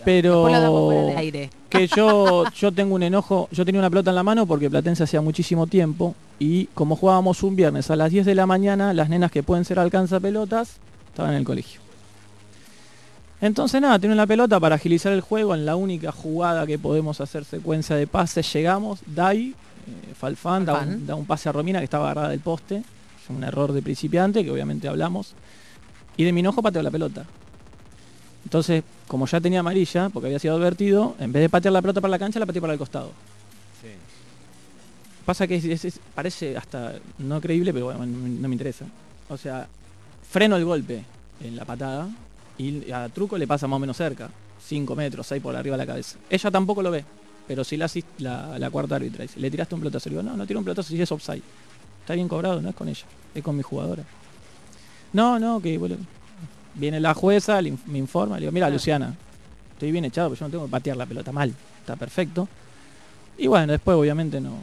Pero- 0.04 0.42
fuera 0.44 0.60
de 1.06 1.16
aire. 1.16 1.50
que 1.70 1.86
yo, 1.86 2.44
yo 2.54 2.72
tengo 2.72 2.94
un 2.94 3.02
enojo, 3.02 3.48
yo 3.52 3.64
tenía 3.64 3.80
una 3.80 3.90
pelota 3.90 4.10
en 4.10 4.16
la 4.16 4.22
mano 4.22 4.46
porque 4.46 4.68
Platense 4.70 5.04
hacía 5.04 5.20
muchísimo 5.20 5.66
tiempo 5.66 6.14
y 6.38 6.66
como 6.74 6.96
jugábamos 6.96 7.42
un 7.42 7.56
viernes 7.56 7.90
a 7.90 7.96
las 7.96 8.10
10 8.10 8.26
de 8.26 8.34
la 8.34 8.46
mañana, 8.46 8.92
las 8.94 9.08
nenas 9.08 9.30
que 9.30 9.42
pueden 9.42 9.64
ser 9.64 9.78
alcanza 9.78 10.20
pelotas 10.20 10.76
estaban 11.08 11.32
en 11.32 11.38
el 11.38 11.44
colegio. 11.44 11.80
Entonces 13.40 13.80
nada, 13.80 13.98
tiene 13.98 14.14
una 14.14 14.26
pelota 14.26 14.58
para 14.58 14.74
agilizar 14.74 15.12
el 15.12 15.20
juego. 15.20 15.54
En 15.54 15.64
la 15.64 15.76
única 15.76 16.10
jugada 16.12 16.66
que 16.66 16.78
podemos 16.78 17.20
hacer 17.20 17.44
secuencia 17.44 17.94
de 17.96 18.06
pases, 18.06 18.52
llegamos, 18.52 19.00
Dai, 19.06 19.50
eh, 19.50 20.14
Falfán, 20.14 20.64
da 20.64 20.72
un, 20.88 21.06
da 21.06 21.14
un 21.14 21.24
pase 21.26 21.48
a 21.48 21.52
Romina 21.52 21.78
que 21.78 21.84
estaba 21.84 22.06
agarrada 22.06 22.30
del 22.30 22.40
poste, 22.40 22.76
es 22.78 23.30
un 23.30 23.44
error 23.44 23.72
de 23.72 23.80
principiante 23.82 24.42
que 24.44 24.50
obviamente 24.50 24.88
hablamos, 24.88 25.34
y 26.16 26.24
de 26.24 26.32
mi 26.32 26.40
enojo 26.40 26.62
pateó 26.62 26.82
la 26.82 26.90
pelota. 26.90 27.24
Entonces, 28.44 28.82
como 29.06 29.26
ya 29.26 29.40
tenía 29.40 29.60
amarilla, 29.60 30.08
porque 30.08 30.26
había 30.26 30.38
sido 30.40 30.56
advertido, 30.56 31.14
en 31.20 31.32
vez 31.32 31.42
de 31.42 31.48
patear 31.48 31.72
la 31.72 31.80
pelota 31.82 32.00
para 32.00 32.10
la 32.10 32.18
cancha, 32.18 32.40
la 32.40 32.46
pateé 32.46 32.60
para 32.60 32.72
el 32.72 32.78
costado. 32.78 33.12
Pasa 35.24 35.46
que 35.46 35.56
es- 35.56 35.64
es- 35.64 35.84
es- 35.84 36.00
parece 36.14 36.56
hasta 36.56 36.94
no 37.18 37.40
creíble, 37.40 37.72
pero 37.72 37.86
bueno, 37.86 38.04
no, 38.04 38.28
no 38.28 38.48
me 38.48 38.54
interesa. 38.54 38.86
O 39.28 39.36
sea, 39.36 39.68
freno 40.28 40.56
el 40.56 40.64
golpe 40.64 41.04
en 41.44 41.54
la 41.56 41.64
patada 41.64 42.08
y 42.58 42.90
a 42.92 43.08
Truco 43.08 43.38
le 43.38 43.46
pasa 43.46 43.66
más 43.66 43.76
o 43.76 43.80
menos 43.80 43.96
cerca, 43.96 44.28
5 44.66 44.94
metros, 44.96 45.26
6 45.26 45.40
por 45.42 45.54
arriba 45.56 45.76
de 45.76 45.82
la 45.84 45.86
cabeza. 45.86 46.18
Ella 46.28 46.50
tampoco 46.50 46.82
lo 46.82 46.90
ve, 46.90 47.04
pero 47.46 47.64
si 47.64 47.76
la, 47.76 47.86
asis- 47.86 48.04
la, 48.18 48.58
la 48.58 48.70
cuarta 48.70 48.96
árbitra 48.96 49.22
dice, 49.22 49.38
le 49.40 49.50
tiraste 49.50 49.74
un 49.74 49.80
pelotazo, 49.80 50.08
le 50.10 50.16
digo, 50.16 50.22
no, 50.28 50.36
no 50.36 50.46
tiro 50.46 50.58
un 50.58 50.64
pelotazo 50.64 50.88
si 50.88 51.00
es 51.00 51.10
offside. 51.12 51.42
Está 52.00 52.14
bien 52.14 52.28
cobrado, 52.28 52.60
no 52.60 52.68
es 52.70 52.74
con 52.74 52.88
ella, 52.88 53.04
es 53.34 53.42
con 53.42 53.56
mi 53.56 53.62
jugadora. 53.62 54.02
No, 55.12 55.38
no, 55.38 55.60
que 55.60 55.78
bueno, 55.78 55.96
viene 56.74 57.00
la 57.00 57.14
jueza, 57.14 57.60
le 57.62 57.74
me 57.86 57.98
informa, 57.98 58.36
le 58.36 58.40
digo, 58.42 58.52
mira 58.52 58.66
Ah. 58.66 58.70
Luciana, 58.70 59.14
estoy 59.72 59.92
bien 59.92 60.04
echado, 60.04 60.28
pero 60.30 60.40
yo 60.40 60.46
no 60.46 60.50
tengo 60.50 60.64
que 60.66 60.70
patear 60.70 60.96
la 60.96 61.06
pelota 61.06 61.32
mal, 61.32 61.54
está 61.80 61.96
perfecto. 61.96 62.48
Y 63.38 63.46
bueno, 63.46 63.72
después 63.72 63.96
obviamente 63.96 64.40
no, 64.40 64.54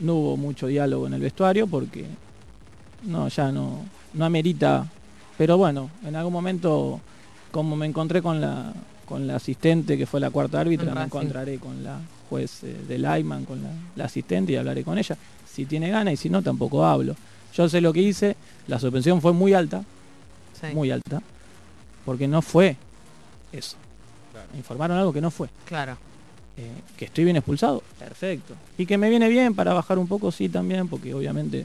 no 0.00 0.14
hubo 0.14 0.36
mucho 0.36 0.66
diálogo 0.66 1.06
en 1.06 1.14
el 1.14 1.20
vestuario 1.20 1.66
porque 1.66 2.04
no, 3.04 3.28
ya 3.28 3.50
no, 3.50 3.84
no 4.14 4.24
amerita. 4.24 4.86
Pero 5.38 5.56
bueno, 5.56 5.90
en 6.04 6.14
algún 6.16 6.32
momento, 6.34 7.00
como 7.50 7.76
me 7.76 7.86
encontré 7.86 8.22
con 8.22 8.40
la, 8.40 8.72
con 9.06 9.26
la 9.26 9.36
asistente 9.36 9.96
que 9.98 10.06
fue 10.06 10.20
la 10.20 10.30
cuarta 10.30 10.60
árbitra, 10.60 10.88
En 10.88 10.94
me 10.94 11.02
encontraré 11.04 11.58
con 11.58 11.82
la 11.82 11.98
juez 12.28 12.62
eh, 12.64 12.76
de 12.88 12.98
Lyman, 12.98 13.44
con 13.44 13.62
la, 13.62 13.70
la 13.96 14.04
asistente 14.04 14.52
y 14.52 14.56
hablaré 14.56 14.84
con 14.84 14.98
ella. 14.98 15.16
Si 15.50 15.66
tiene 15.66 15.90
ganas 15.90 16.14
y 16.14 16.16
si 16.16 16.30
no, 16.30 16.42
tampoco 16.42 16.84
hablo. 16.84 17.16
Yo 17.54 17.68
sé 17.68 17.80
lo 17.80 17.92
que 17.92 18.00
hice, 18.02 18.36
la 18.68 18.78
suspensión 18.78 19.20
fue 19.20 19.32
muy 19.32 19.52
alta, 19.54 19.82
Sí. 20.60 20.66
muy 20.74 20.90
alta, 20.90 21.22
porque 22.04 22.28
no 22.28 22.42
fue 22.42 22.76
eso. 23.50 23.76
Claro. 24.32 24.46
Me 24.52 24.58
informaron 24.58 24.98
algo 24.98 25.12
que 25.12 25.20
no 25.22 25.30
fue. 25.30 25.48
Claro. 25.64 25.96
Eh, 26.56 26.68
que 26.98 27.06
estoy 27.06 27.24
bien 27.24 27.36
expulsado, 27.36 27.82
perfecto. 27.98 28.54
Y 28.76 28.84
que 28.84 28.98
me 28.98 29.08
viene 29.08 29.28
bien 29.28 29.54
para 29.54 29.72
bajar 29.72 29.98
un 29.98 30.06
poco, 30.06 30.30
sí, 30.30 30.48
también, 30.50 30.86
porque 30.88 31.14
obviamente 31.14 31.64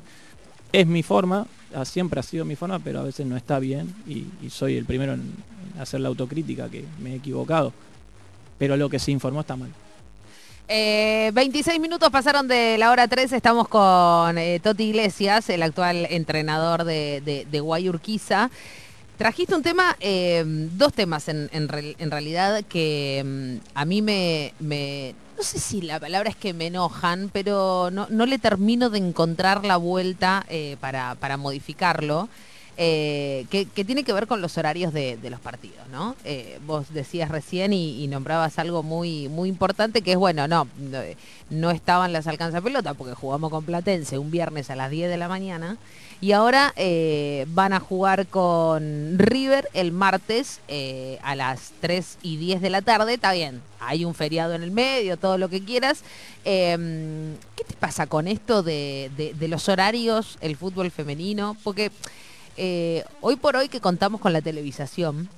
es 0.82 0.88
mi 0.88 1.04
forma, 1.04 1.48
siempre 1.84 2.20
ha 2.20 2.24
sido 2.24 2.46
mi 2.46 2.56
forma, 2.56 2.80
pero 2.80 3.00
a 3.00 3.04
veces 3.04 3.26
no 3.26 3.36
está 3.38 3.60
bien 3.60 3.94
y, 4.08 4.26
soy 4.50 4.78
el 4.78 4.86
primero 4.86 5.14
en, 5.14 5.34
hacer 5.80 6.00
la 6.00 6.08
autocrítica, 6.10 6.70
que 6.70 6.86
me 7.02 7.14
he 7.14 7.16
equivocado. 7.16 7.74
Pero 8.58 8.78
lo 8.78 8.90
que 8.90 9.00
se 9.00 9.12
informó 9.12 9.42
está 9.42 9.56
mal. 9.56 9.70
Eh, 10.68 11.32
26 11.34 11.80
minutos 11.80 12.10
pasaron 12.10 12.48
de 12.48 12.78
la 12.78 12.90
hora 12.92 13.08
3, 13.08 13.34
estamos 13.34 13.68
con 13.68 14.38
eh, 14.38 14.60
Toti 14.64 14.86
Iglesias, 14.86 15.50
el 15.50 15.62
actual 15.62 16.08
entrenador 16.10 16.86
de, 16.86 17.22
de, 17.24 17.46
de 17.52 17.60
Guayurquiza. 17.60 18.50
Trajiste 19.18 19.56
un 19.56 19.62
tema, 19.62 19.96
eh, 20.00 20.44
dos 20.46 20.92
temas 20.94 21.28
en, 21.30 21.50
en 21.54 21.68
real- 21.68 21.96
en 22.00 22.10
realidad 22.12 22.64
que 22.68 23.24
mm, 23.26 23.68
a 23.78 23.86
mí 23.86 24.02
me- 24.02 24.54
no 25.38 25.44
sé 25.44 25.60
si 25.60 25.82
la 25.82 26.00
palabra 26.00 26.30
es 26.30 26.36
que 26.36 26.54
me 26.54 26.68
enojan, 26.68 27.30
pero 27.32 27.90
no, 27.92 28.08
no 28.10 28.26
le 28.26 28.40
termino 28.40 28.90
de 28.90 29.00
encontrar 29.00 29.66
la 29.66 29.78
vuelta 29.78 30.46
eh, 30.50 30.78
para, 30.80 31.16
para 31.16 31.38
modificarlo. 31.38 32.30
eh, 32.78 33.46
que, 33.50 33.86
tiene 33.86 34.04
que 34.04 34.12
ver 34.12 34.28
con 34.28 34.42
los 34.42 34.58
horarios 34.58 34.92
de, 34.92 35.18
de 35.18 35.30
los 35.30 35.40
partidos, 35.40 35.88
¿no? 35.92 36.16
Eh, 36.26 36.60
vos 36.66 36.94
decías 36.94 37.30
recién 37.30 37.72
y, 37.72 38.06
nombrabas 38.08 38.60
algo 38.60 38.84
muy, 38.84 39.30
muy 39.30 39.48
importante 39.48 40.02
que 40.02 40.12
es, 40.12 40.18
bueno, 40.18 40.48
no, 40.48 40.68
no, 41.50 41.72
estaban 41.72 42.12
las 42.12 42.28
alcanza 42.28 42.62
pelota 42.62 42.94
porque 42.94 43.14
jugamos 43.14 43.50
con 43.50 43.64
Platense 43.64 44.18
un 44.18 44.30
viernes 44.30 44.70
a 44.70 44.76
las 44.76 44.92
10 44.92 45.10
de 45.10 45.18
la 45.18 45.30
mañana 45.30 45.78
y 46.22 46.32
ahora 46.32 46.74
eh, 46.76 47.46
van 47.50 47.74
a 47.74 47.80
jugar 47.80 48.26
con 48.28 49.18
River 49.20 49.68
el 49.74 49.92
martes 49.92 50.60
eh, 50.68 51.20
a 51.24 51.36
las 51.36 51.72
3 51.82 52.18
y 52.24 52.38
10 52.38 52.62
de 52.62 52.70
la 52.70 52.82
tarde. 52.82 53.14
Está 53.16 53.34
bien, 53.34 53.62
hay 53.80 54.06
un 54.06 54.16
feriado 54.16 54.54
en 54.56 54.64
el 54.64 54.72
medio, 54.72 55.18
todo 55.18 55.38
lo 55.38 55.50
que 55.50 55.64
quieras. 55.64 56.04
Eh, 56.46 57.36
¿Qué 57.56 57.64
te 57.64 57.74
pasa 57.76 58.08
con 58.08 58.28
esto 58.28 58.64
de, 58.64 59.12
de- 59.16 59.48
los 59.48 59.70
horarios, 59.70 60.38
el 60.42 60.56
fútbol 60.56 60.90
femenino? 60.90 61.56
Porque 61.64 61.92
eh, 62.58 63.04
hoy 63.22 63.36
por 63.36 63.56
hoy 63.56 63.70
que 63.70 63.82
contamos 63.82 64.20
con 64.22 64.34
la 64.34 64.42
televisación, 64.42 65.30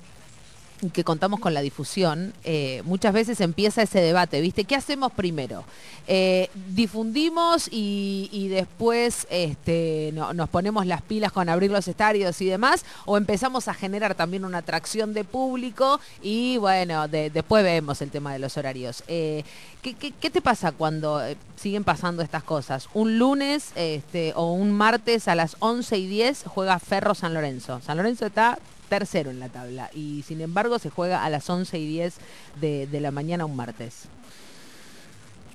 que 0.93 1.03
contamos 1.03 1.39
con 1.39 1.53
la 1.53 1.61
difusión, 1.61 2.33
eh, 2.43 2.81
muchas 2.85 3.11
veces 3.13 3.41
empieza 3.41 3.81
ese 3.81 3.99
debate, 3.99 4.41
¿viste? 4.41 4.63
¿Qué 4.65 4.75
hacemos 4.75 5.11
primero? 5.11 5.63
Eh, 6.07 6.49
¿Difundimos 6.69 7.67
y, 7.71 8.47
después 8.49 9.27
este, 9.29 10.11
no- 10.13 10.33
nos 10.33 10.47
ponemos 10.49 10.85
las 10.85 11.01
pilas 11.01 11.31
con 11.31 11.49
abrir 11.49 11.71
los 11.71 11.87
estadios 11.87 12.39
y 12.41 12.45
demás? 12.45 12.85
¿O 13.05 13.17
empezamos 13.17 13.67
a 13.67 13.73
generar 13.73 14.15
también 14.15 14.45
una 14.45 14.59
atracción 14.59 15.13
de 15.13 15.23
público 15.23 15.99
y 16.21 16.57
bueno, 16.57 17.07
de- 17.07 17.29
después 17.29 17.63
vemos 17.63 18.01
el 18.01 18.11
tema 18.11 18.31
de 18.33 18.39
los 18.39 18.55
horarios? 18.57 19.03
Eh, 19.07 19.43
¿qué, 19.81 19.95
qué, 19.95 20.11
qué 20.11 20.29
te 20.29 20.41
pasa 20.41 20.71
cuando 20.71 21.21
siguen 21.55 21.83
pasando 21.83 22.21
estas 22.21 22.43
cosas? 22.43 22.87
Un 22.93 23.17
lunes 23.17 23.71
este, 23.75 24.33
o 24.35 24.51
un 24.53 24.71
martes 24.71 25.27
a 25.27 25.35
las 25.35 25.55
11 25.59 25.97
y 25.97 26.07
10 26.07 26.43
juega 26.45 26.79
Ferro 26.79 27.15
San 27.15 27.33
Lorenzo. 27.33 27.81
San 27.85 27.97
Lorenzo 27.97 28.25
está 28.27 28.59
tercero 28.89 29.29
en 29.31 29.39
la 29.39 29.49
tabla 29.49 29.89
y 29.93 30.23
sin 30.27 30.41
embargo 30.41 30.79
se 30.79 30.89
juega 30.89 31.23
a 31.23 31.29
las 31.29 31.49
11 31.49 31.77
y 31.79 31.87
10 31.87 32.15
de, 32.61 32.87
de 32.87 32.99
la 33.01 33.11
mañana 33.11 33.45
un 33.45 33.55
martes. 33.55 34.03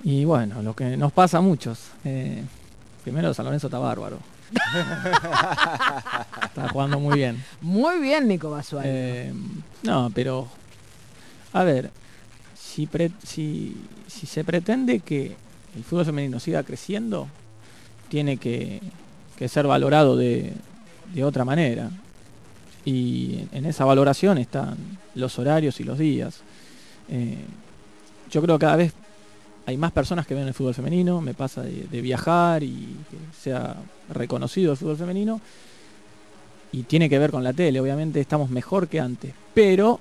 Y 0.03 0.25
bueno, 0.25 0.61
lo 0.61 0.75
que 0.75 0.97
nos 0.97 1.11
pasa 1.13 1.37
a 1.37 1.41
muchos. 1.41 1.79
eh, 2.03 2.43
primero, 3.03 3.33
San 3.33 3.45
Lorenzo 3.45 3.67
está 3.67 3.79
bárbaro. 3.79 4.19
está 6.43 6.69
jugando 6.71 6.99
muy 6.99 7.17
bien. 7.17 7.43
Muy 7.61 7.99
bien, 7.99 8.27
Nico 8.27 8.49
Basualdo. 8.51 8.89
Eh, 8.91 9.33
no, 9.83 10.11
pero 10.13 10.47
a 11.53 11.63
ver, 11.63 11.89
si, 12.57 12.85
pre- 12.87 13.11
si, 13.25 13.75
si 14.07 14.25
se 14.27 14.43
pretende 14.43 14.99
que 14.99 15.35
el 15.75 15.83
fútbol 15.83 16.05
femenino 16.05 16.39
siga 16.39 16.63
creciendo, 16.63 17.27
tiene 18.09 18.37
que, 18.37 18.81
que 19.37 19.47
ser 19.47 19.65
valorado 19.67 20.15
de, 20.17 20.53
de 21.13 21.23
otra 21.23 21.45
manera. 21.45 21.89
Y 22.85 23.45
en 23.51 23.65
esa 23.65 23.85
valoración 23.85 24.37
están 24.37 24.77
los 25.15 25.39
horarios 25.39 25.79
y 25.79 25.83
los 25.83 25.97
días. 25.97 26.41
Eh, 27.09 27.37
yo 28.29 28.41
creo 28.41 28.57
que 28.57 28.65
cada 28.65 28.75
vez 28.75 28.93
hay 29.65 29.77
más 29.77 29.91
personas 29.91 30.27
que 30.27 30.33
ven 30.33 30.47
el 30.47 30.53
fútbol 30.53 30.73
femenino, 30.73 31.21
me 31.21 31.33
pasa 31.33 31.61
de, 31.61 32.01
viajar 32.01 32.63
y 32.63 32.97
que 33.09 33.17
sea 33.39 33.75
reconocido 34.09 34.71
el 34.71 34.77
fútbol 34.77 34.97
femenino 34.97 35.39
y 36.71 36.83
tiene 36.83 37.07
que 37.07 37.19
ver 37.19 37.31
con 37.31 37.43
la 37.43 37.53
tele, 37.53 37.79
obviamente 37.79 38.19
estamos 38.19 38.49
mejor 38.49 38.87
que 38.87 38.99
antes, 38.99 39.33
pero 39.53 39.99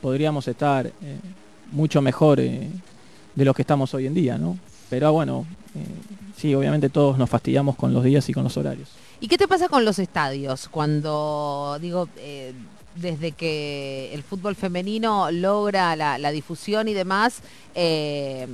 podríamos 0.00 0.48
estar 0.48 0.86
eh, 0.86 0.92
mucho 1.70 2.02
mejor 2.02 2.40
eh, 2.40 2.68
de 3.34 3.44
lo 3.44 3.54
que 3.54 3.62
estamos 3.62 3.92
hoy 3.94 4.06
en 4.06 4.14
día, 4.14 4.38
¿no? 4.38 4.58
Pero 4.90 5.12
bueno, 5.12 5.46
eh, 5.74 5.84
sí, 6.36 6.54
obviamente 6.54 6.88
todos 6.88 7.18
nos 7.18 7.30
fastidiamos 7.30 7.76
con 7.76 7.94
los 7.94 8.02
días 8.02 8.28
y 8.28 8.32
con 8.32 8.44
los 8.44 8.56
horarios. 8.56 8.88
¿Y 9.22 9.28
qué 9.28 9.38
te 9.38 9.46
pasa 9.46 9.68
con 9.68 9.84
los 9.84 10.00
estadios 10.00 10.68
cuando, 10.68 11.78
digo, 11.80 12.08
eh, 12.16 12.54
desde 12.96 13.30
que 13.30 14.12
el 14.12 14.24
fútbol 14.24 14.56
femenino 14.56 15.30
logra 15.30 15.94
la, 15.94 16.30
difusión 16.32 16.88
y 16.88 16.92
demás, 16.92 17.38
eh, 17.76 18.48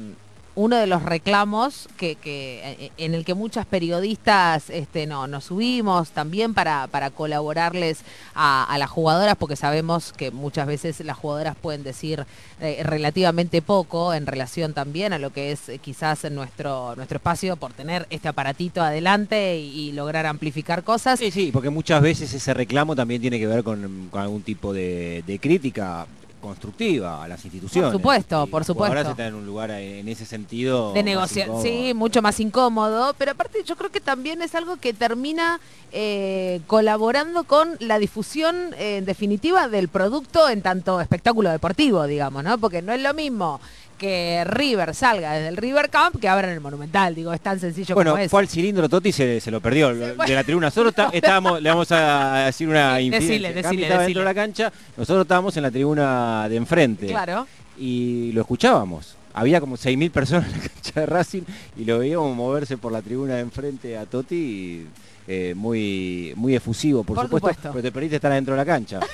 uno 0.59 0.75
de 0.75 0.88
los 0.88 1.05
reclamos 1.05 1.88
que, 1.97 2.16
eh, 2.25 2.90
en 2.99 3.14
el 3.14 3.25
que 3.25 3.35
muchas 3.35 3.64
periodistas 3.64 4.71
este, 4.71 5.07
no, 5.07 5.29
nos 5.29 5.44
subimos 5.44 6.11
también 6.11 6.53
para, 6.53 6.88
para 6.88 7.11
colaborarles 7.11 8.01
a, 8.35 8.77
las 8.77 8.90
jugadoras, 8.90 9.37
porque 9.37 9.55
sabemos 9.55 10.12
que 10.12 10.33
muchas 10.33 10.66
veces 10.66 10.99
las 11.05 11.16
jugadoras 11.16 11.55
pueden 11.55 11.85
decir 11.85 12.27
eh, 12.61 12.81
relativamente 12.83 13.62
poco 13.62 14.12
en 14.12 14.27
relación 14.27 14.75
también 14.75 15.12
a 15.12 15.21
lo 15.21 15.31
que 15.31 15.53
es 15.53 15.68
eh, 15.68 15.79
quizás 15.79 16.29
nuestro, 16.29 16.97
nuestro 16.97 17.18
espacio 17.18 17.55
por 17.55 17.73
tener 17.73 18.09
este 18.11 18.27
aparatito 18.27 18.83
adelante 18.83 19.59
y, 19.59 19.92
lograr 19.92 20.27
amplificar 20.27 20.83
cosas. 20.83 21.21
Sí, 21.21 21.31
sí, 21.31 21.51
porque 21.53 21.71
muchas 21.71 22.03
veces 22.03 22.35
ese 22.35 22.53
reclamo 22.53 22.97
también 22.97 23.21
tiene 23.21 23.38
que 23.38 23.47
ver 23.47 23.62
con, 23.62 24.11
algún 24.12 24.42
tipo 24.42 24.73
de 24.73 25.38
crítica 25.40 26.07
constructiva 26.49 27.23
a 27.23 27.29
las 27.29 27.45
instituciones. 27.45 27.91
Por 27.91 28.01
supuesto, 28.01 28.45
Y 28.47 28.51
por 28.51 28.61
las 28.63 28.69
jugadoras 28.69 29.03
supuesto. 29.03 29.11
están 29.11 29.27
en 29.27 29.35
un 29.35 29.47
lugar 29.47 29.71
eh, 29.71 30.01
en 30.01 30.09
ese 30.09 30.25
sentido 30.25 30.93
de 30.93 31.03
negociar, 31.03 31.49
sí, 31.63 31.93
mucho 31.95 32.23
más 32.23 32.41
incómodo, 32.41 33.15
pero 33.19 33.33
aparte 33.33 33.63
yo 33.65 33.77
creo 33.77 33.91
que 33.91 34.01
también 34.01 34.43
es 34.43 34.55
algo 34.55 34.77
que 34.77 34.93
termina 34.93 35.61
eh, 35.93 36.61
colaborando 36.67 37.45
con 37.45 37.77
la 37.81 37.99
difusión 37.99 38.75
eh, 38.79 38.99
en 38.99 39.05
definitiva 39.05 39.69
del 39.69 39.89
producto 39.89 40.49
en 40.49 40.63
tanto 40.63 41.01
espectáculo 41.01 41.51
deportivo, 41.51 42.07
digamos, 42.07 42.43
¿no? 42.45 42.59
Porque 42.59 42.83
no 42.83 42.93
es 42.93 43.01
lo 43.03 43.15
mismo 43.15 43.61
que 43.99 44.43
River 44.47 44.95
salga 44.95 45.33
desde 45.35 45.49
el 45.49 45.57
River 45.59 45.91
Camp 45.91 46.17
que 46.21 46.29
abra 46.29 46.47
en 46.49 46.55
el 46.55 46.61
Monumental, 46.61 47.15
digo, 47.15 47.33
es 47.35 47.41
tan 47.41 47.59
sencillo 47.61 47.95
Bueno, 47.95 48.13
como 48.13 48.23
es. 48.23 48.31
fue 48.31 48.41
al 48.41 48.49
cilindro 48.49 48.89
Totti 48.89 49.13
se, 49.13 49.41
se 49.41 49.51
lo 49.51 49.61
perdió 49.61 49.91
Se 49.91 50.15
de 50.15 50.35
la 50.35 50.45
tribuna. 50.45 50.69
Nosotros 50.69 50.93
está- 50.93 51.11
estábamos, 51.13 51.61
le 51.61 51.69
vamos 51.69 51.91
a 51.93 52.45
decir 52.47 52.69
una 52.69 52.95
Decile, 52.97 53.17
infidencia. 53.17 53.49
decile, 53.49 53.63
Cami 53.63 53.83
estaba 53.83 54.03
dentro 54.03 54.07
decile. 54.07 54.21
de 54.21 54.25
la 54.25 54.35
cancha, 54.35 54.73
nosotros 54.97 55.25
estábamos 55.25 55.57
en 55.57 55.63
la 55.65 55.71
tribuna 55.71 56.49
de 56.49 56.57
enfrente 56.57 57.07
Claro. 57.09 57.47
y 57.79 58.33
lo 58.33 58.41
escuchábamos. 58.41 59.17
Había 59.35 59.61
como 59.61 59.77
6.000 59.77 60.11
personas 60.11 60.47
en 60.53 60.61
la 60.63 60.69
cancha 60.69 61.01
de 61.01 61.07
Racing 61.07 61.43
y 61.77 61.85
lo 61.85 61.99
veíamos 61.99 62.35
moverse 62.35 62.77
por 62.79 62.91
la 62.93 63.03
tribuna 63.03 63.35
de 63.35 63.41
enfrente 63.41 63.97
a 63.99 64.07
Totti 64.07 64.35
y, 64.35 64.87
eh, 65.29 65.53
muy, 65.57 66.33
muy 66.37 66.55
efusivo, 66.57 67.05
por, 67.05 67.15
Por 67.17 67.25
supuesto, 67.27 67.49
supuesto. 67.49 67.71
pero 67.73 67.83
te 67.83 67.93
perdiste 67.93 68.17
estar 68.17 68.33
adentro 68.33 68.55
de 68.55 68.59
la 68.59 68.65
cancha. 68.67 69.01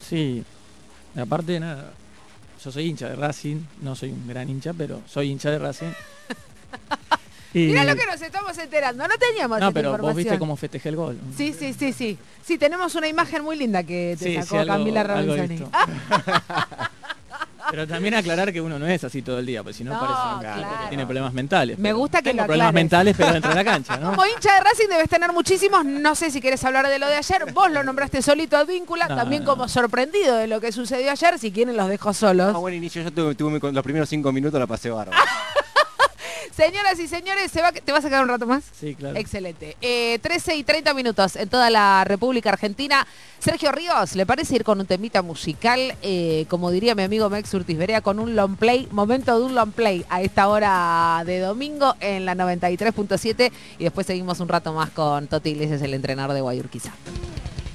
Sí, 0.00 0.42
aparte 1.16 1.60
nada, 1.60 1.92
yo 2.64 2.70
soy 2.72 2.86
hincha 2.86 3.08
de 3.08 3.16
Racing, 3.16 3.56
no 3.80 3.94
soy 3.96 4.10
un 4.10 4.26
gran 4.28 4.48
hincha, 4.48 4.72
pero 4.72 5.00
soy 5.06 5.30
hincha 5.30 5.50
de 5.50 5.58
Racing. 5.58 5.90
Y- 7.54 7.58
Mirá 7.66 7.84
lo 7.84 7.96
que 7.96 8.06
nos 8.06 8.20
estamos 8.22 8.56
enterando, 8.58 9.06
no 9.06 9.14
teníamos 9.18 9.60
No, 9.60 9.68
esta 9.68 9.74
pero 9.74 9.98
vos 9.98 10.14
viste 10.14 10.38
cómo 10.38 10.56
festejé 10.56 10.88
el 10.90 10.96
gol. 10.96 11.18
Sí, 11.36 11.52
sí, 11.58 11.74
sí, 11.74 11.92
sí. 11.92 12.18
Sí, 12.44 12.58
tenemos 12.58 12.94
una 12.94 13.08
imagen 13.08 13.42
muy 13.44 13.56
linda 13.56 13.82
que 13.82 14.16
te 14.18 14.24
Sí, 14.24 14.34
sacó 14.34 14.46
sí, 14.48 14.56
algo- 14.56 14.72
Camila 14.74 15.02
visto. 15.04 15.70
Pero 17.70 17.86
también 17.86 18.14
aclarar 18.14 18.52
que 18.52 18.60
uno 18.60 18.78
no 18.78 18.86
es 18.86 19.04
así 19.04 19.22
todo 19.22 19.38
el 19.38 19.46
día, 19.46 19.62
porque 19.62 19.74
si 19.78 19.84
no, 19.84 19.92
No, 19.92 20.00
parece 20.00 20.20
un 20.34 20.40
claro. 20.40 20.82
que 20.82 20.88
tiene 20.88 21.04
problemas 21.04 21.32
mentales. 21.32 21.78
Me 21.78 21.92
gusta 21.92 22.18
que 22.22 22.30
tengo 22.30 22.42
lo 22.42 22.46
problemas 22.46 22.68
aclares. 22.68 22.82
mentales, 22.84 23.16
pero 23.16 23.32
dentro 23.32 23.50
de 23.50 23.56
la 23.56 23.64
cancha, 23.64 23.96
¿no? 23.98 24.10
Como 24.10 24.26
hincha 24.26 24.54
de 24.54 24.60
Racing 24.60 24.88
debes 24.88 25.08
tener 25.08 25.32
muchísimos, 25.32 25.84
no 25.84 26.14
sé 26.14 26.30
si 26.30 26.40
quieres 26.40 26.62
hablar 26.64 26.88
de 26.88 26.98
lo 26.98 27.06
de 27.06 27.16
ayer, 27.16 27.52
vos 27.52 27.70
lo 27.70 27.82
nombraste 27.84 28.20
solito 28.22 28.56
a 28.56 28.64
Víncula, 28.64 29.08
No, 29.08 29.16
también 29.16 29.44
no. 29.44 29.50
como 29.50 29.68
sorprendido 29.68 30.36
de 30.36 30.46
lo 30.48 30.60
que 30.60 30.72
sucedió 30.72 31.10
ayer, 31.10 31.38
si 31.38 31.52
quieren 31.52 31.76
los 31.76 31.88
dejo 31.88 32.12
solos. 32.12 32.52
Ah, 32.54 32.58
buen 32.58 32.74
inicio, 32.74 33.02
yo 33.02 33.12
tuve, 33.12 33.34
tuve 33.34 33.58
mi- 33.60 33.72
los 33.72 33.84
primeros 33.84 34.08
cinco 34.08 34.32
minutos 34.32 34.58
la 34.58 34.66
pasé 34.66 34.90
bárbaro. 34.90 35.16
Señoras 36.54 36.98
y 37.00 37.08
señores, 37.08 37.50
¿se 37.50 37.62
va, 37.62 37.72
¿te 37.72 37.92
vas 37.92 38.04
a 38.04 38.08
quedar 38.08 38.22
un 38.22 38.28
rato 38.28 38.46
más? 38.46 38.64
Sí, 38.78 38.94
claro. 38.94 39.18
Excelente. 39.18 39.76
Eh, 39.80 40.18
13 40.20 40.56
y 40.56 40.64
30 40.64 40.92
minutos 40.92 41.36
en 41.36 41.48
toda 41.48 41.70
la 41.70 42.04
República 42.04 42.50
Argentina. 42.50 43.06
Sergio 43.38 43.72
Ríos, 43.72 44.14
¿le 44.14 44.26
parece 44.26 44.56
ir 44.56 44.64
con 44.64 44.78
un 44.78 44.86
temita 44.86 45.22
musical? 45.22 45.96
Eh, 46.02 46.44
como 46.48 46.70
diría 46.70 46.94
mi 46.94 47.02
amigo 47.02 47.30
Mex 47.30 47.52
Urtis 47.54 47.78
Berea, 47.78 48.02
con 48.02 48.18
un 48.18 48.36
long 48.36 48.56
play, 48.56 48.86
momento 48.90 49.38
de 49.38 49.44
un 49.46 49.54
long 49.54 49.72
play 49.72 50.04
a 50.10 50.20
esta 50.20 50.48
hora 50.48 51.22
de 51.24 51.40
domingo 51.40 51.96
en 52.00 52.26
la 52.26 52.34
93.7 52.34 53.50
y 53.78 53.84
después 53.84 54.06
seguimos 54.06 54.40
un 54.40 54.48
rato 54.48 54.74
más 54.74 54.90
con 54.90 55.28
Toti 55.28 55.50
Iglesias, 55.50 55.80
el 55.80 55.94
entrenador 55.94 56.34
de 56.34 56.42
Guayurquiza. 56.42 56.92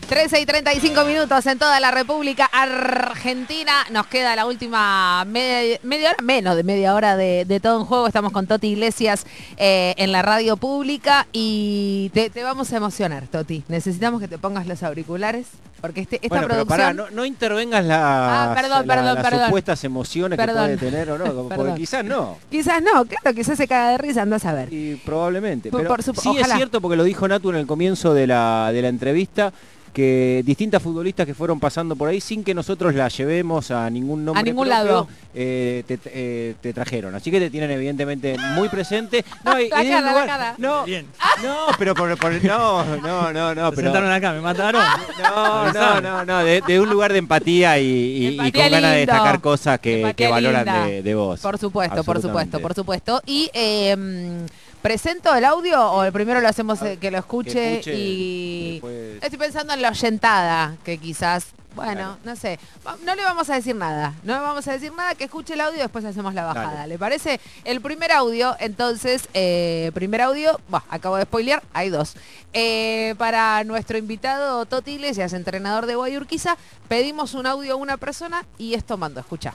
13 0.08 0.39
y 0.39 0.46
35 0.46 1.04
minutos 1.04 1.46
en 1.48 1.60
toda 1.60 1.82
la 1.82 1.91
República 1.91 2.46
Argentina. 2.46 3.74
Nos 3.91 4.08
queda 4.08 4.38
la 4.38 4.46
última 4.46 5.26
media, 5.26 5.80
media 5.84 6.12
hora, 6.12 6.24
menos 6.24 6.56
de 6.56 6.63
media 6.63 6.96
hora 6.96 7.17
de, 7.17 7.43
de 7.43 7.60
todo 7.60 7.80
en 7.82 7.86
juego. 7.86 8.08
Estamos 8.08 8.32
con 8.32 8.48
Toti 8.48 8.67
Iglesias 8.70 9.26
eh, 9.58 9.93
en 9.98 10.13
la 10.13 10.22
radio 10.22 10.56
pública 10.56 11.28
y 11.34 12.10
te, 12.13 12.30
te 12.30 12.41
vamos 12.43 12.72
a 12.72 12.78
emocionar, 12.78 13.28
Toti. 13.28 13.63
Necesitamos 13.67 14.22
que 14.22 14.30
te 14.30 14.38
pongas 14.38 14.65
los 14.65 14.82
auriculares 14.82 15.48
porque 15.82 16.02
este, 16.02 16.15
esta 16.15 16.30
bueno, 16.30 16.48
pero 16.48 16.65
producción... 16.65 16.80
pará, 16.80 16.93
no, 16.93 17.10
no 17.15 17.26
intervengas 17.26 17.84
las, 17.86 18.00
Ah, 18.02 18.54
perdón, 18.56 18.88
la- 18.88 18.93
perdón, 18.96 19.15
las 19.15 19.24
perdón. 19.26 19.46
supuestas 19.48 19.84
emociones 19.84 20.39
que 20.39 20.48
puede 20.48 20.78
tener 20.78 21.12
o 21.12 21.17
no, 21.17 21.50
porque 21.56 21.76
quizás 21.76 22.06
no. 22.06 22.38
Quizás 22.50 22.82
no, 22.82 23.04
claro, 23.06 23.36
quizás 23.36 23.58
se 23.58 23.67
caga 23.67 23.89
de 23.91 23.98
risa, 23.98 24.22
andás 24.22 24.46
a 24.46 24.54
ver. 24.54 24.72
Y 24.72 24.96
probablemente. 24.96 25.70
Pero 25.70 25.89
por 25.89 26.02
sí 26.02 26.12
ojalá. 26.15 26.41
es 26.48 26.54
cierto 26.54 26.80
porque 26.80 26.96
lo 26.96 27.04
dijo 27.04 27.28
Natu 27.28 27.50
en 27.50 27.58
el 27.58 27.67
comienzo 27.67 28.13
de 28.13 28.26
la, 28.26 28.72
de 28.72 28.82
la 28.82 28.88
entrevista 28.88 29.52
que 29.97 30.43
distintas 30.45 30.79
futbolistas 30.83 31.25
que 31.25 31.33
fueron 31.33 31.60
pasando 31.60 31.95
por 31.95 32.07
ahí 32.07 32.21
sin 32.21 32.43
que 32.43 32.53
nosotros 32.53 32.93
la 32.93 33.07
llevemos 33.07 33.71
a 33.71 33.89
ningún 33.89 34.23
nombre 34.23 34.41
A 34.41 34.43
ningún 34.43 34.67
propio, 34.67 34.83
lado. 34.86 35.07
eh, 35.33 35.83
te, 35.88 35.99
eh, 36.05 36.53
te 36.62 36.71
trajeron. 36.71 37.15
Así 37.15 37.31
que 37.31 37.39
te 37.39 37.49
tienen 37.49 37.71
evidentemente 37.71 38.38
muy 38.53 38.69
presente. 38.69 39.25
No, 39.43 39.60
y- 39.60 39.69
La 39.69 39.83
y 39.83 39.88
la 39.89 40.01
lugar- 40.01 40.27
cara. 40.27 40.55
No, 40.60 40.83
Bien. 40.86 41.07
no, 41.41 41.65
pero 41.79 41.95
por, 41.95 42.15
por- 42.17 42.43
no, 42.43 42.86
no, 42.97 43.33
no, 43.33 43.55
no, 43.55 43.71
pero 43.71 43.88
sentaron 43.88 44.12
acá, 44.12 44.33
me 44.33 44.41
mataron. 44.41 44.83
no, 45.23 45.73
no, 45.73 45.99
no, 46.01 46.25
no, 46.25 46.43
de, 46.43 46.62
de 46.67 46.79
un 46.79 46.89
lugar 46.91 47.12
de 47.12 47.17
empatía 47.19 47.79
y, 47.79 47.86
y- 47.88 48.27
y 48.27 48.38
Empatía 48.38 48.63
con 48.65 48.71
ganas 48.73 48.91
de 48.91 48.97
destacar 48.99 49.41
cosas 49.41 49.79
que, 49.79 50.13
valoran 50.29 50.65
de, 50.89 51.01
de 51.01 51.15
vos. 51.15 51.39
Por 51.39 51.57
supuesto, 51.57 52.03
por 52.03 52.21
supuesto, 52.21 52.60
por 52.60 52.75
supuesto. 52.75 53.21
Y 53.25 53.49
eh, 53.53 53.95
mm, 53.97 54.45
presento 54.88 55.36
el 55.36 55.43
audio 55.43 55.91
o 55.91 56.04
el 56.04 56.13
primero 56.13 56.39
lo 56.39 56.47
hacemos 56.47 56.82
eh, 56.82 56.97
que 57.00 57.12
lo 57.12 57.17
escuche, 57.17 57.54
Que 57.54 57.73
escuche, 57.80 57.95
y 57.97 58.71
después- 58.73 59.23
estoy 59.23 59.38
pensando 59.39 59.73
en 59.73 59.82
la 59.82 59.89
oyentada 59.89 60.78
que 60.86 60.97
quizás 60.97 61.47
bueno, 61.76 61.93
Claro. 61.93 62.17
no 62.23 62.36
sé, 62.36 62.58
no 63.06 63.13
le 63.13 63.21
vamos 63.21 63.50
a 63.52 63.56
decir 63.56 63.76
nada, 63.76 64.13
no 64.23 64.34
le 64.34 64.39
vamos 64.39 64.67
a 64.67 64.71
decir 64.71 64.91
nada, 64.93 65.13
que 65.13 65.26
escuche 65.26 65.54
el 65.54 65.62
audio 65.62 65.78
y 65.78 65.82
después 65.82 66.04
hacemos 66.06 66.34
la 66.34 66.43
bajada, 66.45 66.73
Dale. 66.73 66.88
¿le 66.88 66.97
parece? 66.97 67.39
El 67.65 67.82
primer 67.82 68.12
audio, 68.13 68.56
entonces, 68.60 69.30
eh, 69.36 69.91
primer 69.93 70.21
audio, 70.21 70.60
bah, 70.69 70.84
acabo 70.89 71.17
de 71.17 71.23
spoilear, 71.26 71.62
hay 71.73 71.89
dos. 71.89 72.15
Eh, 72.54 73.13
para 73.19 73.63
nuestro 73.65 73.97
invitado 74.00 74.65
Toti 74.65 74.93
Iglesias, 74.93 75.34
entrenador 75.34 75.86
de 75.86 75.93
Guayurquiza, 75.95 76.58
pedimos 76.88 77.36
un 77.36 77.45
audio 77.45 77.73
a 77.73 77.76
una 77.76 77.97
persona 77.97 78.43
y 78.58 78.73
esto 78.73 78.97
mando, 78.97 79.19
escucha. 79.19 79.54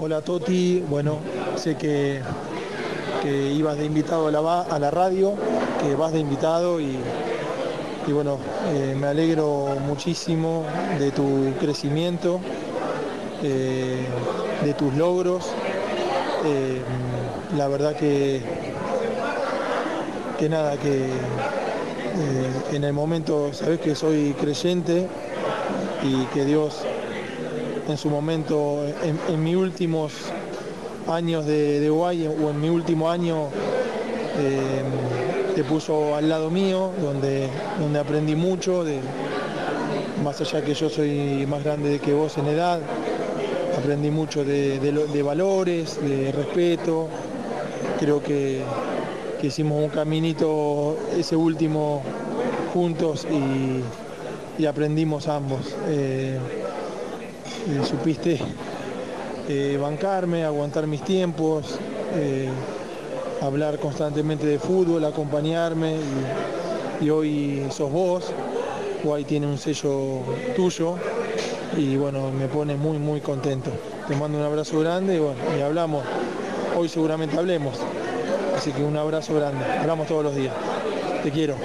Hola 0.00 0.22
Toti, 0.22 0.80
bueno, 0.88 1.20
sé 1.56 1.76
que, 1.76 2.20
que 3.22 3.52
ibas 3.52 3.76
de 3.76 3.84
invitado 3.84 4.28
a 4.28 4.78
la, 4.78 4.90
radio, 4.90 5.34
que 5.82 5.94
vas 5.94 6.12
de 6.12 6.20
invitado 6.20 6.80
y, 6.80 6.98
bueno, 8.08 8.38
eh, 8.72 8.94
me 8.98 9.08
alegro 9.08 9.76
muchísimo 9.86 10.64
de 10.98 11.10
tu 11.10 11.52
crecimiento, 11.58 12.40
eh, 13.42 14.06
de 14.64 14.74
tus 14.74 14.94
logros. 14.94 15.50
Eh, 16.44 16.80
la 17.56 17.68
verdad 17.68 17.96
que, 17.96 18.40
que 20.38 20.48
nada, 20.48 20.76
que 20.76 21.10
en 22.72 22.84
el 22.84 22.92
momento, 22.92 23.52
sabes 23.52 23.80
que 23.80 23.94
soy 23.94 24.34
creyente 24.40 25.08
y 26.02 26.24
que 26.26 26.44
Dios 26.44 26.82
en 27.88 27.96
su 27.96 28.10
momento, 28.10 28.84
en, 29.02 29.18
en 29.28 29.44
mis 29.44 29.56
últimos 29.56 30.12
años 31.08 31.46
de, 31.46 31.80
de 31.80 31.90
Uruguay 31.90 32.26
o 32.26 32.50
en 32.50 32.60
mi 32.60 32.68
último 32.68 33.10
año, 33.10 33.48
eh, 34.38 34.82
te 35.54 35.64
puso 35.64 36.14
al 36.16 36.28
lado 36.28 36.50
mío, 36.50 36.90
donde, 37.00 37.48
donde 37.80 37.98
aprendí 37.98 38.34
mucho, 38.36 38.84
más 40.22 40.40
allá 40.40 40.62
que 40.62 40.74
yo 40.74 40.88
soy 40.90 41.46
más 41.48 41.62
grande 41.64 41.98
que 41.98 42.12
vos 42.12 42.36
en 42.38 42.46
edad, 42.46 42.80
aprendí 43.78 44.10
mucho 44.10 44.44
de, 44.44 44.78
de 44.80 44.92
lo- 44.92 45.06
de 45.06 45.22
valores, 45.22 45.98
de 46.02 46.32
respeto, 46.32 47.08
creo 47.98 48.22
que, 48.22 48.62
que 49.40 49.46
hicimos 49.46 49.82
un 49.82 49.88
caminito 49.90 50.96
ese 51.16 51.36
último 51.36 52.02
juntos 52.74 53.26
y, 53.30 54.62
y 54.62 54.66
aprendimos 54.66 55.28
ambos. 55.28 55.74
Eh, 55.88 56.38
eh, 57.68 57.84
supiste 57.84 58.38
eh, 59.48 59.78
bancarme, 59.80 60.44
aguantar 60.44 60.86
mis 60.86 61.02
tiempos, 61.02 61.78
eh, 62.14 62.48
hablar 63.40 63.78
constantemente 63.78 64.46
de 64.46 64.58
fútbol, 64.58 65.04
acompañarme 65.04 65.96
y, 67.00 67.04
y 67.04 67.10
hoy 67.10 67.66
sos 67.70 67.90
vos, 67.90 68.32
Guay 69.04 69.24
tiene 69.24 69.46
un 69.46 69.58
sello 69.58 70.20
tuyo 70.56 70.96
y 71.76 71.96
bueno, 71.96 72.30
me 72.30 72.48
pone 72.48 72.74
muy 72.74 72.98
muy 72.98 73.20
contento. 73.20 73.70
Te 74.08 74.16
mando 74.16 74.38
un 74.38 74.44
abrazo 74.44 74.80
grande 74.80 75.16
y 75.16 75.18
bueno, 75.18 75.36
y 75.58 75.60
hablamos, 75.62 76.04
hoy 76.76 76.88
seguramente 76.88 77.36
hablemos, 77.38 77.76
así 78.56 78.72
que 78.72 78.82
un 78.82 78.96
abrazo 78.96 79.34
grande, 79.34 79.64
hablamos 79.80 80.06
todos 80.06 80.24
los 80.24 80.34
días, 80.34 80.54
te 81.22 81.30
quiero. 81.30 81.56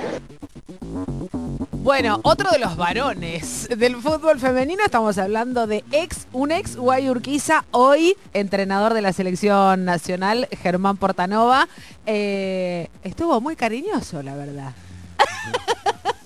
Bueno, 1.92 2.22
otro 2.24 2.50
de 2.52 2.58
los 2.60 2.78
varones 2.78 3.68
del 3.78 3.98
fútbol 3.98 4.40
femenino, 4.40 4.82
estamos 4.86 5.18
hablando 5.18 5.68
de 5.68 5.84
ex, 5.92 6.26
un 6.32 6.54
ex 6.54 6.78
Guay 6.78 7.10
Urquiza, 7.10 7.66
hoy 7.72 8.16
entrenador 8.34 8.94
de 8.94 9.02
la 9.02 9.12
selección 9.12 9.84
nacional, 9.84 10.48
Germán 10.64 10.96
Portanova. 10.96 11.68
Eh, 12.06 12.88
estuvo 13.04 13.42
muy 13.42 13.58
cariñoso, 13.58 14.24
la 14.24 14.36
verdad. 14.38 14.72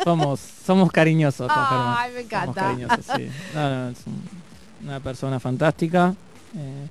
Somos, 0.04 0.40
somos 0.40 0.92
cariñosos 0.92 1.52
con 1.52 1.66
Germán. 1.66 1.96
Ay, 1.98 2.12
me 2.14 2.20
encanta. 2.22 2.46
Somos 2.46 2.56
cariñosos, 2.88 3.06
sí. 3.18 3.30
No, 3.56 3.70
no, 3.70 3.90
es 3.90 3.98
un- 4.06 4.88
una 4.88 5.00
persona 5.00 5.40
fantástica. 5.40 6.14
Eh, 6.56 6.88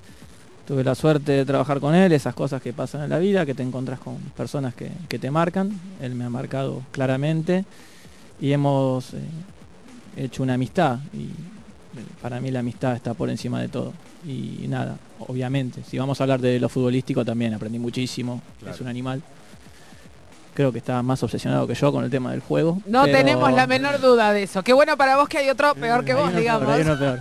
tuve 0.67 0.83
la 0.83 0.97
suerte 0.97 1.31
de 1.31 1.45
trabajar 1.45 1.79
con 1.79 1.95
él, 1.95 2.11
esas 2.13 2.35
cosas 2.35 2.61
que 2.61 2.73
pasan 2.73 3.03
en 3.05 3.11
la 3.11 3.19
vida, 3.21 3.47
que 3.47 3.55
te 3.55 3.63
encontrás 3.63 4.01
con 4.01 4.17
personas 4.37 4.75
que, 4.75 4.91
que 5.09 5.21
te 5.21 5.31
marcan. 5.31 5.79
Él 6.03 6.17
me 6.17 6.25
ha 6.25 6.29
marcado 6.29 6.83
claramente 6.91 7.65
y 8.40 8.53
hemos 8.53 9.14
eh, 9.14 9.18
hecho 10.16 10.42
una 10.42 10.55
amistad 10.55 10.99
y 11.12 11.25
eh, 11.25 12.05
para 12.20 12.40
mí 12.40 12.51
la 12.51 12.61
amistad 12.61 12.94
está 12.97 13.14
por 13.14 13.31
encima 13.31 13.61
de 13.61 13.68
todo. 13.68 13.92
Y 14.27 14.66
nada, 14.68 14.97
obviamente, 15.20 15.83
si 15.88 15.99
vamos 15.99 16.20
a 16.20 16.25
hablar 16.25 16.40
de 16.40 16.59
lo 16.59 16.68
futbolístico 16.68 17.25
también 17.25 17.53
aprendí 17.55 17.79
muchísimo, 17.79 18.40
Claro. 18.61 18.75
es 18.75 18.81
un 18.81 18.88
animal. 18.88 19.23
Creo 20.55 20.70
que 20.70 20.79
está 20.79 21.03
más 21.03 21.20
obsesionado 21.25 21.66
que 21.66 21.75
yo 21.75 21.90
con 21.92 22.05
el 22.05 22.11
tema 22.11 22.31
del 22.31 22.38
juego. 22.40 22.81
No 22.87 23.03
pero- 23.05 23.18
tenemos 23.18 23.53
la 23.53 23.66
menor 23.66 24.01
duda 24.01 24.33
de 24.33 24.44
eso. 24.44 24.62
Qué 24.62 24.73
bueno 24.73 24.97
para 24.97 25.16
vos 25.16 25.29
que 25.29 25.38
hay 25.38 25.49
otro 25.51 25.75
peor 25.75 26.05
que 26.05 26.14
vos, 26.14 26.33
digamos. 26.35 26.73
peor, 26.73 26.97
peor. 26.99 27.20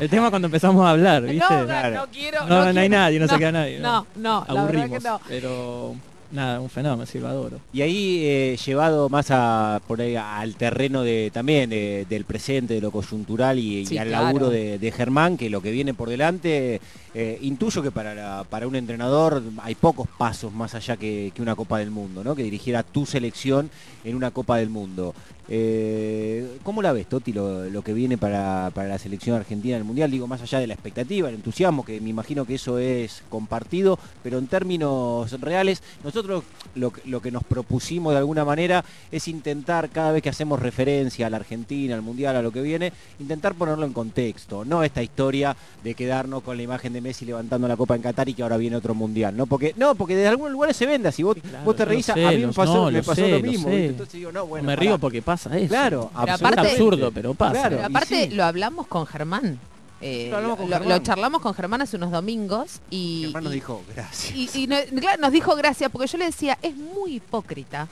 El 0.00 0.08
tema 0.08 0.30
cuando 0.30 0.46
empezamos 0.46 0.86
a 0.86 0.90
hablar, 0.90 1.22
¿viste? 1.24 1.38
No, 1.52 1.60
no, 1.60 1.66
Claro. 1.66 1.96
no 1.96 2.06
quiero. 2.06 2.40
No, 2.42 2.48
no 2.48 2.62
hay 2.68 2.72
quiero. 2.74 2.88
nadie, 2.96 3.18
no 3.18 3.26
se 3.28 3.36
queda 3.36 3.50
nadie, 3.52 3.80
No, 3.80 4.06
no, 4.14 4.44
la 4.48 4.54
verdad 4.54 4.70
que 4.70 4.78
Aburrimos. 4.80 5.04
no. 5.04 5.20
Pero 5.26 5.94
nada, 6.32 6.60
un 6.60 6.68
fenómeno, 6.70 7.06
sí, 7.06 7.18
lo 7.18 7.28
adoro. 7.28 7.58
Y 7.72 7.82
ahí 7.82 8.20
eh, 8.24 8.58
llevado 8.64 9.08
más 9.08 9.26
a 9.30 9.80
por 9.86 10.00
ahí 10.00 10.16
al 10.16 10.54
terreno 10.56 11.02
de 11.02 11.30
también 11.32 11.70
de- 11.70 12.06
del 12.08 12.24
presente, 12.24 12.74
de 12.74 12.80
lo 12.80 12.90
coyuntural 12.90 13.58
y, 13.58 13.86
Sí, 13.86 13.94
y 13.94 13.98
al 13.98 14.08
claro. 14.08 14.24
laburo 14.26 14.50
de, 14.50 14.78
de 14.78 14.92
Germán, 14.92 15.36
que 15.36 15.48
lo 15.50 15.60
que 15.62 15.70
viene 15.70 15.94
por 15.94 16.08
delante, 16.08 16.80
eh, 17.14 17.38
intuyo 17.42 17.82
que 17.82 17.90
para, 17.90 18.44
para 18.44 18.66
un 18.66 18.76
entrenador 18.76 19.42
hay 19.62 19.74
pocos 19.74 20.08
pasos 20.18 20.52
más 20.52 20.74
allá 20.74 20.96
que, 20.96 21.32
que 21.34 21.42
una 21.42 21.54
Copa 21.54 21.78
del 21.78 21.90
Mundo, 21.90 22.22
¿no? 22.22 22.34
Que 22.34 22.42
dirigiera 22.42 22.82
tu 22.82 23.06
selección 23.06 23.70
en 24.04 24.16
una 24.16 24.30
Copa 24.30 24.58
del 24.58 24.70
Mundo. 24.70 25.14
Eh, 25.50 26.58
¿Cómo 26.62 26.82
la 26.82 26.92
ves, 26.92 27.06
Toti, 27.06 27.32
lo, 27.32 27.82
que 27.82 27.94
viene 27.94 28.18
para, 28.18 28.70
para 28.74 28.88
la 28.88 28.98
selección 28.98 29.36
argentina 29.36 29.76
en 29.76 29.80
el 29.80 29.86
Mundial? 29.86 30.10
Digo, 30.10 30.26
más 30.26 30.42
allá 30.42 30.60
de 30.60 30.66
la 30.66 30.74
expectativa, 30.74 31.28
el 31.28 31.36
entusiasmo, 31.36 31.84
que 31.84 32.00
me 32.00 32.10
imagino 32.10 32.44
que 32.44 32.56
eso 32.56 32.78
es 32.78 33.22
compartido, 33.30 33.98
pero 34.22 34.38
en 34.38 34.46
términos 34.46 35.40
reales, 35.40 35.82
nosotros 36.04 36.44
lo, 36.74 36.92
lo 37.06 37.22
que 37.22 37.30
nos 37.30 37.44
propusimos 37.44 38.12
de 38.12 38.18
alguna 38.18 38.44
manera 38.44 38.84
es 39.10 39.26
intentar, 39.26 39.88
cada 39.88 40.12
vez 40.12 40.22
que 40.22 40.28
hacemos 40.28 40.60
referencia 40.60 41.26
a 41.26 41.30
la 41.30 41.38
Argentina, 41.38 41.94
al 41.94 42.02
Mundial, 42.02 42.36
a 42.36 42.42
lo 42.42 42.52
que 42.52 42.60
viene, 42.60 42.92
intentar 43.18 43.54
ponerlo 43.54 43.86
en 43.86 43.94
contexto, 43.94 44.66
no 44.66 44.82
esta 44.82 45.02
historia 45.02 45.56
de 45.82 45.94
quedarnos 45.94 46.42
con 46.42 46.58
la 46.58 46.62
imagen 46.62 46.92
de 46.92 46.97
Messi 47.00 47.24
levantando 47.24 47.66
la 47.68 47.76
copa 47.76 47.94
en 47.96 48.02
Qatar 48.02 48.28
y 48.28 48.34
que 48.34 48.42
ahora 48.42 48.56
viene 48.56 48.76
otro 48.76 48.94
Mundial, 48.94 49.36
¿no? 49.36 49.46
Porque, 49.46 49.74
no, 49.76 49.94
porque 49.94 50.14
desde 50.16 50.28
algunos 50.28 50.52
lugares 50.52 50.76
se 50.76 50.86
vende 50.86 51.08
así, 51.08 51.22
vos, 51.22 51.34
Sí, 51.36 51.40
claro, 51.42 51.64
vos 51.64 51.76
te 51.76 51.84
lo 51.84 51.90
a 51.92 51.94
mí 51.94 52.46
me 52.46 52.52
pasó, 52.52 52.74
no, 52.74 52.84
me 52.86 52.92
lo 52.92 52.98
pasó 53.04 53.14
sé, 53.14 53.30
lo 53.30 53.36
lo 53.38 53.42
mismo, 53.42 53.68
entonces 53.70 54.12
digo, 54.14 54.32
no, 54.32 54.46
bueno, 54.46 54.66
me 54.66 54.72
pará. 54.76 54.80
río 54.82 54.98
porque 54.98 55.22
pasa 55.22 55.56
eso. 55.58 55.68
Claro, 55.68 56.10
Pero 56.14 56.34
es 56.34 56.40
aparte- 56.42 56.60
absurdo, 56.60 57.10
pero 57.12 57.34
pasa. 57.34 57.52
Claro. 57.52 57.68
Pero 57.76 57.82
y 57.82 57.84
aparte 57.84 58.28
sí. 58.30 58.34
lo 58.34 58.44
hablamos 58.44 58.86
con 58.86 59.06
Germán. 59.06 59.58
Eh, 60.00 60.28
Lo 60.30 60.36
hablamos 60.36 60.58
con 60.58 60.70
lo- 60.70 60.76
Germán. 60.78 60.98
lo 60.98 61.04
charlamos 61.04 61.42
con 61.42 61.54
Germán 61.54 61.82
hace 61.82 61.96
unos 61.96 62.12
domingos 62.12 62.80
y, 62.88 63.22
Germán 63.24 63.42
nos 63.44 63.52
dijo, 63.52 63.82
gracias. 63.94 64.32
y- 64.36 64.48
y 64.62 64.66
no- 64.68 64.76
claro, 65.00 65.20
nos 65.20 65.32
dijo 65.32 65.56
gracias 65.56 65.90
porque 65.90 66.06
yo 66.06 66.18
le 66.18 66.26
decía, 66.26 66.56
es 66.62 66.76
muy 66.76 67.14
hipócrita 67.16 67.88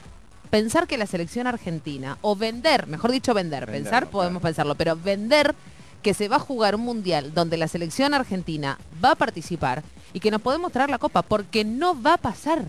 pensar 0.51 0.87
que 0.87 0.97
la 0.97 1.07
selección 1.07 1.49
argentina, 1.49 2.17
o 2.23 2.37
vender, 2.37 2.87
mejor 2.87 3.11
dicho 3.11 3.35
vender, 3.35 3.67
Venderlo, 3.67 3.85
pensar 3.85 4.11
podemos 4.11 4.41
pensarlo, 4.41 4.77
pero 4.77 4.95
vender 4.97 5.53
que 6.03 6.15
se 6.15 6.29
va 6.29 6.37
a 6.37 6.41
jugar 6.41 6.75
un 6.75 6.83
mundial 6.83 7.33
donde 7.35 7.57
la 7.57 7.69
selección 7.69 8.15
argentina 8.15 8.79
va 9.05 9.13
a 9.13 9.17
participar 9.17 9.83
y 10.13 10.21
que 10.21 10.31
nos 10.31 10.41
podemos 10.41 10.73
traer 10.73 10.91
la 10.91 10.99
copa, 10.99 11.23
porque 11.23 11.65
no 11.65 12.01
va 12.01 12.15
a 12.15 12.19
pasar. 12.19 12.65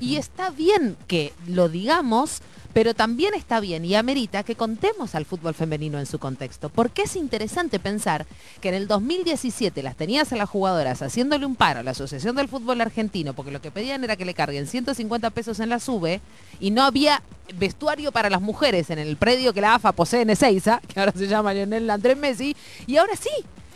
Y 0.00 0.16
está 0.16 0.50
bien 0.50 0.96
que 1.06 1.32
lo 1.46 1.68
digamos, 1.68 2.40
pero 2.72 2.94
también 2.94 3.34
está 3.34 3.60
bien 3.60 3.84
y 3.84 3.94
amerita 3.94 4.42
que 4.42 4.54
contemos 4.54 5.14
al 5.14 5.24
fútbol 5.24 5.54
femenino 5.54 5.98
en 5.98 6.06
su 6.06 6.18
contexto. 6.18 6.68
Porque 6.68 7.02
es 7.02 7.16
interesante 7.16 7.78
pensar 7.78 8.26
que 8.60 8.68
en 8.68 8.74
el 8.74 8.86
2017 8.86 9.82
las 9.82 9.96
tenías 9.96 10.32
a 10.32 10.36
las 10.36 10.48
jugadoras 10.48 11.02
haciéndole 11.02 11.46
un 11.46 11.56
paro 11.56 11.80
a 11.80 11.82
la 11.82 11.90
Asociación 11.92 12.36
del 12.36 12.48
Fútbol 12.48 12.80
Argentino, 12.80 13.34
porque 13.34 13.50
lo 13.50 13.60
que 13.60 13.70
pedían 13.70 14.04
era 14.04 14.16
que 14.16 14.24
le 14.24 14.34
carguen 14.34 14.66
150 14.66 15.30
pesos 15.30 15.60
en 15.60 15.68
la 15.68 15.80
sube 15.80 16.20
y 16.60 16.70
no 16.70 16.82
había 16.82 17.22
vestuario 17.54 18.12
para 18.12 18.30
las 18.30 18.40
mujeres 18.40 18.90
en 18.90 18.98
el 18.98 19.16
predio 19.16 19.52
que 19.52 19.60
la 19.60 19.74
AFA 19.74 19.92
posee 19.92 20.22
en 20.22 20.30
Ezeiza, 20.30 20.80
que 20.80 21.00
ahora 21.00 21.12
se 21.12 21.26
llama 21.26 21.52
Lionel 21.52 21.90
Andrés 21.90 22.16
Messi, 22.16 22.56
y 22.86 22.96
ahora 22.96 23.16
sí. 23.16 23.30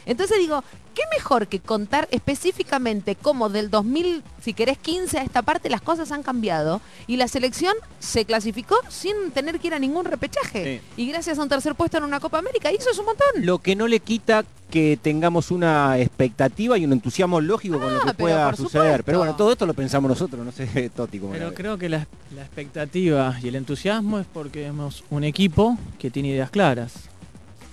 Entonces 0.07 0.39
digo, 0.39 0.63
¿qué 0.95 1.03
mejor 1.17 1.49
que 1.49 1.61
contar 1.61 2.09
específicamente 2.13 3.17
cómo 3.17 3.49
del 3.49 3.71
2000, 3.71 4.23
si 4.41 4.55
querés 4.55 4.79
15 4.79 5.19
a 5.19 5.23
esta 5.23 5.43
parte, 5.43 5.69
las 5.69 5.81
cosas 5.83 6.13
han 6.13 6.23
cambiado 6.23 6.81
y 7.07 7.17
la 7.17 7.29
selección 7.29 7.75
se 7.99 8.25
clasificó 8.25 8.77
sin 8.89 9.31
tener 9.33 9.59
que 9.59 9.67
ir 9.67 9.75
a 9.75 9.79
ningún 9.79 10.05
repechaje? 10.05 10.81
Y 10.97 11.07
gracias 11.09 11.39
a 11.39 11.43
un 11.43 11.49
tercer 11.49 11.75
puesto 11.75 11.99
en 11.99 12.05
una 12.05 12.21
Copa 12.21 12.39
América, 12.39 12.73
y 12.73 12.77
eso 12.77 12.91
es 12.91 12.99
un 12.99 13.07
montón. 13.07 13.27
Lo 13.45 13.59
que 13.59 13.75
no 13.77 13.89
le 13.89 14.01
quita 14.01 14.45
que 14.71 14.99
tengamos 15.01 15.51
una 15.53 15.99
expectativa 15.99 16.77
y 16.79 16.85
un 16.85 16.93
entusiasmo 16.93 17.41
lógico 17.41 17.79
con 17.79 17.93
lo 17.95 18.01
Ah, 18.03 18.07
que 18.07 18.15
pueda 18.15 18.51
suceder. 18.55 18.83
supuesto. 18.83 19.03
Pero 19.07 19.19
bueno, 19.19 19.37
todo 19.37 19.53
esto 19.53 19.67
lo 19.67 19.75
pensamos 19.75 20.09
nosotros, 20.09 20.45
no 20.45 20.51
sé, 20.53 20.91
Toti, 20.95 21.19
cómo 21.19 21.33
Pero 21.33 21.53
creo 21.55 21.79
que 21.79 21.89
la, 21.89 22.07
la 22.35 22.43
expectativa 22.43 23.37
y 23.43 23.49
el 23.49 23.55
entusiasmo 23.57 24.19
es 24.19 24.27
porque 24.33 24.61
vemos 24.63 25.05
un 25.11 25.25
equipo 25.25 25.77
que 25.99 26.11
tiene 26.11 26.29
ideas 26.31 26.51
claras, 26.51 26.95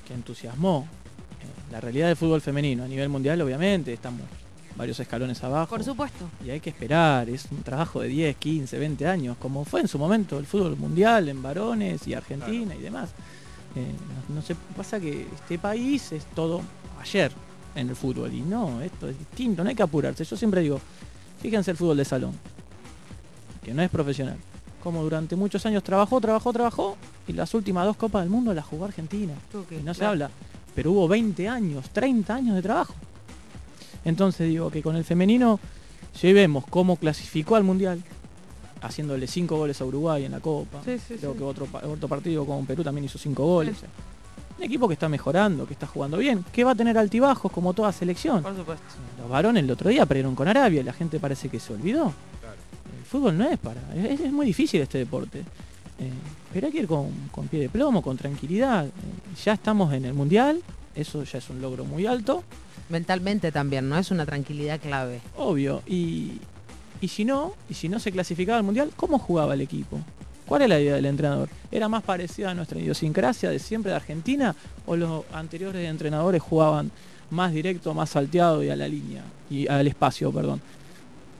que 0.08 0.14
entusiasmó. 0.14 0.88
La 1.74 1.82
realidad 1.82 2.06
del 2.06 2.16
fútbol 2.16 2.40
femenino 2.40 2.84
a 2.84 2.88
nivel 2.88 3.10
mundial, 3.10 3.42
obviamente, 3.42 3.92
estamos 3.92 4.22
varios 4.76 5.00
escalones 5.00 5.44
abajo. 5.44 5.72
Por 5.72 5.84
supuesto. 5.84 6.30
Y 6.46 6.52
hay 6.52 6.60
que 6.60 6.70
esperar, 6.70 7.28
es 7.28 7.48
un 7.50 7.64
trabajo 7.64 8.00
de 8.00 8.10
10, 8.10 8.36
15, 8.36 8.78
20 8.78 9.08
años, 9.08 9.38
como 9.38 9.66
fue 9.66 9.82
en 9.82 9.88
su 9.88 9.98
momento 9.98 10.38
el 10.38 10.46
fútbol 10.46 10.78
mundial 10.78 11.30
en 11.30 11.42
varones 11.42 12.08
y 12.08 12.14
Argentina 12.14 12.76
y 12.76 12.80
demás. 12.80 13.10
Eh, 13.76 13.88
no, 14.30 14.36
no 14.36 14.42
se 14.44 14.54
pasa 14.78 15.00
que 15.00 15.26
este 15.34 15.58
país 15.58 16.12
es 16.12 16.26
todo 16.36 16.62
ayer 17.02 17.32
en 17.74 17.90
el 17.90 17.96
fútbol 17.96 18.32
y 18.32 18.42
no, 18.42 18.80
esto 18.84 19.10
es 19.10 19.18
distinto, 19.18 19.64
no 19.64 19.70
hay 19.72 19.76
que 19.76 19.82
apurarse. 19.82 20.24
Yo 20.24 20.38
siempre 20.38 20.62
digo, 20.62 20.80
fíjense 21.42 21.72
el 21.72 21.78
fútbol 21.78 21.98
de 21.98 22.06
salón, 22.06 22.34
que 23.64 23.74
no 23.74 23.82
es 23.82 23.90
profesional. 23.90 24.38
Como 24.84 25.02
durante 25.02 25.36
muchos 25.36 25.66
años 25.66 25.82
trabajó, 25.82 26.22
trabajó, 26.22 26.54
trabajó 26.54 26.98
y 27.28 27.34
las 27.34 27.52
últimas 27.56 27.88
dos 27.88 27.98
Copas 27.98 28.22
del 28.22 28.30
Mundo 28.30 28.54
las 28.54 28.64
jugó 28.64 28.86
Argentina. 28.86 29.34
Y 29.72 29.82
no 29.82 29.96
se 29.96 30.06
habla. 30.06 30.30
Pero 30.76 30.92
hubo 30.92 31.08
20 31.08 31.48
años, 31.48 31.90
30 31.92 32.34
años 32.36 32.56
de 32.56 32.62
trabajo. 32.62 32.94
Entonces 34.06 34.50
digo 34.50 34.70
que 34.70 34.82
con 34.82 34.96
el 34.96 35.04
femenino, 35.04 35.60
si 36.14 36.28
hoy 36.28 36.34
vemos 36.34 36.66
cómo 36.70 36.96
clasificó 36.98 37.56
al 37.56 37.64
Mundial, 37.64 38.02
haciéndole 38.82 39.28
5 39.28 39.56
goles 39.56 39.80
a 39.82 39.86
Uruguay 39.86 40.26
en 40.26 40.32
la 40.34 40.40
Copa, 40.40 40.82
Sí, 40.84 40.98
sí, 41.00 41.16
creo 41.20 41.32
sí. 41.34 41.38
que 41.38 41.44
otro, 41.44 41.68
otro 41.90 42.08
partido 42.08 42.46
con 42.46 42.66
Perú 42.66 42.84
también 42.84 43.06
hizo 43.06 43.18
5 43.18 43.44
goles. 43.46 43.78
Sí. 43.80 43.86
Un 44.58 44.64
equipo 44.66 44.88
que 44.88 44.94
está 44.94 45.10
mejorando, 45.10 45.66
que 45.66 45.74
está 45.74 45.88
jugando 45.88 46.18
bien, 46.18 46.44
que 46.52 46.64
va 46.64 46.72
a 46.72 46.76
tener 46.76 46.98
altibajos 46.98 47.52
como 47.52 47.74
toda 47.74 47.92
selección. 47.92 48.44
Por 48.44 48.56
supuesto. 48.56 48.84
Los 49.20 49.30
varones 49.30 49.64
el 49.64 49.72
otro 49.72 49.90
día 49.90 50.06
perdieron 50.06 50.36
con 50.36 50.48
Arabia 50.48 50.82
y 50.82 50.84
la 50.84 50.94
gente 50.94 51.20
parece 51.20 51.50
que 51.50 51.60
se 51.60 51.74
olvidó. 51.74 52.08
El 53.00 53.06
fútbol 53.06 53.38
no 53.38 53.48
es 53.50 53.58
para. 53.60 53.82
Es, 53.96 54.20
es 54.22 54.32
muy 54.32 54.46
difícil 54.46 54.82
este 54.82 54.98
deporte. 55.00 55.44
Eh, 56.00 56.12
pero 56.54 56.68
hay 56.68 56.74
que 56.74 56.80
ir 56.80 56.88
con, 56.88 57.12
con 57.32 57.48
pie 57.48 57.62
de 57.62 57.70
plomo, 57.70 58.02
con 58.02 58.18
tranquilidad. 58.18 58.86
Eh, 58.86 58.92
ya 59.44 59.54
estamos 59.54 59.94
en 59.94 60.06
el 60.06 60.14
mundial, 60.14 60.62
eso 60.96 61.24
ya 61.24 61.38
es 61.38 61.50
un 61.50 61.62
logro 61.62 61.86
muy 61.86 62.06
alto, 62.06 62.44
Mentalmente 62.90 63.52
también, 63.52 63.90
¿no? 63.90 63.98
Es 63.98 64.12
una 64.12 64.26
tranquilidad 64.26 64.80
clave. 64.80 65.22
obvio. 65.38 65.82
Y, 65.88 66.34
y 67.02 67.08
si 67.08 67.26
no, 67.26 67.54
y 67.70 67.74
si 67.74 67.90
no 67.90 68.00
se 68.00 68.12
clasificaba 68.12 68.58
al 68.58 68.64
mundial, 68.64 68.92
¿cómo 68.96 69.18
jugaba 69.18 69.54
el 69.54 69.62
equipo? 69.62 70.00
¿Cuál 70.46 70.64
es 70.64 70.70
la 70.70 70.80
idea 70.80 70.96
del 70.96 71.06
entrenador? 71.06 71.50
¿Era 71.72 71.88
más 71.88 72.04
parecida 72.04 72.52
a 72.52 72.54
nuestra 72.54 72.80
idiosincrasia 72.80 73.50
de 73.50 73.60
siempre 73.60 73.92
de 73.92 73.96
Argentina? 73.96 74.56
¿O 74.86 74.96
los 74.96 75.24
anteriores 75.34 75.90
entrenadores 75.90 76.42
jugaban 76.42 76.92
más 77.32 77.54
directo, 77.54 77.94
más 77.94 78.10
salteado 78.10 78.62
y 78.62 78.70
a 78.70 78.76
la 78.76 78.88
línea? 78.88 79.24
Y 79.50 79.68
al 79.68 79.88
espacio, 79.88 80.32
perdón. 80.32 80.62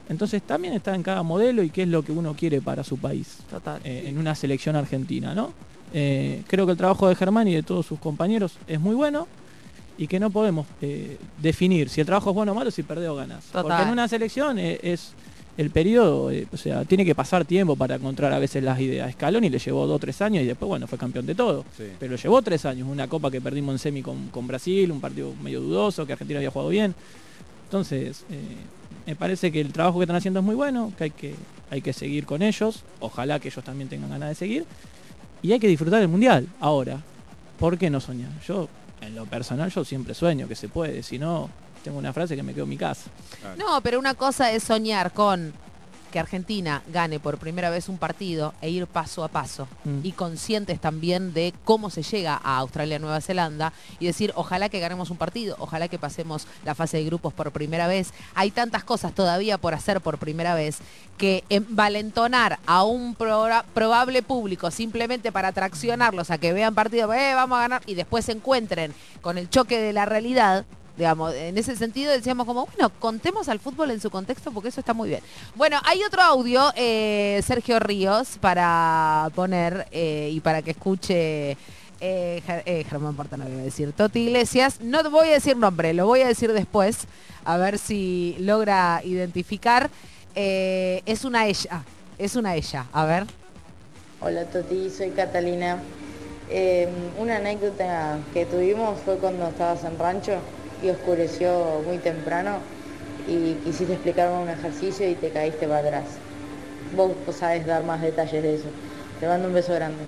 Entonces 0.10 0.42
también 0.42 0.74
está 0.74 0.94
en 0.96 1.04
cada 1.04 1.24
modelo 1.24 1.64
y 1.64 1.70
qué 1.70 1.84
es 1.84 1.88
lo 1.88 2.04
que 2.04 2.12
uno 2.12 2.36
quiere 2.36 2.62
para 2.62 2.84
su 2.84 2.98
país. 2.98 3.38
Total. 3.50 3.80
eh, 3.84 4.06
en 4.08 4.18
una 4.18 4.36
selección 4.36 4.76
argentina, 4.76 5.34
¿no? 5.34 5.54
Eh, 5.94 6.44
creo 6.48 6.66
que 6.66 6.72
el 6.72 6.78
trabajo 6.78 7.08
de 7.08 7.16
Germán 7.16 7.48
y 7.48 7.54
de 7.54 7.64
todos 7.64 7.86
sus 7.86 8.00
compañeros 8.00 8.58
es 8.68 8.80
muy 8.80 8.96
bueno 8.96 9.28
y 9.98 10.08
que 10.08 10.20
no 10.20 10.30
podemos 10.30 10.66
eh, 10.82 11.18
definir 11.42 11.90
si 11.90 12.02
el 12.02 12.08
trabajo 12.08 12.32
es 12.32 12.36
bueno 12.36 12.52
o 12.52 12.56
malo, 12.56 12.72
si 12.72 12.84
perdés 12.84 13.10
o 13.10 13.16
ganás. 13.16 13.46
Total. 13.46 13.64
Porque 13.64 13.84
en 13.84 13.90
una 13.90 14.08
selección 14.08 14.58
eh, 14.58 14.80
es 14.82 15.14
el 15.56 15.70
periodo, 15.70 16.32
eh, 16.32 16.48
o 16.52 16.58
sea, 16.58 16.84
tiene 16.84 17.06
que 17.06 17.14
pasar 17.14 17.46
tiempo 17.46 17.76
para 17.76 17.96
encontrar 17.96 18.34
a 18.34 18.40
veces 18.40 18.64
las 18.64 18.80
ideas. 18.80 19.12
Scaloni 19.14 19.50
le 19.50 19.60
llevó 19.60 19.86
dos 19.86 19.98
o 19.98 20.00
tres 20.00 20.20
años 20.22 20.44
y 20.44 20.48
después, 20.48 20.68
bueno, 20.68 20.88
fue 20.88 20.98
campeón 20.98 21.26
de 21.26 21.36
todo. 21.36 21.64
Sí. 21.78 21.84
Pero 22.00 22.16
llevó 22.16 22.42
tres 22.42 22.66
años, 22.66 22.88
una 22.90 23.08
copa 23.08 23.30
que 23.30 23.40
perdimos 23.40 23.74
en 23.74 23.80
semi 23.80 24.02
con, 24.02 24.30
con 24.30 24.48
Brasil, 24.48 24.92
un 24.92 25.00
partido 25.00 25.34
medio 25.42 25.62
dudoso, 25.62 26.08
que 26.08 26.14
Argentina 26.14 26.40
había 26.40 26.50
jugado 26.50 26.70
bien. 26.70 26.96
Entonces, 27.66 28.26
eh, 28.32 28.40
me 29.06 29.16
parece 29.16 29.52
que 29.52 29.62
el 29.62 29.74
trabajo 29.74 30.00
que 30.00 30.04
están 30.04 30.16
haciendo 30.16 30.40
es 30.40 30.46
muy 30.46 30.56
bueno, 30.56 30.94
que 30.98 31.06
hay, 31.06 31.12
que 31.12 31.36
hay 31.70 31.82
que 31.82 31.94
seguir 31.94 32.26
con 32.26 32.42
ellos, 32.42 32.84
ojalá 33.00 33.40
que 33.40 33.50
ellos 33.50 33.64
también 33.64 33.90
tengan 33.90 34.10
ganas 34.10 34.30
de 34.30 34.36
seguir, 34.36 34.66
y 35.42 35.52
hay 35.52 35.60
que 35.60 35.68
disfrutar 35.68 36.00
del 36.00 36.10
Mundial. 36.10 36.48
Ahora, 36.60 37.02
¿por 37.60 37.78
qué 37.78 37.90
no 37.90 38.00
soñar? 38.00 38.32
Yo, 38.48 38.70
en 39.02 39.16
lo 39.16 39.26
personal, 39.26 39.70
yo 39.72 39.84
siempre 39.84 40.14
sueño 40.14 40.48
que 40.48 40.56
se 40.56 40.70
puede, 40.70 41.04
si 41.04 41.20
no, 41.20 41.50
tengo 41.84 41.98
una 41.98 42.14
frase 42.14 42.36
que 42.36 42.44
me 42.44 42.54
quedo 42.54 42.64
en 42.64 42.70
mi 42.70 42.78
casa. 42.78 43.10
No, 43.58 43.82
pero 43.82 44.00
una 44.00 44.14
cosa 44.14 44.52
es 44.52 44.64
soñar 44.64 45.12
con 45.12 45.54
que 46.14 46.20
Argentina 46.20 46.84
gane 46.94 47.20
por 47.20 47.40
primera 47.40 47.72
vez 47.72 47.90
un 47.90 47.98
partido 47.98 48.54
e 48.62 48.70
ir 48.70 48.86
paso 48.86 49.24
a 49.24 49.30
paso 49.30 49.68
Mm. 49.84 50.00
y 50.04 50.12
conscientes 50.12 50.80
también 50.80 51.34
de 51.34 51.54
cómo 51.66 51.90
se 51.90 52.04
llega 52.04 52.40
a 52.42 52.58
Australia, 52.60 53.00
Nueva 53.00 53.20
Zelanda 53.20 53.74
y 54.00 54.06
decir, 54.06 54.32
ojalá 54.36 54.70
que 54.70 54.80
ganemos 54.80 55.10
un 55.10 55.18
partido, 55.18 55.56
ojalá 55.58 55.88
que 55.88 55.98
pasemos 55.98 56.46
la 56.64 56.76
fase 56.76 56.98
de 56.98 57.06
grupos 57.06 57.34
por 57.34 57.52
primera 57.52 57.88
vez. 57.88 58.14
Hay 58.36 58.52
tantas 58.52 58.84
cosas 58.84 59.14
todavía 59.16 59.58
por 59.58 59.74
hacer 59.74 60.02
por 60.02 60.20
primera 60.20 60.54
vez 60.54 60.78
que 61.18 61.44
envalentonar 61.50 62.60
a 62.68 62.84
un 62.84 63.16
proba- 63.16 63.64
probable 63.74 64.22
público 64.22 64.70
simplemente 64.70 65.32
para 65.32 65.48
atraccionarlos 65.48 66.30
a 66.30 66.38
que 66.38 66.54
vean 66.54 66.76
partido, 66.76 67.12
eh, 67.14 67.34
vamos 67.34 67.58
a 67.58 67.62
ganar 67.62 67.82
y 67.88 67.96
después 67.96 68.26
se 68.26 68.34
encuentren 68.34 68.94
con 69.22 69.40
el 69.40 69.50
choque 69.50 69.80
de 69.82 69.94
la 69.94 70.06
realidad, 70.06 70.64
digamos, 70.98 71.34
en 71.34 71.58
ese 71.58 71.76
sentido 71.76 72.12
decíamos 72.12 72.46
como, 72.46 72.66
bueno, 72.68 72.92
contemos 73.00 73.50
al 73.50 73.60
fútbol 73.60 73.92
en 73.92 74.00
su 74.00 74.10
contexto 74.10 74.52
porque 74.52 74.70
eso 74.70 74.80
está 74.80 74.94
muy 74.94 75.10
bien. 75.10 75.22
Bueno, 75.56 75.80
hay 75.86 76.04
otro 76.04 76.22
audio, 76.22 76.72
eh, 76.76 77.42
Sergio 77.46 77.80
Ríos, 77.80 78.38
para 78.40 79.30
poner 79.34 79.88
eh, 79.92 80.30
y 80.32 80.40
para 80.40 80.62
que 80.62 80.72
escuche 80.72 81.58
eh, 82.00 82.42
Ger- 82.46 82.86
Germán 82.86 83.16
Portano, 83.16 83.48
iba 83.50 83.60
a 83.62 83.64
decir, 83.64 83.92
Toti 83.94 84.20
Iglesias. 84.28 84.82
No 84.82 85.10
voy 85.10 85.30
a 85.30 85.34
decir 85.34 85.58
nombre, 85.58 85.94
lo 85.94 86.06
voy 86.06 86.22
a 86.22 86.28
decir 86.28 86.52
después, 86.54 87.08
a 87.44 87.58
ver 87.58 87.78
si 87.80 88.36
logra 88.40 89.02
identificar. 89.04 89.90
Es 90.36 91.26
una 91.26 91.46
ella, 91.48 91.84
es 92.18 92.36
una 92.36 92.56
ella, 92.56 92.86
a 92.92 93.06
ver. 93.06 93.26
Hola 94.20 94.46
Toti, 94.46 94.90
soy 94.90 95.10
Catalina. 95.12 95.80
Una 97.18 97.38
anécdota 97.38 98.20
que 98.34 98.46
tuvimos 98.46 99.00
fue 99.06 99.18
cuando 99.18 99.48
estabas 99.48 99.84
en 99.84 99.98
rancho 99.98 100.34
y 100.84 100.90
oscureció 100.90 101.82
muy 101.86 101.98
temprano 101.98 102.58
y 103.28 103.54
quisiste 103.64 103.94
explicarme 103.94 104.38
un 104.44 104.50
ejercicio 104.50 105.10
y 105.10 105.16
te 105.16 105.30
caíste 105.32 105.68
para 105.68 105.80
atrás. 105.80 106.04
Vos, 106.96 107.12
sabés 107.38 107.66
dar 107.66 107.84
más 107.84 108.02
detalles 108.02 108.44
de 108.44 108.56
eso. 108.56 108.66
Te 109.20 109.28
mando 109.28 109.48
un 109.48 109.54
beso 109.54 109.74
grande. 109.74 110.08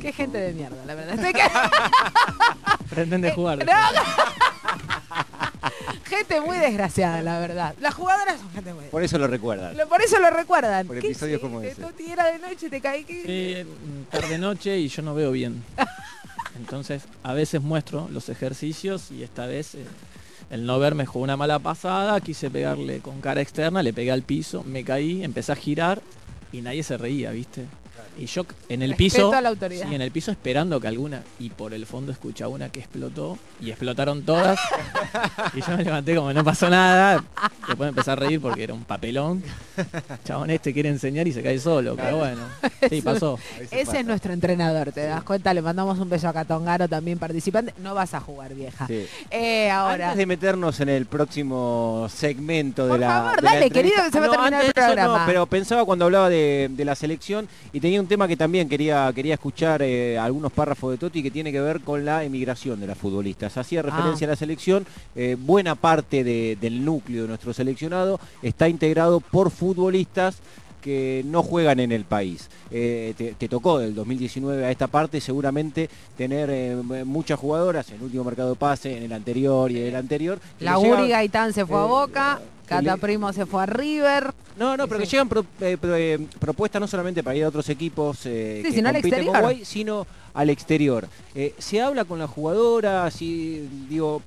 Qué 0.00 0.12
gente 0.12 0.38
de 0.38 0.52
mierda, 0.52 0.76
la 0.86 0.94
verdad. 0.94 1.16
Pretende 2.90 3.32
jugar. 3.32 3.62
Eh, 3.62 3.66
No. 3.66 3.72
gente 6.08 6.40
muy 6.40 6.58
desgraciada, 6.58 7.22
la 7.22 7.38
verdad. 7.38 7.74
Las 7.80 7.94
jugadoras 7.94 8.38
son 8.38 8.50
gente 8.52 8.72
muy 8.74 8.84
Por 8.86 9.02
eso 9.02 9.18
lo 9.18 9.26
recuerdan. 9.26 9.76
Lo- 9.76 9.88
Por 9.88 10.02
eso 10.02 10.18
lo 10.18 10.30
recuerdan. 10.30 10.86
Por 10.86 10.98
¿Qué 11.00 11.06
episodios 11.08 11.40
como 11.40 11.60
ese. 11.62 11.80
Toti? 11.80 12.10
era 12.12 12.26
de 12.26 12.38
noche, 12.38 12.68
te 12.70 12.80
caí. 12.80 13.04
Sí, 13.04 13.66
tarde 14.10 14.38
noche 14.38 14.76
y 14.78 14.88
yo 14.88 15.02
no 15.02 15.14
veo 15.14 15.30
bien. 15.32 15.62
Entonces, 16.56 17.04
a 17.22 17.32
veces 17.32 17.62
muestro 17.62 18.08
los 18.10 18.28
ejercicios 18.28 19.10
y 19.10 19.22
esta 19.22 19.46
vez 19.46 19.74
eh, 19.74 19.84
el 20.50 20.66
no 20.66 20.78
ver 20.78 20.94
me 20.94 21.06
jugó 21.06 21.24
una 21.24 21.36
mala 21.36 21.58
pasada, 21.58 22.20
quise 22.20 22.50
pegarle 22.50 23.00
con 23.00 23.20
cara 23.20 23.40
externa, 23.40 23.82
le 23.82 23.92
pegué 23.92 24.12
al 24.12 24.22
piso, 24.22 24.62
me 24.64 24.84
caí, 24.84 25.24
empecé 25.24 25.52
a 25.52 25.56
girar 25.56 26.02
y 26.52 26.60
nadie 26.60 26.82
se 26.82 26.98
reía, 26.98 27.30
¿viste? 27.30 27.66
Y 28.18 28.26
yo 28.26 28.44
en 28.68 28.82
el 28.82 28.90
Respeto 28.90 29.28
piso, 29.28 29.32
a 29.32 29.40
la 29.40 29.48
autoridad. 29.48 29.88
sí, 29.88 29.94
en 29.94 30.02
el 30.02 30.10
piso 30.10 30.30
esperando 30.30 30.78
que 30.80 30.86
alguna, 30.86 31.22
y 31.38 31.48
por 31.50 31.72
el 31.72 31.86
fondo 31.86 32.12
escuchaba 32.12 32.50
una 32.50 32.68
que 32.68 32.80
explotó 32.80 33.38
y 33.60 33.70
explotaron 33.70 34.22
todas. 34.22 34.58
y 35.54 35.60
yo 35.60 35.76
me 35.76 35.84
levanté 35.84 36.14
como 36.14 36.32
no 36.32 36.44
pasó 36.44 36.68
nada. 36.68 37.24
Después 37.66 37.88
empecé 37.88 38.10
a 38.10 38.16
reír 38.16 38.40
porque 38.40 38.64
era 38.64 38.74
un 38.74 38.84
papelón. 38.84 39.42
Chabón 40.24 40.50
este 40.50 40.72
quiere 40.74 40.90
enseñar 40.90 41.26
y 41.26 41.32
se 41.32 41.42
cae 41.42 41.58
solo, 41.58 41.96
pero 41.96 42.18
bueno, 42.18 42.42
sí, 42.90 43.00
pasó. 43.04 43.38
Ese 43.58 43.86
pasa. 43.86 44.00
es 44.00 44.06
nuestro 44.06 44.32
entrenador, 44.34 44.92
¿te 44.92 45.06
das 45.06 45.22
cuenta? 45.22 45.54
Le 45.54 45.62
mandamos 45.62 45.98
un 45.98 46.10
beso 46.10 46.28
a 46.28 46.32
Catongaro, 46.34 46.88
también 46.88 47.18
participante. 47.18 47.72
No 47.78 47.94
vas 47.94 48.12
a 48.12 48.20
jugar, 48.20 48.52
vieja. 48.54 48.86
Sí. 48.86 49.06
Eh, 49.30 49.70
ahora. 49.70 50.08
Antes 50.08 50.18
de 50.18 50.26
meternos 50.26 50.80
en 50.80 50.90
el 50.90 51.06
próximo 51.06 52.08
segmento 52.14 52.88
Por 52.88 52.98
de 53.00 53.06
la. 53.06 53.08
favor, 53.08 53.36
de 53.36 53.42
la 53.42 53.52
dale, 53.54 53.70
querido, 53.70 53.96
que 54.04 54.10
se 54.10 54.20
va 54.20 54.26
a 54.26 54.30
terminar 54.30 54.64
el 54.66 54.72
programa. 54.74 55.18
no, 55.20 55.26
pero 55.26 55.46
pensaba 55.46 55.84
cuando 55.86 56.04
hablaba 56.04 56.28
de, 56.28 56.68
de 56.70 56.84
la 56.84 56.94
selección 56.94 57.48
y 57.72 57.80
tenía 57.80 58.01
un 58.02 58.08
tema 58.08 58.26
que 58.28 58.36
también 58.36 58.68
quería, 58.68 59.10
quería 59.14 59.34
escuchar 59.34 59.80
eh, 59.82 60.18
algunos 60.18 60.52
párrafos 60.52 60.90
de 60.90 60.98
Toti 60.98 61.22
que 61.22 61.30
tiene 61.30 61.52
que 61.52 61.60
ver 61.60 61.80
con 61.80 62.04
la 62.04 62.24
emigración 62.24 62.80
de 62.80 62.86
las 62.88 62.98
futbolistas. 62.98 63.56
Hacía 63.56 63.80
referencia 63.82 64.26
Ah. 64.26 64.30
a 64.30 64.32
la 64.32 64.36
selección, 64.36 64.84
eh, 65.14 65.36
buena 65.38 65.74
parte 65.76 66.24
de- 66.24 66.58
del 66.60 66.84
núcleo 66.84 67.22
de 67.22 67.28
nuestro 67.28 67.52
seleccionado 67.54 68.18
está 68.42 68.68
integrado 68.68 69.20
por 69.20 69.50
futbolistas 69.50 70.38
que 70.80 71.22
no 71.26 71.44
juegan 71.44 71.78
en 71.78 71.92
el 71.92 72.04
país. 72.04 72.50
Eh, 72.72 73.14
te, 73.16 73.34
te 73.34 73.48
tocó 73.48 73.78
del 73.78 73.94
2019 73.94 74.64
a 74.64 74.70
esta 74.72 74.88
parte 74.88 75.20
seguramente 75.20 75.88
tener 76.16 76.50
eh, 76.50 76.74
muchas 77.04 77.38
jugadoras 77.38 77.88
en 77.90 77.96
el 77.98 78.02
último 78.02 78.24
mercado 78.24 78.50
de 78.50 78.56
pase, 78.56 78.96
en 78.96 79.04
el 79.04 79.12
anterior 79.12 79.70
y 79.70 79.78
en 79.80 79.86
el 79.86 79.94
anterior. 79.94 80.40
La 80.58 80.78
Uri 80.80 81.08
Gaitán 81.08 81.52
se 81.52 81.64
fue 81.66 81.78
a 81.78 81.84
Boca, 81.84 82.40
Cata 82.80 82.96
Primo 82.96 83.32
se 83.32 83.46
fue 83.46 83.62
a 83.62 83.66
River. 83.66 84.32
No, 84.58 84.76
no, 84.76 84.86
pero 84.88 85.00
que 85.00 85.06
llegan 85.06 85.28
pro- 85.28 85.46
eh, 85.60 85.76
pro- 85.80 85.96
eh, 85.96 86.18
propuestas 86.38 86.80
no 86.80 86.86
solamente 86.86 87.22
para 87.22 87.36
ir 87.36 87.44
a 87.44 87.48
otros 87.48 87.68
equipos 87.68 88.18
eh, 88.26 88.58
Sí, 88.62 88.68
que 88.68 88.74
sino 88.74 88.88
al 88.88 88.94
compiten 88.96 89.10
con 89.10 89.18
exterior. 89.36 89.42
Guay, 89.42 89.64
sino 89.64 90.06
al 90.34 90.50
exterior. 90.50 91.08
Eh, 91.34 91.54
¿Se 91.58 91.80
habla 91.80 92.04
con 92.04 92.18
la 92.18 92.26
jugadora? 92.26 93.10
Si, 93.10 93.68
digo, 93.88 94.22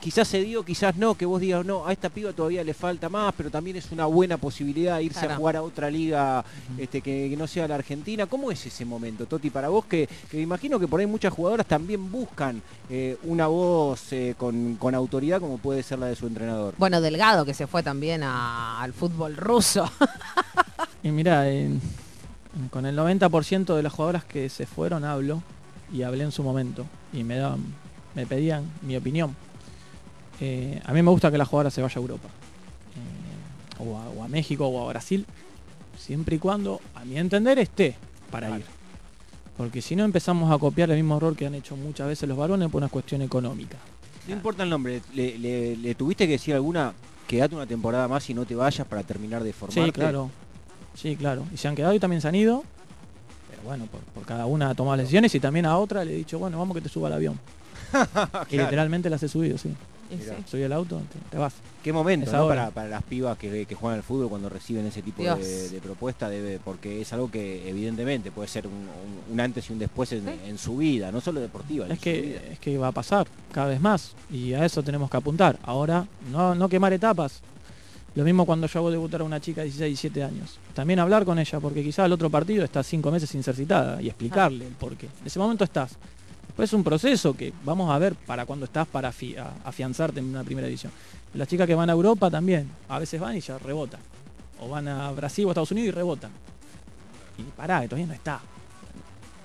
quizás 0.00 0.26
se 0.28 0.42
dio, 0.42 0.64
quizás 0.64 0.96
no, 0.96 1.14
que 1.14 1.26
vos 1.26 1.40
digas, 1.40 1.64
no, 1.64 1.86
a 1.86 1.92
esta 1.92 2.08
piba 2.08 2.32
todavía 2.32 2.64
le 2.64 2.74
falta 2.74 3.08
más, 3.08 3.34
pero 3.36 3.50
también 3.50 3.76
es 3.76 3.90
una 3.92 4.06
buena 4.06 4.36
posibilidad 4.38 4.96
de 4.96 5.04
irse 5.04 5.20
Claro. 5.20 5.34
a 5.34 5.36
jugar 5.36 5.56
a 5.56 5.62
otra 5.62 5.90
liga 5.90 6.44
este, 6.78 7.00
que, 7.00 7.28
que 7.30 7.36
no 7.36 7.46
sea 7.46 7.68
la 7.68 7.74
Argentina. 7.76 8.26
¿Cómo 8.26 8.50
es 8.50 8.64
ese 8.66 8.84
momento, 8.84 9.26
Toti, 9.26 9.50
para 9.50 9.68
vos? 9.68 9.84
Que, 9.84 10.08
que 10.30 10.36
me 10.38 10.42
imagino 10.42 10.78
que 10.80 10.88
por 10.88 11.00
ahí 11.00 11.06
muchas 11.06 11.32
jugadoras 11.32 11.66
también 11.66 12.10
buscan 12.10 12.62
eh, 12.88 13.16
una 13.24 13.46
voz 13.46 14.12
eh, 14.12 14.34
con, 14.38 14.76
con 14.76 14.94
autoridad 14.94 15.40
como 15.40 15.58
puede 15.58 15.82
ser 15.82 15.98
la 15.98 16.06
de 16.06 16.16
su 16.16 16.26
entrenador. 16.26 16.74
Bueno, 16.78 17.00
Delgado 17.00 17.44
que 17.44 17.54
se 17.54 17.66
fue 17.66 17.82
también 17.82 18.22
a- 18.22 18.80
al 18.82 18.92
fútbol 18.92 19.36
ruso. 19.36 19.90
Y 21.02 21.10
mira, 21.10 21.44
con 22.70 22.84
el 22.84 22.94
90% 22.98 23.74
de 23.74 23.82
las 23.82 23.92
jugadoras 23.92 24.22
que 24.24 24.50
se 24.50 24.66
fueron 24.66 25.02
hablo 25.04 25.42
y 25.92 26.02
hablé 26.02 26.24
en 26.24 26.32
su 26.32 26.42
momento 26.42 26.84
y 27.12 27.24
me 27.24 27.36
daban, 27.36 27.60
me 28.14 28.26
pedían 28.26 28.64
mi 28.82 28.96
opinión. 28.98 29.34
Eh, 30.40 30.80
a 30.84 30.92
mí 30.92 31.02
me 31.02 31.10
gusta 31.10 31.30
que 31.30 31.38
la 31.38 31.44
jugadora 31.44 31.70
se 31.70 31.82
vaya 31.82 31.94
a 31.94 32.00
Europa 32.00 32.28
eh, 32.96 33.82
o, 33.84 33.98
a, 33.98 34.08
o 34.08 34.24
a 34.24 34.28
México 34.28 34.66
o 34.66 34.84
a 34.84 34.88
Brasil, 34.88 35.26
siempre 35.98 36.36
y 36.36 36.38
cuando, 36.38 36.80
a 36.94 37.04
mi 37.04 37.18
entender, 37.18 37.58
esté 37.58 37.96
para 38.30 38.46
Claro. 38.48 38.60
ir. 38.62 38.66
Porque 39.56 39.82
si 39.82 39.94
no 39.94 40.04
empezamos 40.04 40.50
a 40.50 40.56
copiar 40.58 40.90
el 40.90 40.96
mismo 40.96 41.18
error 41.18 41.36
que 41.36 41.46
han 41.46 41.54
hecho 41.54 41.76
muchas 41.76 42.06
veces 42.08 42.26
los 42.28 42.38
varones 42.38 42.70
por 42.70 42.78
una 42.78 42.88
cuestión 42.88 43.20
económica. 43.20 43.76
No 44.26 44.34
importa 44.34 44.62
el 44.62 44.70
nombre, 44.70 45.02
le, 45.14 45.38
le- 45.38 45.76
le 45.76 45.94
tuviste 45.94 46.24
que 46.26 46.32
decir 46.32 46.54
alguna, 46.54 46.94
quédate 47.26 47.54
una 47.56 47.66
temporada 47.66 48.08
más 48.08 48.28
y 48.30 48.34
no 48.34 48.46
te 48.46 48.54
vayas 48.54 48.86
para 48.86 49.02
terminar 49.02 49.42
de 49.42 49.52
formarte. 49.52 49.84
Sí, 49.84 49.92
claro. 49.92 50.30
Sí, 50.94 51.16
claro. 51.16 51.44
Y 51.52 51.58
se 51.58 51.68
han 51.68 51.74
quedado 51.74 51.92
y 51.94 52.00
también 52.00 52.22
se 52.22 52.28
han 52.28 52.34
ido. 52.34 52.64
Pero 53.50 53.62
bueno, 53.64 53.84
por, 53.86 54.00
por 54.00 54.24
cada 54.24 54.46
una 54.46 54.70
ha 54.70 54.74
tomado 54.74 54.96
las 54.96 55.04
decisiones 55.04 55.34
y 55.34 55.40
también 55.40 55.66
a 55.66 55.76
otra 55.76 56.04
le 56.06 56.14
he 56.14 56.16
dicho, 56.16 56.38
bueno, 56.38 56.58
vamos 56.58 56.74
que 56.74 56.80
te 56.80 56.88
suba 56.88 57.08
al 57.08 57.14
avión. 57.14 57.38
Y 58.50 58.56
literalmente 58.56 59.10
las 59.10 59.22
he 59.22 59.28
subido, 59.28 59.58
sí. 59.58 59.74
Mirá. 60.18 60.36
Subí 60.46 60.62
al 60.62 60.72
auto, 60.72 61.00
te, 61.12 61.18
te 61.30 61.36
vas. 61.38 61.54
Qué 61.82 61.92
momento, 61.92 62.30
¿no? 62.32 62.48
Para, 62.48 62.70
para 62.70 62.88
las 62.88 63.02
pibas 63.02 63.38
que, 63.38 63.64
que 63.66 63.74
juegan 63.74 63.98
al 63.98 64.02
fútbol 64.02 64.28
cuando 64.28 64.48
reciben 64.48 64.84
ese 64.86 65.02
tipo 65.02 65.22
de, 65.22 65.68
de 65.70 65.80
propuesta, 65.80 66.28
debe, 66.28 66.58
porque 66.64 67.00
es 67.00 67.12
algo 67.12 67.30
que 67.30 67.68
evidentemente 67.68 68.30
puede 68.30 68.48
ser 68.48 68.66
un, 68.66 68.72
un- 68.74 69.32
un 69.32 69.40
antes 69.40 69.68
y 69.70 69.72
un 69.72 69.78
después 69.78 70.12
en, 70.12 70.58
su 70.58 70.76
vida, 70.78 71.10
no 71.12 71.20
solo 71.20 71.40
deportiva. 71.40 71.86
en 71.86 71.92
Es 71.92 71.98
su 71.98 72.04
que, 72.04 72.20
vida. 72.20 72.40
es 72.52 72.58
que 72.58 72.76
va 72.78 72.88
a 72.88 72.92
pasar 72.92 73.26
cada 73.52 73.68
vez 73.68 73.80
más 73.80 74.12
y 74.30 74.52
a 74.54 74.64
eso 74.64 74.82
tenemos 74.82 75.10
que 75.10 75.16
apuntar. 75.16 75.58
Ahora, 75.62 76.06
no, 76.30 76.54
no 76.54 76.68
quemar 76.68 76.92
etapas. 76.92 77.40
Lo 78.16 78.24
mismo 78.24 78.44
cuando 78.44 78.66
yo 78.66 78.80
hago 78.80 78.90
debutar 78.90 79.20
a 79.20 79.24
una 79.24 79.40
chica 79.40 79.60
de 79.60 79.66
16, 79.66 79.88
17 80.02 80.24
años. 80.24 80.58
También 80.74 80.98
hablar 80.98 81.24
con 81.24 81.38
ella, 81.38 81.60
porque 81.60 81.80
quizás 81.84 82.00
al 82.06 82.12
otro 82.12 82.28
partido 82.28 82.64
está 82.64 82.82
cinco 82.82 83.10
meses 83.12 83.30
sin 83.30 83.42
ser 83.44 83.54
citada 83.54 84.02
y 84.02 84.08
explicarle 84.08 84.66
el 84.66 84.72
porqué. 84.72 85.06
En 85.06 85.26
ese 85.26 85.38
momento 85.38 85.62
estás. 85.62 85.92
Es 86.62 86.72
un 86.74 86.84
proceso 86.84 87.34
que 87.34 87.52
vamos 87.64 87.90
a 87.90 87.98
ver 87.98 88.14
para 88.14 88.44
cuando 88.44 88.66
estás 88.66 88.86
para 88.86 89.12
afianzarte 89.64 90.20
en 90.20 90.26
una 90.26 90.44
primera 90.44 90.66
división. 90.66 90.92
Las 91.32 91.48
chicas 91.48 91.66
que 91.66 91.74
van 91.74 91.88
a 91.88 91.92
Europa 91.92 92.30
también, 92.30 92.70
a 92.88 92.98
veces 92.98 93.18
van 93.18 93.36
y 93.36 93.40
ya 93.40 93.58
rebotan. 93.58 94.00
O 94.60 94.68
van 94.68 94.86
a 94.88 95.10
Brasil 95.12 95.46
o 95.46 95.50
Estados 95.50 95.70
Unidos 95.70 95.88
y 95.88 95.90
rebotan. 95.92 96.30
Y 97.38 97.42
pará, 97.56 97.80
que 97.80 97.88
todavía 97.88 98.08
no 98.08 98.12
está. 98.12 98.40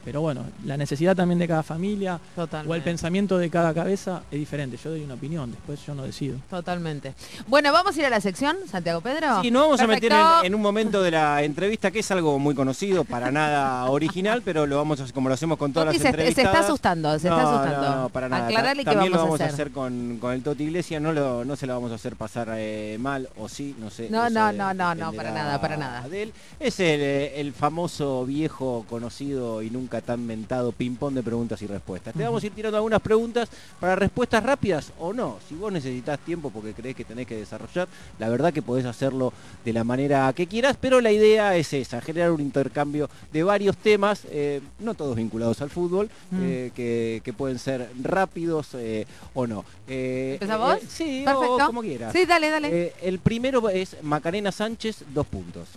Pero 0.06 0.22
bueno, 0.22 0.44
la 0.64 0.78
necesidad 0.78 1.16
también 1.16 1.40
de 1.40 1.48
cada 1.48 1.64
familia, 1.64 2.20
o 2.68 2.76
el 2.76 2.84
pensamiento 2.84 3.38
de 3.40 3.50
cada 3.50 3.74
cabeza 3.74 4.22
es 4.32 4.38
diferente. 4.40 4.78
Yo 4.82 4.92
doy 4.92 5.04
una 5.04 5.16
opinión, 5.16 5.52
después 5.52 5.84
yo 5.86 5.96
no 5.96 6.04
decido. 6.04 6.38
Totalmente. 6.50 7.14
Bueno, 7.48 7.74
vamos 7.74 7.96
a 7.98 8.00
ir 8.00 8.06
a 8.06 8.10
la 8.12 8.22
sección, 8.22 8.56
Santiago 8.70 9.02
Pedro. 9.02 9.42
Sí, 9.42 9.50
nos 9.50 9.64
vamos 9.64 9.80
a 9.82 9.88
meter 9.88 10.12
en, 10.12 10.46
en 10.46 10.56
un 10.56 10.62
momento 10.62 11.02
de 11.02 11.10
la 11.12 11.42
entrevista 11.44 11.90
que 11.90 12.00
es 12.00 12.12
algo 12.12 12.38
muy 12.38 12.54
conocido, 12.54 13.04
para 13.04 13.32
nada 13.32 13.86
original, 13.90 14.44
pero 14.46 14.68
lo 14.68 14.78
vamos 14.78 15.00
a 15.00 15.04
hacer 15.04 15.14
como 15.16 15.28
lo 15.28 15.34
hacemos 15.34 15.58
con 15.58 15.74
todas 15.74 15.88
Toti 15.88 15.98
las 15.98 16.02
se, 16.02 16.04
se 16.04 16.10
entrevistas. 16.10 16.46
está 16.46 16.60
asustando, 16.60 17.10
se 17.20 17.28
está 17.28 17.42
No, 17.42 17.50
asustando. 17.50 17.90
No, 17.90 18.02
no, 18.04 18.10
para 18.10 18.30
nada. 18.30 18.46
Aclararle 18.48 18.84
Ta- 18.84 18.92
También 18.92 19.12
vamos, 19.12 19.26
lo 19.26 19.32
vamos 19.38 19.42
a 19.42 19.54
hacer. 19.54 19.72
con, 19.72 20.18
con 20.22 20.34
el 20.34 20.44
Toti 20.44 20.64
Iglesias, 20.66 21.02
no, 21.02 21.14
lo, 21.14 21.44
no 21.44 21.56
se 21.56 21.66
la 21.66 21.74
vamos 21.74 21.92
a 21.92 21.96
hacer 21.96 22.16
pasar 22.16 22.50
eh, 22.58 22.98
mal, 23.00 23.28
o 23.38 23.50
sí, 23.50 23.76
no 23.80 23.90
sé. 23.90 24.08
No, 24.12 24.30
no, 24.30 24.52
de- 24.52 24.58
no, 24.58 24.74
no, 24.74 24.94
no, 24.94 25.14
para 25.14 25.32
nada, 25.32 25.60
para 25.60 25.78
nada. 25.78 26.08
de 26.08 26.24
él. 26.24 26.34
Es 26.60 26.80
el, 26.80 27.02
eh, 27.02 27.40
el 27.42 27.54
famoso, 27.54 28.24
viejo, 28.26 28.86
conocido 28.88 29.62
y 29.64 29.70
nunca 29.72 29.95
tan 30.02 30.26
mentado 30.26 30.72
ping-pong 30.72 31.14
de 31.14 31.24
preguntas 31.24 31.62
y 31.62 31.68
respuestas. 31.68 32.14
Te 32.14 32.24
vamos 32.24 32.44
a 32.44 32.46
ir 32.48 32.54
tirando 32.54 32.78
algunas 32.78 33.02
preguntas 33.02 33.50
para 33.80 33.96
respuestas 33.96 34.44
rápidas 34.44 34.92
o 35.00 35.14
no. 35.14 35.38
Si 35.48 35.56
vos 35.56 35.72
necesitas 35.72 36.20
tiempo 36.20 36.50
porque 36.50 36.74
crees 36.74 36.96
que 36.96 37.06
tenés 37.06 37.28
que 37.28 37.36
desarrollar, 37.38 37.88
la 38.20 38.30
verdad 38.30 38.54
que 38.54 38.62
podés 38.62 38.86
hacerlo 38.86 39.34
de 39.64 39.74
la 39.74 39.84
manera 39.84 40.32
que 40.34 40.48
quieras, 40.48 40.78
pero 40.80 41.02
la 41.02 41.12
idea 41.12 41.56
es 41.56 41.72
esa, 41.74 42.02
generar 42.02 42.32
un 42.32 42.42
intercambio 42.42 43.10
de 43.32 43.44
varios 43.44 43.78
temas, 43.78 44.22
eh, 44.30 44.62
no 44.80 44.94
todos 44.94 45.16
vinculados 45.16 45.62
al 45.62 45.70
fútbol, 45.70 46.10
Mm. 46.32 46.40
eh, 46.44 46.72
que, 46.76 47.22
que 47.24 47.34
pueden 47.34 47.60
ser 47.60 47.90
rápidos 48.02 48.70
eh, 48.74 49.06
o 49.34 49.46
no. 49.48 49.64
Eh, 49.88 50.34
¿Empezás 50.34 50.60
vos? 50.60 50.78
eh, 50.78 50.86
sí, 50.90 51.22
Perfecto. 51.26 51.56
o 51.56 51.66
como 51.68 51.82
quieras. 51.82 52.12
Sí, 52.14 52.26
dale, 52.26 52.50
dale. 52.50 52.70
Eh, 52.88 52.94
el 53.04 53.20
primero 53.20 53.70
es 53.70 53.98
Macarena 54.02 54.52
Sánchez, 54.52 55.04
dos 55.14 55.26
puntos. 55.28 55.68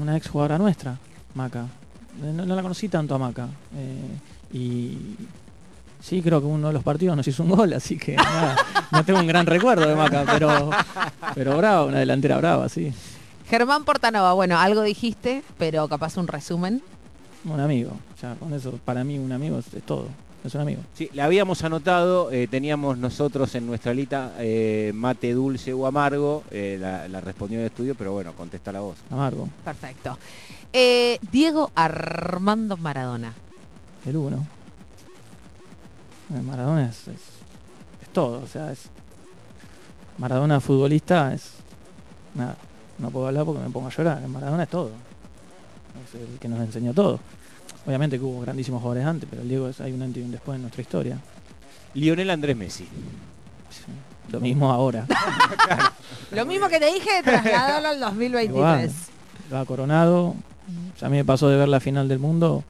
Una 0.00 0.16
ex 0.16 0.28
jugadora 0.28 0.58
nuestra, 0.58 0.98
Maca. 1.34 1.66
Eh, 2.22 2.32
No, 2.34 2.44
no 2.46 2.54
la 2.56 2.62
conocí 2.62 2.88
tanto 2.88 3.14
a 3.14 3.18
Maca. 3.18 3.48
eh, 3.76 4.56
y 4.56 5.16
sí, 6.00 6.22
creo 6.22 6.40
que 6.40 6.46
uno 6.46 6.68
de 6.68 6.72
los 6.74 6.82
partidos 6.84 7.16
nos 7.16 7.26
hizo 7.26 7.42
un 7.42 7.50
gol, 7.50 7.72
así 7.72 7.98
que 7.98 8.14
nada, 8.16 8.56
no 8.92 9.04
tengo 9.04 9.18
un 9.20 9.26
gran 9.26 9.46
recuerdo 9.46 9.88
de 9.88 9.96
Maca, 9.96 10.24
pero, 10.30 10.70
pero 11.34 11.56
brava, 11.56 11.84
una 11.86 11.98
delantera 11.98 12.36
brava, 12.38 12.68
sí. 12.68 12.92
Germán 13.48 13.84
Portanova, 13.84 14.32
bueno, 14.32 14.58
algo 14.58 14.82
dijiste, 14.82 15.42
pero 15.58 15.86
capaz 15.88 16.16
un 16.16 16.28
resumen. 16.28 16.82
Un 17.44 17.60
amigo. 17.60 17.90
Ya 18.22 18.34
con 18.36 18.54
eso, 18.54 18.78
para 18.84 19.04
mí 19.04 19.18
un 19.18 19.32
amigo 19.32 19.58
es, 19.58 19.74
es 19.74 19.82
todo. 19.82 20.08
Es 20.44 20.54
un 20.54 20.60
amigo. 20.60 20.82
Sí, 20.92 21.08
la 21.14 21.24
habíamos 21.24 21.64
anotado, 21.64 22.30
eh, 22.30 22.46
teníamos 22.48 22.98
nosotros 22.98 23.54
en 23.54 23.66
nuestra 23.66 23.94
lista 23.94 24.34
eh, 24.38 24.92
mate 24.94 25.32
dulce 25.32 25.72
o 25.72 25.86
amargo, 25.86 26.44
eh, 26.50 26.76
la, 26.78 27.08
la 27.08 27.22
respondió 27.22 27.58
en 27.58 27.62
el 27.64 27.70
estudio, 27.70 27.94
pero 27.94 28.12
bueno, 28.12 28.34
contesta 28.34 28.70
la 28.70 28.80
voz. 28.80 28.98
Amargo. 29.10 29.48
Perfecto. 29.64 30.18
Eh, 30.70 31.18
Diego 31.32 31.70
Armando 31.74 32.76
Maradona. 32.76 33.32
El 34.04 34.16
uno. 34.16 34.46
Maradona 36.44 36.90
es, 36.90 37.08
es, 37.08 37.20
es 38.02 38.08
todo, 38.12 38.42
o 38.42 38.46
sea, 38.46 38.70
es. 38.70 38.90
Maradona 40.18 40.60
futbolista 40.60 41.32
es. 41.32 41.52
Nada, 42.34 42.56
no 42.98 43.10
puedo 43.10 43.28
hablar 43.28 43.46
porque 43.46 43.62
me 43.62 43.70
pongo 43.70 43.86
a 43.86 43.90
llorar. 43.90 44.28
Maradona 44.28 44.64
es 44.64 44.68
todo. 44.68 44.90
Es 46.04 46.20
el 46.20 46.38
que 46.38 46.48
nos 46.48 46.60
enseñó 46.60 46.92
todo. 46.92 47.18
Obviamente 47.86 48.18
que 48.18 48.24
hubo 48.24 48.40
grandísimos 48.40 48.80
jugadores 48.80 49.06
antes, 49.06 49.28
pero 49.28 49.42
el 49.42 49.48
Diego 49.48 49.68
es, 49.68 49.80
hay 49.80 49.92
un 49.92 50.02
antes 50.02 50.22
y 50.22 50.24
un 50.24 50.32
después 50.32 50.56
en 50.56 50.62
nuestra 50.62 50.82
historia. 50.82 51.18
Lionel 51.94 52.30
Andrés 52.30 52.56
Messi. 52.56 52.84
Sí, 52.84 53.84
Lo 54.30 54.40
mismo 54.40 54.70
ahora. 54.70 55.06
Lo 56.32 56.46
mismo 56.46 56.68
que 56.68 56.78
te 56.78 56.86
dije, 56.86 57.10
trasladalo 57.22 57.88
al 57.88 58.00
2023. 58.00 58.56
Igual. 58.56 58.90
Lo 59.50 59.58
ha 59.58 59.64
coronado. 59.64 60.34
A 61.00 61.08
mí 61.08 61.16
me 61.16 61.24
pasó 61.24 61.48
de 61.48 61.56
ver 61.56 61.68
la 61.68 61.80
final 61.80 62.08
del 62.08 62.18
mundo. 62.18 62.64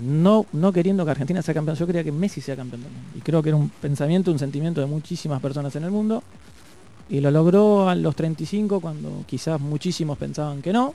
No, 0.00 0.46
no 0.52 0.72
queriendo 0.72 1.04
que 1.04 1.10
Argentina 1.10 1.42
sea 1.42 1.54
campeón, 1.54 1.76
yo 1.76 1.86
quería 1.86 2.02
que 2.02 2.12
Messi 2.12 2.40
sea 2.40 2.56
campeón 2.56 2.82
del 2.82 2.90
mundo. 2.90 3.08
Y 3.16 3.20
creo 3.20 3.42
que 3.42 3.50
era 3.50 3.56
un 3.56 3.68
pensamiento, 3.68 4.32
un 4.32 4.38
sentimiento 4.38 4.80
de 4.80 4.86
muchísimas 4.86 5.40
personas 5.40 5.76
en 5.76 5.84
el 5.84 5.90
mundo. 5.90 6.22
Y 7.08 7.20
lo 7.20 7.30
logró 7.30 7.88
a 7.88 7.94
los 7.94 8.16
35 8.16 8.80
cuando 8.80 9.24
quizás 9.26 9.60
muchísimos 9.60 10.18
pensaban 10.18 10.62
que 10.62 10.72
no. 10.72 10.94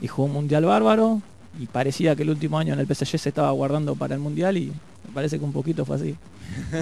Y 0.00 0.08
jugó 0.08 0.26
un 0.26 0.34
mundial 0.34 0.64
bárbaro. 0.64 1.20
Y 1.58 1.66
parecía 1.66 2.16
que 2.16 2.22
el 2.22 2.30
último 2.30 2.58
año 2.58 2.74
en 2.74 2.80
el 2.80 2.86
PSG 2.86 3.18
se 3.18 3.28
estaba 3.28 3.50
guardando 3.50 3.94
para 3.94 4.14
el 4.14 4.20
mundial 4.20 4.56
y 4.56 4.66
me 4.66 5.14
parece 5.14 5.38
que 5.38 5.44
un 5.44 5.52
poquito 5.52 5.84
fue 5.84 5.96
así. 5.96 6.16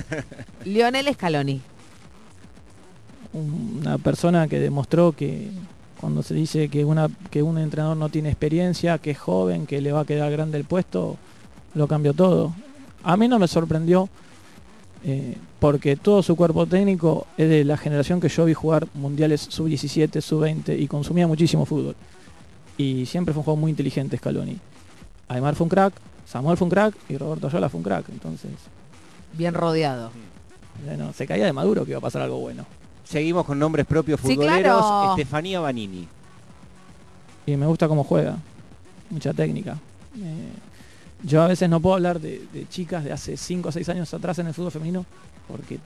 Lionel 0.64 1.12
Scaloni. 1.12 1.60
una 3.32 3.98
persona 3.98 4.48
que 4.48 4.58
demostró 4.58 5.12
que 5.12 5.50
cuando 6.00 6.22
se 6.22 6.34
dice 6.34 6.68
que, 6.68 6.84
una, 6.84 7.08
que 7.30 7.42
un 7.42 7.58
entrenador 7.58 7.96
no 7.96 8.08
tiene 8.08 8.30
experiencia, 8.30 8.98
que 8.98 9.10
es 9.10 9.18
joven, 9.18 9.66
que 9.66 9.80
le 9.80 9.92
va 9.92 10.00
a 10.00 10.04
quedar 10.04 10.30
grande 10.32 10.56
el 10.56 10.64
puesto, 10.64 11.18
lo 11.74 11.86
cambió 11.88 12.14
todo. 12.14 12.54
A 13.02 13.16
mí 13.16 13.28
no 13.28 13.38
me 13.38 13.46
sorprendió 13.46 14.08
eh, 15.04 15.36
porque 15.58 15.96
todo 15.96 16.22
su 16.22 16.36
cuerpo 16.36 16.66
técnico 16.66 17.26
es 17.36 17.48
de 17.48 17.64
la 17.64 17.76
generación 17.76 18.20
que 18.20 18.28
yo 18.28 18.46
vi 18.46 18.54
jugar 18.54 18.86
mundiales 18.94 19.46
sub-17, 19.50 20.20
sub-20 20.20 20.78
y 20.78 20.86
consumía 20.86 21.26
muchísimo 21.26 21.66
fútbol. 21.66 21.94
Y 22.78 23.06
siempre 23.06 23.34
fue 23.34 23.40
un 23.40 23.44
juego 23.44 23.56
muy 23.60 23.70
inteligente 23.70 24.16
Scaloni. 24.16 24.58
Aymar 25.28 25.54
fue 25.54 25.64
un 25.64 25.68
crack, 25.68 25.94
Samuel 26.26 26.56
fue 26.56 26.64
un 26.66 26.70
crack 26.70 26.94
y 27.08 27.16
Roberto 27.16 27.46
Ayala 27.48 27.68
fue 27.68 27.78
un 27.78 27.84
crack. 27.84 28.08
Entonces, 28.08 28.50
Bien 29.34 29.54
rodeado. 29.54 30.10
bueno, 30.84 31.12
se 31.12 31.26
caía 31.26 31.44
de 31.46 31.52
Maduro 31.52 31.84
que 31.84 31.90
iba 31.92 31.98
a 31.98 32.02
pasar 32.02 32.22
algo 32.22 32.38
bueno. 32.38 32.64
Seguimos 33.04 33.44
con 33.44 33.58
nombres 33.58 33.86
propios 33.86 34.20
Sí, 34.20 34.28
futboleros. 34.34 34.80
claro. 34.82 35.10
Estefanía 35.12 35.60
Banini. 35.60 36.06
Y 37.46 37.56
me 37.56 37.66
gusta 37.66 37.88
cómo 37.88 38.04
juega. 38.04 38.36
Mucha 39.10 39.32
técnica. 39.32 39.78
Eh, 40.16 40.48
yo 41.24 41.42
a 41.42 41.48
veces 41.48 41.68
no 41.68 41.80
puedo 41.80 41.96
hablar 41.96 42.20
de, 42.20 42.46
de 42.52 42.68
chicas 42.68 43.04
de 43.04 43.12
hace 43.12 43.36
5 43.36 43.68
o 43.68 43.72
6 43.72 43.88
años 43.88 44.14
atrás 44.14 44.38
en 44.38 44.46
el 44.46 44.54
fútbol 44.54 44.70
femenino 44.72 45.04
porque 45.48 45.78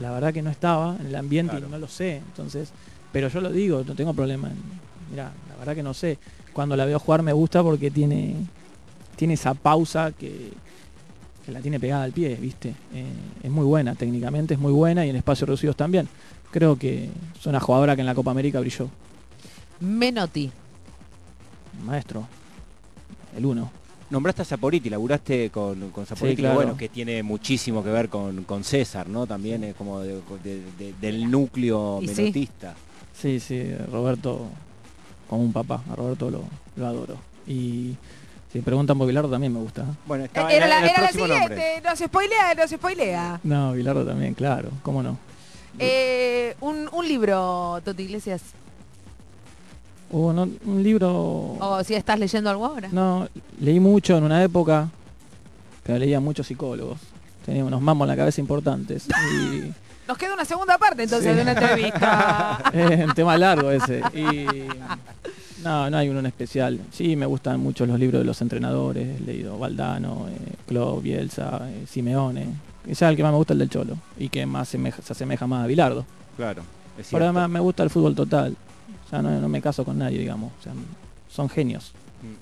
la 0.00 0.10
verdad 0.10 0.32
que 0.34 0.42
no 0.42 0.50
estaba 0.50 0.96
en 1.00 1.06
el 1.06 1.14
ambiente 1.16 1.52
Claro. 1.52 1.68
y 1.68 1.70
no 1.70 1.78
lo 1.78 1.88
sé. 1.88 2.16
Entonces, 2.16 2.70
pero 3.12 3.28
yo 3.28 3.40
lo 3.40 3.50
digo, 3.50 3.82
no 3.86 3.94
tengo 3.94 4.12
problema. 4.14 4.48
en- 4.48 4.82
Mira, 5.10 5.30
verdad 5.62 5.74
que 5.76 5.82
no 5.82 5.94
sé. 5.94 6.18
Cuando 6.52 6.76
la 6.76 6.84
veo 6.84 6.98
jugar 6.98 7.22
me 7.22 7.32
gusta 7.32 7.62
porque 7.62 7.90
tiene, 7.90 8.34
tiene 9.16 9.34
esa 9.34 9.54
pausa 9.54 10.12
que, 10.12 10.50
que 11.46 11.52
la 11.52 11.60
tiene 11.60 11.78
pegada 11.80 12.02
al 12.04 12.12
pie, 12.12 12.34
¿viste? 12.36 12.74
Eh, 12.94 13.04
es 13.42 13.50
muy 13.50 13.64
buena, 13.64 13.94
técnicamente 13.94 14.54
es 14.54 14.60
muy 14.60 14.72
buena 14.72 15.06
y 15.06 15.10
en 15.10 15.16
espacios 15.16 15.48
reducidos 15.48 15.76
también. 15.76 16.08
Creo 16.50 16.76
que 16.78 17.08
es 17.38 17.46
una 17.46 17.60
jugadora 17.60 17.94
que 17.94 18.00
en 18.02 18.06
la 18.06 18.14
Copa 18.14 18.30
América 18.30 18.60
brilló. 18.60 18.88
Menotti. 19.80 20.50
Maestro. 21.84 22.26
El 23.36 23.46
uno. 23.46 23.70
Nombraste 24.10 24.42
a 24.42 24.44
Saporiti, 24.44 24.90
laburaste 24.90 25.48
con, 25.48 25.88
con 25.90 26.04
Saporiti, 26.04 26.42
claro. 26.42 26.56
bueno, 26.56 26.76
que 26.76 26.90
tiene 26.90 27.22
muchísimo 27.22 27.82
que 27.82 27.88
ver 27.88 28.10
con, 28.10 28.44
con 28.44 28.62
César, 28.62 29.08
¿no? 29.08 29.26
También 29.26 29.64
es 29.64 29.74
como 29.74 30.00
de- 30.00 30.20
de- 30.44 30.62
de- 30.78 30.94
del 31.00 31.30
núcleo 31.30 32.00
sí. 32.02 32.08
menotista. 32.08 32.74
Sí, 33.18 33.40
sí, 33.40 33.74
Roberto, 33.90 34.48
como 35.32 35.44
un 35.44 35.52
papá, 35.52 35.80
a 35.90 35.96
Roberto 35.96 36.30
lo, 36.30 36.42
lo 36.76 36.86
adoro. 36.86 37.16
Y 37.46 37.96
si 38.52 38.60
preguntan 38.60 38.98
por 38.98 39.06
Bilardo 39.06 39.30
también 39.30 39.50
me 39.54 39.60
gusta. 39.60 39.80
¿eh? 39.80 39.94
Bueno, 40.06 40.24
estaba 40.24 40.52
Era 40.52 40.64
en 40.66 40.70
la, 40.70 40.78
el 40.80 40.84
era 40.84 40.92
la 40.92 40.98
próximo 41.08 41.26
nombre. 41.26 41.56
siguiente, 41.56 41.88
no 41.88 41.96
se 41.96 42.04
spoilea, 42.04 42.54
no 42.54 42.68
se 42.68 42.76
spoilea. 42.76 43.40
No, 43.42 43.72
Bilardo 43.72 44.04
también, 44.04 44.34
claro, 44.34 44.68
cómo 44.82 45.02
no. 45.02 45.16
Eh, 45.78 46.54
un, 46.60 46.86
un 46.92 47.08
libro, 47.08 47.80
Toti 47.82 48.02
Iglesias. 48.02 48.42
Hubo 50.10 50.34
no- 50.34 50.42
un 50.66 50.82
libro... 50.82 51.10
O 51.58 51.82
si 51.82 51.94
estás 51.94 52.18
leyendo 52.18 52.50
algo 52.50 52.66
ahora. 52.66 52.90
No, 52.92 53.26
leí 53.58 53.80
mucho 53.80 54.18
en 54.18 54.24
una 54.24 54.42
época, 54.44 54.90
pero 55.82 55.98
leía 55.98 56.20
muchos 56.20 56.46
psicólogos. 56.46 56.98
Tenía 57.46 57.64
unos 57.64 57.80
mamos 57.80 58.04
en 58.04 58.08
la 58.10 58.16
cabeza 58.16 58.38
importantes. 58.42 59.06
Y 59.34 59.72
Nos 60.08 60.18
queda 60.18 60.34
una 60.34 60.44
segunda 60.44 60.78
parte 60.78 61.04
entonces 61.04 61.30
Sí. 61.30 61.36
de 61.36 61.42
una 61.42 61.52
entrevista. 61.52 62.62
es 62.72 63.04
un 63.06 63.14
tema 63.14 63.36
largo 63.38 63.70
ese. 63.70 64.00
Y 64.14 64.46
no, 65.62 65.88
no 65.90 65.96
hay 65.96 66.08
uno 66.08 66.18
en 66.20 66.26
especial. 66.26 66.80
Sí, 66.90 67.14
me 67.16 67.26
gustan 67.26 67.60
mucho 67.60 67.86
los 67.86 67.98
libros 67.98 68.20
de 68.20 68.24
los 68.24 68.40
entrenadores. 68.42 69.20
He 69.20 69.24
leído 69.24 69.58
Valdano, 69.58 70.26
eh, 70.28 70.54
Klopp, 70.66 71.02
Bielsa, 71.02 71.60
eh, 71.70 71.84
Simeone. 71.88 72.46
Quizá 72.84 73.08
el 73.08 73.16
que 73.16 73.22
más 73.22 73.30
me 73.32 73.38
gusta 73.38 73.52
es 73.52 73.56
el 73.56 73.58
del 73.60 73.70
Cholo. 73.70 73.96
Y 74.18 74.28
que 74.28 74.44
más 74.44 74.68
semeja- 74.68 75.00
se 75.02 75.12
asemeja 75.12 75.46
más 75.46 75.64
a 75.64 75.66
Bilardo. 75.68 76.04
Claro, 76.36 76.62
es 76.98 77.08
Pero 77.10 77.24
además 77.24 77.48
me 77.48 77.60
gusta 77.60 77.82
el 77.84 77.90
fútbol 77.90 78.14
total. 78.14 78.56
O 79.06 79.08
sea, 79.10 79.22
no, 79.22 79.30
no 79.40 79.48
me 79.48 79.62
caso 79.62 79.84
con 79.84 79.98
nadie, 79.98 80.18
digamos. 80.18 80.52
O 80.58 80.62
sea, 80.62 80.72
son 81.30 81.48
genios. 81.48 81.92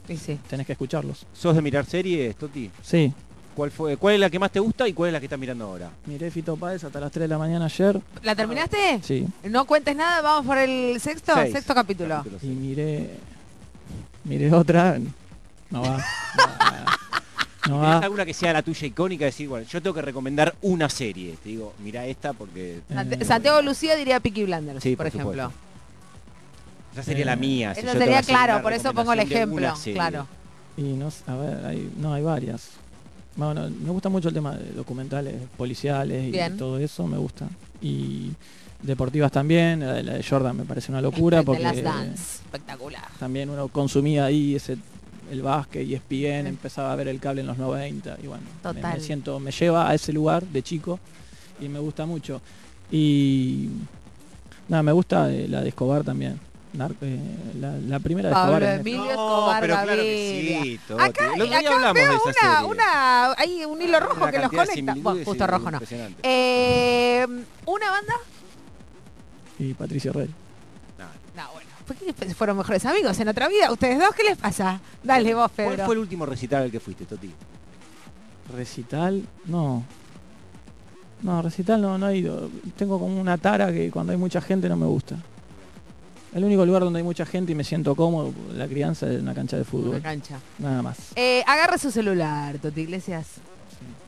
Y 0.08 0.16
sí. 0.16 0.38
Tenés 0.48 0.66
que 0.66 0.72
escucharlos. 0.72 1.26
¿Sos 1.34 1.54
de 1.54 1.62
mirar 1.62 1.84
series, 1.86 2.36
Toti? 2.36 2.70
Sí. 2.82 3.12
¿Cuál, 3.61 3.70
fue, 3.70 3.98
¿Cuál 3.98 4.14
es 4.14 4.20
la 4.20 4.30
que 4.30 4.38
más 4.38 4.50
te 4.50 4.58
gusta 4.58 4.88
y 4.88 4.94
cuál 4.94 5.08
es 5.08 5.12
la 5.12 5.20
que 5.20 5.26
estás 5.26 5.38
mirando 5.38 5.66
ahora? 5.66 5.90
Miré 6.06 6.30
Fito 6.30 6.56
Páez 6.56 6.82
hasta 6.82 6.98
las 6.98 7.12
3 7.12 7.24
de 7.24 7.28
la 7.28 7.36
mañana 7.36 7.66
ayer. 7.66 8.00
¿La 8.22 8.34
terminaste? 8.34 9.00
Sí. 9.02 9.26
No 9.44 9.66
cuentes 9.66 9.94
nada, 9.94 10.22
vamos 10.22 10.46
por 10.46 10.56
el 10.56 10.98
sexto, 10.98 11.34
Seis. 11.34 11.52
sexto 11.52 11.74
capítulo. 11.74 12.16
Capítulo 12.24 12.38
Y 12.42 12.46
miré. 12.56 13.11
Miré 14.24 14.50
otra. 14.50 14.98
No 15.68 15.82
va. 15.82 15.98
No 17.68 17.80
¿Tenés 17.82 17.82
va. 17.82 17.98
alguna 17.98 18.24
que 18.24 18.32
sea 18.32 18.54
la 18.54 18.62
tuya 18.62 18.86
icónica? 18.86 19.26
Decir, 19.26 19.46
bueno, 19.46 19.66
yo 19.70 19.82
tengo 19.82 19.92
que 19.92 20.00
recomendar 20.00 20.54
una 20.62 20.88
serie. 20.88 21.36
Te 21.42 21.50
digo, 21.50 21.74
mira 21.84 22.06
esta 22.06 22.32
porque 22.32 22.80
Eh, 22.88 23.24
Santiago 23.26 23.61
Lucía 23.61 23.94
diría 23.94 24.20
Peaky 24.20 24.44
Blinders, 24.44 24.82
Sí, 24.82 24.96
por, 24.96 25.04
por 25.11 25.20
ejemplo. 25.20 25.52
esa 26.94 27.02
sería 27.02 27.24
Eh, 27.24 27.26
la 27.26 27.36
mía. 27.36 27.74
si 27.74 27.82
que 27.82 27.92
sería 27.92 28.22
claro, 28.22 28.62
por 28.62 28.72
eso 28.72 28.94
pongo 28.94 29.12
el 29.12 29.20
ejemplo. 29.20 29.74
Claro. 29.92 30.26
Y 30.78 30.82
no, 30.94 31.11
a 31.26 31.34
ver, 31.36 31.66
hay, 31.66 31.92
no, 31.98 32.14
hay 32.14 32.22
varias. 32.22 32.70
Bueno, 33.36 33.68
me 33.70 33.90
gusta 33.90 34.08
mucho 34.08 34.28
el 34.28 34.34
tema 34.34 34.54
de 34.56 34.72
documentales 34.72 35.34
policiales 35.56 36.28
y 36.28 36.30
Bien. 36.32 36.56
todo 36.56 36.78
eso, 36.78 37.06
me 37.06 37.16
gusta. 37.16 37.48
Y 37.80 38.30
deportivas 38.82 39.30
también, 39.32 39.80
la 39.80 39.92
de, 39.94 40.02
la 40.02 40.12
de 40.14 40.22
Jordan 40.22 40.56
me 40.56 40.64
parece 40.64 40.90
una 40.92 41.00
locura 41.00 41.42
porque 41.42 41.62
Dance. 41.82 42.40
Espectacular. 42.44 43.04
también 43.18 43.48
uno 43.50 43.68
consumía 43.68 44.24
ahí 44.26 44.54
ese 44.56 44.76
el 45.30 45.42
básquet 45.42 45.86
y 45.86 45.94
ESPN, 45.94 46.48
empezaba 46.48 46.92
a 46.92 46.96
ver 46.96 47.06
el 47.06 47.20
cable 47.20 47.42
en 47.42 47.46
los 47.46 47.56
90 47.56 48.16
y 48.20 48.26
bueno, 48.26 48.42
me- 48.64 48.72
Me, 48.94 49.00
siento, 49.00 49.38
me 49.38 49.52
lleva 49.52 49.88
a 49.88 49.94
ese 49.94 50.12
lugar 50.12 50.44
de 50.44 50.60
chico 50.62 50.98
y 51.60 51.68
me 51.68 51.78
gusta 51.78 52.04
mucho. 52.04 52.40
Y 52.90 53.68
nada, 54.68 54.82
me 54.82 54.90
gusta 54.90 55.32
eh, 55.32 55.46
la 55.46 55.62
de 55.62 55.68
Escobar 55.68 56.02
también. 56.02 56.40
Nar- 56.72 56.94
eh, 57.00 57.18
la, 57.60 57.72
la 57.78 57.98
primera 57.98 58.28
de 58.28 58.34
Pablo 58.34 58.56
Escobar. 58.58 58.74
es- 58.74 58.80
Emilio 58.80 59.00
No, 59.04 59.10
Escobar 59.10 59.60
pero 59.60 59.74
claro 59.74 60.02
que 60.02 60.60
sí, 60.62 60.80
Toti. 60.86 61.02
Acá, 61.02 61.32
día 61.34 61.58
acá 61.58 61.74
hablamos 61.74 61.94
veo 61.94 62.10
de 62.10 62.16
esa 62.16 62.22
una, 62.24 62.32
serie. 62.58 62.66
una, 62.70 63.32
hay 63.32 63.64
un 63.64 63.82
hilo 63.82 64.00
rojo 64.00 64.22
Una 64.22 64.30
que 64.32 64.38
los 64.38 64.50
conecta. 64.52 64.94
Bueno, 64.98 65.24
justo 65.24 65.46
rojo 65.48 65.70
no. 65.72 65.80
Eh, 66.22 67.26
¿Una 67.66 67.90
banda? 67.90 68.14
y 69.58 69.74
Patricio 69.74 70.12
Rey. 70.12 70.30
No, 71.36 71.42
bueno. 71.52 71.70
¿Por 71.86 71.96
qué 71.96 72.34
fueron 72.34 72.56
mejores 72.56 72.86
amigos 72.86 73.18
en 73.18 73.28
otra 73.28 73.48
vida? 73.48 73.70
¿Ustedes 73.72 73.98
dos 73.98 74.14
qué 74.14 74.22
les 74.22 74.38
pasa? 74.38 74.80
Dale 75.02 75.34
vos, 75.34 75.50
¿Cuál 75.56 75.68
Pedro. 75.70 75.84
fue 75.86 75.94
el 75.96 76.00
último 76.00 76.24
recital 76.24 76.62
al 76.62 76.70
que 76.70 76.78
fuiste, 76.80 77.04
Toti? 77.04 77.30
Recital, 78.56 79.24
no. 79.46 79.84
No, 81.22 81.42
recital 81.42 81.82
no, 81.82 81.98
no 81.98 82.08
he 82.08 82.16
ido. 82.18 82.48
Tengo 82.76 82.98
como 82.98 83.20
una 83.20 83.36
tara 83.38 83.72
que 83.72 83.90
cuando 83.90 84.12
hay 84.12 84.18
mucha 84.18 84.40
gente 84.40 84.68
no 84.68 84.76
me 84.76 84.86
gusta. 84.86 85.16
El 86.34 86.44
único 86.44 86.64
lugar 86.64 86.82
donde 86.82 86.98
hay 86.98 87.02
mucha 87.04 87.26
gente 87.26 87.52
y 87.52 87.54
me 87.54 87.64
siento 87.64 87.94
cómodo, 87.96 88.32
la 88.54 88.68
crianza 88.68 89.10
es 89.10 89.20
una 89.20 89.34
cancha 89.34 89.56
de 89.56 89.62
Una 89.62 89.70
fútbol. 89.70 90.00
cancha. 90.02 90.38
Nada 90.58 90.80
más. 90.82 90.96
Eh, 91.16 91.42
agarre 91.46 91.78
su 91.78 91.90
celular, 91.90 92.58
Toti 92.58 92.82
Iglesias. 92.82 93.26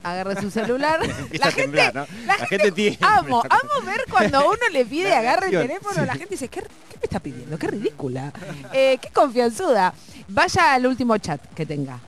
Agarre 0.05 0.41
su 0.41 0.51
celular. 0.51 1.01
La 1.33 1.51
temblar, 1.51 1.93
gente, 1.93 1.99
¿no? 1.99 2.07
la 2.27 2.37
La 2.39 2.47
gente 2.47 2.73
tiene. 2.73 2.99
amo, 3.03 3.43
amo 3.49 3.87
ver 3.87 4.05
cuando 4.11 4.47
uno 4.47 4.59
le 4.73 4.85
pide 4.85 5.13
agarre 5.15 5.47
el 5.47 5.53
teléfono, 5.67 6.05
la 6.05 6.13
gente 6.15 6.31
dice, 6.31 6.49
¿qué, 6.49 6.61
qué 6.61 6.97
me 6.99 7.05
está 7.05 7.19
pidiendo? 7.21 7.59
Qué 7.59 7.67
ridícula. 7.69 8.33
Eh, 8.73 8.99
qué 9.01 9.09
confianzuda. 9.11 9.93
Vaya 10.29 10.75
al 10.75 10.87
último 10.87 11.17
chat 11.19 11.41
que 11.55 11.67
tenga 11.67 11.99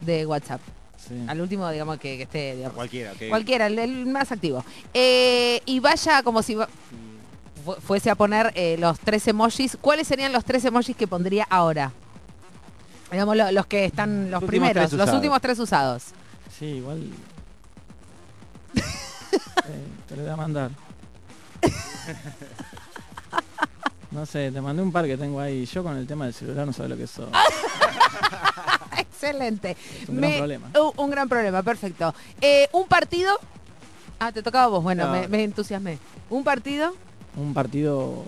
de 0.00 0.24
WhatsApp. 0.26 0.60
Sí. 1.08 1.14
Al 1.26 1.40
último, 1.40 1.68
digamos, 1.70 1.98
que, 1.98 2.16
que 2.18 2.22
esté, 2.24 2.56
digamos, 2.56 2.74
cualquiera, 2.74 3.12
ok. 3.12 3.28
cualquiera, 3.30 3.66
el, 3.66 3.78
el 3.78 4.06
más 4.06 4.30
activo. 4.30 4.62
Eh, 4.92 5.60
y 5.64 5.80
vaya 5.80 6.22
como 6.22 6.42
si 6.42 6.54
va- 6.54 6.68
fuese 7.82 8.10
a 8.10 8.14
poner 8.14 8.52
eh, 8.54 8.76
los 8.78 8.98
tres 9.00 9.26
emojis. 9.28 9.76
¿Cuáles 9.80 10.06
serían 10.08 10.32
los 10.32 10.44
tres 10.44 10.64
emojis 10.64 10.96
que 10.96 11.06
pondría 11.06 11.46
ahora? 11.50 11.92
Digamos, 13.10 13.36
lo- 13.36 13.52
los 13.52 13.66
que 13.66 13.84
están, 13.86 14.30
los 14.30 14.42
primeros, 14.44 14.92
los 14.92 15.10
últimos 15.12 15.40
tres 15.40 15.58
usados. 15.58 16.04
Sí, 16.58 16.66
igual. 16.66 17.02
Eh, 19.70 19.84
te 20.08 20.16
lo 20.16 20.22
voy 20.22 20.30
a 20.32 20.36
mandar. 20.36 20.70
No 24.10 24.24
sé, 24.24 24.50
te 24.50 24.60
mandé 24.62 24.82
un 24.82 24.90
par 24.90 25.04
que 25.04 25.18
tengo 25.18 25.38
ahí. 25.38 25.66
Yo 25.66 25.82
con 25.82 25.94
el 25.96 26.06
tema 26.06 26.24
del 26.24 26.32
celular 26.32 26.66
no 26.66 26.72
sabes 26.72 26.90
lo 26.90 26.96
que 26.96 27.06
soy. 27.06 27.26
Excelente. 28.98 29.76
Es 30.02 30.08
un 30.08 30.16
gran 30.16 30.32
problema. 30.38 30.70
Un 30.96 31.10
gran 31.10 31.28
problema, 31.28 31.62
perfecto. 31.62 32.14
Eh, 32.40 32.68
un 32.72 32.86
partido. 32.88 33.38
Ah, 34.18 34.32
te 34.32 34.42
tocaba 34.42 34.68
vos. 34.68 34.82
Bueno, 34.82 35.06
No. 35.06 35.12
me, 35.12 35.28
me 35.28 35.44
entusiasmé. 35.44 35.98
Un 36.30 36.42
partido. 36.42 36.94
Un 37.40 37.54
partido. 37.54 38.24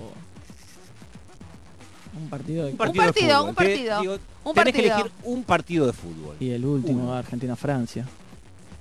Un 2.21 2.29
partido 2.29 2.65
de. 2.67 2.73
Un 2.73 2.77
partido, 2.77 3.05
de 3.05 3.49
un 3.49 3.55
partido, 3.55 4.01
digo, 4.01 4.19
un 4.45 4.55
tenés 4.55 4.75
que 4.75 4.83
partido. 4.83 4.95
elegir 5.01 5.13
un 5.25 5.45
partido 5.45 5.87
de 5.87 5.93
fútbol. 5.93 6.37
Y 6.41 6.51
el 6.51 6.65
último, 6.65 7.05
Uno. 7.05 7.15
Argentina-Francia. 7.15 8.07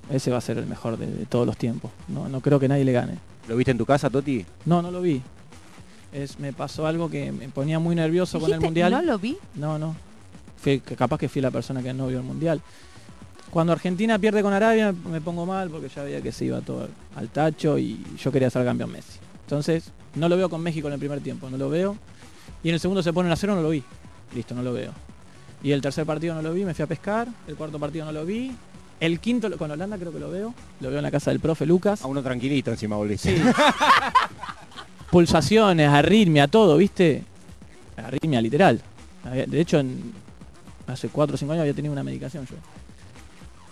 Ese 0.09 0.31
va 0.31 0.37
a 0.37 0.41
ser 0.41 0.57
el 0.57 0.65
mejor 0.65 0.97
de, 0.97 1.05
de 1.05 1.25
todos 1.27 1.45
los 1.45 1.55
tiempos. 1.55 1.91
No, 2.07 2.27
no 2.27 2.41
creo 2.41 2.59
que 2.59 2.67
nadie 2.67 2.83
le 2.83 2.91
gane. 2.91 3.17
¿Lo 3.47 3.55
viste 3.55 3.71
en 3.71 3.77
tu 3.77 3.85
casa, 3.85 4.09
Toti? 4.09 4.43
No, 4.65 4.81
no 4.81 4.89
lo 4.89 5.01
vi. 5.01 5.21
Es, 6.11 6.39
me 6.39 6.51
pasó 6.53 6.87
algo 6.87 7.09
que 7.11 7.31
me 7.31 7.47
ponía 7.49 7.77
muy 7.77 7.95
nervioso 7.95 8.39
con 8.39 8.51
el 8.51 8.59
mundial. 8.59 8.91
No 8.91 9.01
lo 9.03 9.19
vi. 9.19 9.37
No, 9.53 9.77
no. 9.77 9.95
Fui- 10.57 10.79
que 10.79 10.95
capaz 10.95 11.19
que 11.19 11.29
fui 11.29 11.41
la 11.41 11.51
persona 11.51 11.83
que 11.83 11.93
no 11.93 12.07
vio 12.07 12.17
el 12.17 12.23
mundial. 12.23 12.59
Cuando 13.51 13.71
Argentina 13.73 14.17
pierde 14.17 14.41
con 14.41 14.51
Arabia 14.53 14.91
me 14.91 15.21
pongo 15.21 15.45
mal 15.45 15.69
porque 15.69 15.89
ya 15.89 16.01
veía 16.03 16.21
que 16.21 16.31
se 16.31 16.45
iba 16.45 16.61
todo 16.61 16.87
al 17.15 17.29
tacho 17.29 17.77
y 17.77 18.03
yo 18.17 18.31
quería 18.31 18.49
ser 18.49 18.65
campeón 18.65 18.91
Messi. 18.91 19.19
Entonces, 19.49 19.85
no 20.13 20.29
lo 20.29 20.37
veo 20.37 20.47
con 20.47 20.61
México 20.61 20.87
en 20.89 20.93
el 20.93 20.99
primer 20.99 21.21
tiempo, 21.21 21.49
no 21.49 21.57
lo 21.57 21.71
veo. 21.71 21.97
Y 22.61 22.69
en 22.69 22.75
el 22.75 22.79
segundo 22.79 23.01
se 23.01 23.11
ponen 23.11 23.31
a 23.31 23.35
cero, 23.35 23.55
no 23.55 23.63
lo 23.63 23.69
vi. 23.71 23.83
Listo, 24.35 24.53
no 24.53 24.61
lo 24.61 24.73
veo. 24.73 24.91
Y 25.63 25.71
el 25.71 25.81
tercer 25.81 26.05
partido 26.05 26.35
no 26.35 26.43
lo 26.43 26.53
vi, 26.53 26.65
me 26.65 26.75
fui 26.75 26.83
a 26.83 26.87
pescar. 26.87 27.27
El 27.47 27.55
cuarto 27.55 27.79
partido 27.79 28.05
no 28.05 28.11
lo 28.11 28.27
vi. 28.27 28.51
El 28.99 29.19
quinto 29.19 29.49
con 29.57 29.71
Holanda 29.71 29.97
creo 29.97 30.11
que 30.13 30.19
lo 30.19 30.29
veo. 30.29 30.53
Lo 30.81 30.89
veo 30.89 30.99
en 30.99 31.03
la 31.03 31.09
casa 31.09 31.31
del 31.31 31.39
profe 31.39 31.65
Lucas. 31.65 32.03
A 32.03 32.07
uno 32.07 32.21
tranquilito 32.21 32.69
encima 32.69 32.95
volviste. 32.95 33.37
Sí. 33.37 33.43
Pulsaciones, 35.09 35.89
arritmia, 35.89 36.47
todo, 36.47 36.77
¿viste? 36.77 37.23
Arritmia 37.97 38.41
literal. 38.41 38.79
De 39.47 39.59
hecho, 39.59 39.79
en- 39.79 40.13
hace 40.85 41.09
4 41.09 41.33
o 41.33 41.37
5 41.39 41.51
años 41.53 41.61
había 41.61 41.73
tenido 41.73 41.91
una 41.91 42.03
medicación 42.03 42.45
yo. 42.45 42.55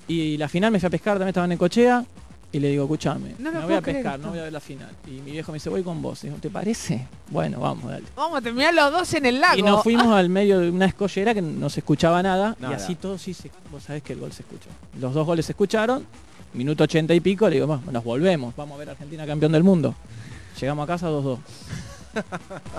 Y 0.07 0.37
la 0.37 0.49
final 0.49 0.71
me 0.71 0.79
fui 0.79 0.87
a 0.87 0.89
pescar, 0.89 1.13
también 1.17 1.29
estaba 1.29 1.45
en 1.51 1.57
Cochea. 1.57 2.03
Y 2.49 2.59
le 2.59 2.69
digo, 2.69 2.85
escúchame, 2.85 3.35
No 3.39 3.51
me 3.51 3.59
voy 3.59 3.73
a 3.73 3.81
pescar, 3.81 4.15
esto. 4.15 4.25
no 4.25 4.29
voy 4.29 4.39
a 4.39 4.43
ver 4.43 4.53
la 4.53 4.61
final. 4.61 4.89
Y 5.05 5.19
mi 5.21 5.31
viejo 5.31 5.51
me 5.51 5.57
dice, 5.57 5.69
voy 5.69 5.83
con 5.83 6.01
vos. 6.01 6.23
Y 6.23 6.27
digo, 6.27 6.39
¿te 6.39 6.49
parece? 6.49 7.05
Bueno, 7.29 7.59
vamos, 7.59 7.91
dale. 7.91 8.05
Vamos 8.15 8.37
a 8.37 8.41
terminar 8.41 8.73
los 8.73 8.89
dos 8.91 9.13
en 9.15 9.25
el 9.25 9.41
lago. 9.41 9.57
Y 9.59 9.61
nos 9.61 9.83
fuimos 9.83 10.07
al 10.07 10.29
medio 10.29 10.59
de 10.59 10.69
una 10.71 10.85
escollera 10.85 11.33
que 11.33 11.41
no 11.41 11.69
se 11.69 11.81
escuchaba 11.81 12.23
nada, 12.23 12.55
Nada. 12.59 12.73
Y 12.73 12.75
así 12.77 12.95
todo 12.95 13.17
sí 13.17 13.33
se, 13.33 13.51
vos 13.69 13.83
sabés 13.83 14.01
que 14.01 14.13
el 14.13 14.19
gol 14.19 14.31
se 14.31 14.43
escuchó. 14.43 14.69
Los 14.99 15.13
dos 15.13 15.25
goles 15.25 15.45
se 15.45 15.51
escucharon, 15.51 16.05
minuto 16.53 16.85
ochenta 16.85 17.13
y 17.13 17.19
pico, 17.19 17.49
le 17.49 17.55
digo, 17.55 17.67
"Bueno, 17.67 17.83
nos 17.91 18.03
volvemos, 18.05 18.55
vamos 18.55 18.75
a 18.75 18.79
ver 18.79 18.89
a 18.89 18.91
Argentina 18.93 19.25
campeón 19.25 19.51
del 19.51 19.63
mundo. 19.63 19.93
Llegamos 20.59 20.83
a 20.85 20.87
casa 20.87 21.09
2-2. 21.09 21.39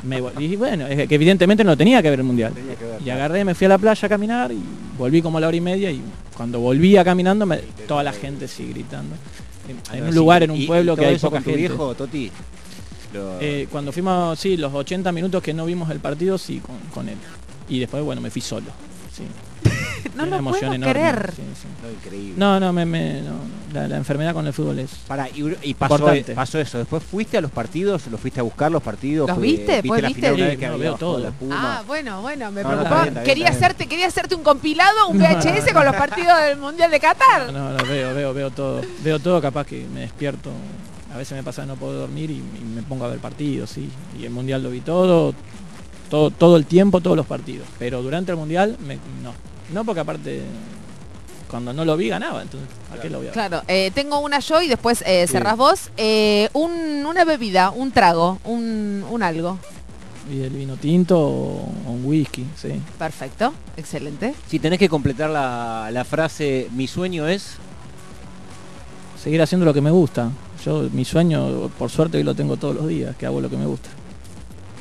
Me 0.03 0.21
y 0.41 0.57
bueno, 0.57 0.87
es 0.87 1.07
que 1.07 1.14
evidentemente 1.14 1.62
no 1.62 1.77
tenía 1.77 2.03
que 2.03 2.11
ver 2.11 2.19
el 2.21 2.25
mundial. 2.25 2.53
Ver, 2.55 2.64
Y 3.01 3.05
claro. 3.05 3.21
agarré, 3.21 3.45
me 3.45 3.55
fui 3.55 3.66
a 3.66 3.69
la 3.69 3.79
playa 3.79 4.07
a 4.07 4.09
caminar 4.09 4.51
y 4.51 4.59
volví 4.97 5.23
como 5.23 5.39
a 5.39 5.41
la 5.41 5.47
hora 5.49 5.57
y 5.57 5.61
media 5.61 5.91
y 5.93 6.01
cuando 6.37 6.59
volvía 6.59 7.05
caminando 7.05 7.47
me- 7.47 7.59
toda 7.87 8.03
la 8.03 8.12
gente 8.12 8.49
sí 8.49 8.66
gritando. 8.71 9.14
En, 9.69 9.77
Ah, 9.91 9.97
en 9.99 10.05
un 10.09 10.14
lugar, 10.14 10.43
en 10.43 10.51
un 10.51 10.66
pueblo 10.66 10.97
que 10.97 11.05
hay 11.07 11.16
poca 11.19 11.37
con 11.37 11.45
tu 11.45 11.51
gente. 11.51 11.59
viejo, 11.69 11.95
Toti? 11.95 12.31
Lo- 13.12 13.41
Eh, 13.41 13.66
cuando 13.71 13.93
fuimos, 13.93 14.39
sí, 14.39 14.57
los 14.57 14.73
80 14.75 15.12
minutos 15.12 15.43
que 15.43 15.53
no 15.55 15.64
vimos 15.66 15.91
el 15.91 16.01
partido, 16.01 16.37
sí, 16.39 16.59
con, 16.61 16.77
con 16.93 17.09
él. 17.09 17.16
Y 17.69 17.79
después, 17.79 18.03
bueno, 18.03 18.21
me 18.21 18.31
fui 18.31 18.41
solo. 18.43 18.66
Sí. 19.14 19.23
no 20.16 20.26
lo 20.26 20.42
puedo 20.42 20.72
enorme, 20.72 20.90
creer. 20.92 21.32
sí, 21.36 21.42
sí. 21.62 21.68
no, 21.82 21.90
increíble. 21.90 22.34
No, 22.36 22.59
no, 22.61 22.72
me, 22.72 22.84
me- 22.86 23.22
no, 23.22 23.34
la, 23.72 23.86
la 23.88 23.96
enfermedad 23.96 24.32
con 24.32 24.46
el 24.46 24.53
fútbol 24.53 24.78
es... 24.78 24.90
Pará, 25.07 25.28
y, 25.28 25.42
y 25.62 25.74
pasó, 25.74 25.94
Importante. 25.96 26.34
pasó 26.34 26.59
eso. 26.59 26.78
Después 26.78 27.03
fuiste 27.03 27.38
a 27.38 27.40
los 27.40 27.51
partidos, 27.51 28.07
los 28.09 28.20
fuiste 28.20 28.40
a 28.40 28.42
buscar 28.42 28.70
los 28.72 28.82
partidos. 28.82 29.28
¿Los 29.28 29.36
fue- 29.38 29.46
viste? 29.46 29.72
¿Después 29.82 30.03
la 30.03 30.09
viste? 30.09 30.20
final 30.20 30.34
una 30.34 30.44
Sí, 30.44 30.51
vez 30.51 30.59
que 30.59 30.66
no, 30.66 30.72
había 30.74 30.84
veo 30.90 30.99
todo. 30.99 31.18
la 31.18 31.30
Puma? 31.30 31.78
Ah, 31.78 31.82
bueno, 31.86 32.22
bueno, 32.22 32.51
me 32.51 32.62
preocupaba. 32.64 33.03
bien, 33.03 33.14
bien, 33.14 33.24
quería, 33.26 33.49
hacerte, 33.51 33.86
quería 33.86 34.07
hacerte 34.07 34.34
un 34.34 34.42
compilado, 34.42 35.09
un 35.09 35.18
VHS 35.20 35.72
con 35.72 35.84
los 35.84 35.94
partidos 35.96 36.38
del 36.46 36.59
Mundial 36.59 36.90
de 36.90 37.01
Qatar. 37.01 37.53
No, 37.53 37.70
no, 37.72 37.84
veo, 37.84 38.14
veo, 38.14 38.34
veo 38.34 38.51
todo. 38.51 38.80
Veo 39.03 39.18
todo, 39.18 39.40
capaz 39.40 39.66
que 39.66 39.86
me 39.92 40.01
despierto. 40.01 40.51
A 41.12 41.16
veces 41.16 41.36
me 41.36 41.42
pasa 41.42 41.64
no 41.64 41.74
poder 41.76 42.01
dormir 42.01 42.30
y, 42.30 42.34
y 42.36 42.64
me 42.74 42.82
pongo 42.82 43.05
a 43.07 43.09
ver 43.09 43.18
partidos, 43.18 43.70
sí. 43.70 43.88
Y 44.20 44.24
el 44.24 44.30
Mundial 44.30 44.62
lo 44.62 44.70
vi 44.70 44.80
todo, 44.80 45.34
todo, 46.11 46.30
todo 46.30 46.57
el 46.57 46.66
tiempo, 46.66 47.01
todos 47.01 47.16
los 47.16 47.26
partidos. 47.26 47.66
Pero 47.78 48.03
durante 48.03 48.30
el 48.32 48.36
Mundial, 48.38 48.76
me- 48.86 48.99
no. 49.22 49.32
No 49.73 49.85
porque 49.85 50.01
aparte, 50.01 50.43
cuando 51.51 51.73
no 51.73 51.85
lo 51.85 51.97
vi 51.97 52.09
ganaba, 52.09 52.43
entonces, 52.43 52.69
¿a 52.93 53.01
qué 53.01 53.11
lo 53.11 53.19
voy 53.19 53.27
a 53.27 53.31
ver? 53.31 53.33
Claro, 53.35 53.62
eh, 53.69 53.91
tengo 53.95 54.19
una 54.21 54.39
yo 54.41 54.61
y 54.62 54.69
después 54.69 55.03
eh, 55.07 55.27
Sí. 55.27 55.33
cerrás 55.33 55.57
vos. 55.57 55.91
Eh, 55.97 56.49
un- 56.55 57.05
una 57.07 57.25
bebida, 57.25 57.71
un 57.71 57.91
trago, 57.93 58.39
un, 58.45 59.05
un 59.11 59.23
algo. 59.23 59.59
Y 60.31 60.43
el 60.43 60.51
vino 60.51 60.77
tinto 60.77 61.19
o, 61.19 61.73
o 61.87 61.91
un 61.91 62.05
whisky, 62.05 62.45
sí. 62.57 62.69
Perfecto, 62.99 63.53
excelente. 63.79 64.35
Si 64.47 64.59
tenés 64.59 64.79
que 64.79 64.89
completar 64.89 65.31
la, 65.31 65.89
la 65.91 66.05
frase, 66.05 66.69
mi 66.75 66.87
sueño 66.87 67.27
es... 67.27 67.57
Seguir 69.23 69.43
haciendo 69.43 69.64
lo 69.66 69.75
que 69.75 69.81
me 69.81 69.91
gusta. 69.91 70.31
Yo, 70.64 70.89
mi 70.93 71.05
sueño, 71.05 71.71
por 71.79 71.91
suerte, 71.91 72.19
hoy 72.19 72.23
lo 72.25 72.35
tengo 72.35 72.57
todos 72.57 72.75
los 72.75 72.87
días, 72.89 73.16
que 73.16 73.27
hago 73.27 73.41
lo 73.41 73.49
que 73.51 73.57
me 73.57 73.66
gusta. 73.66 73.89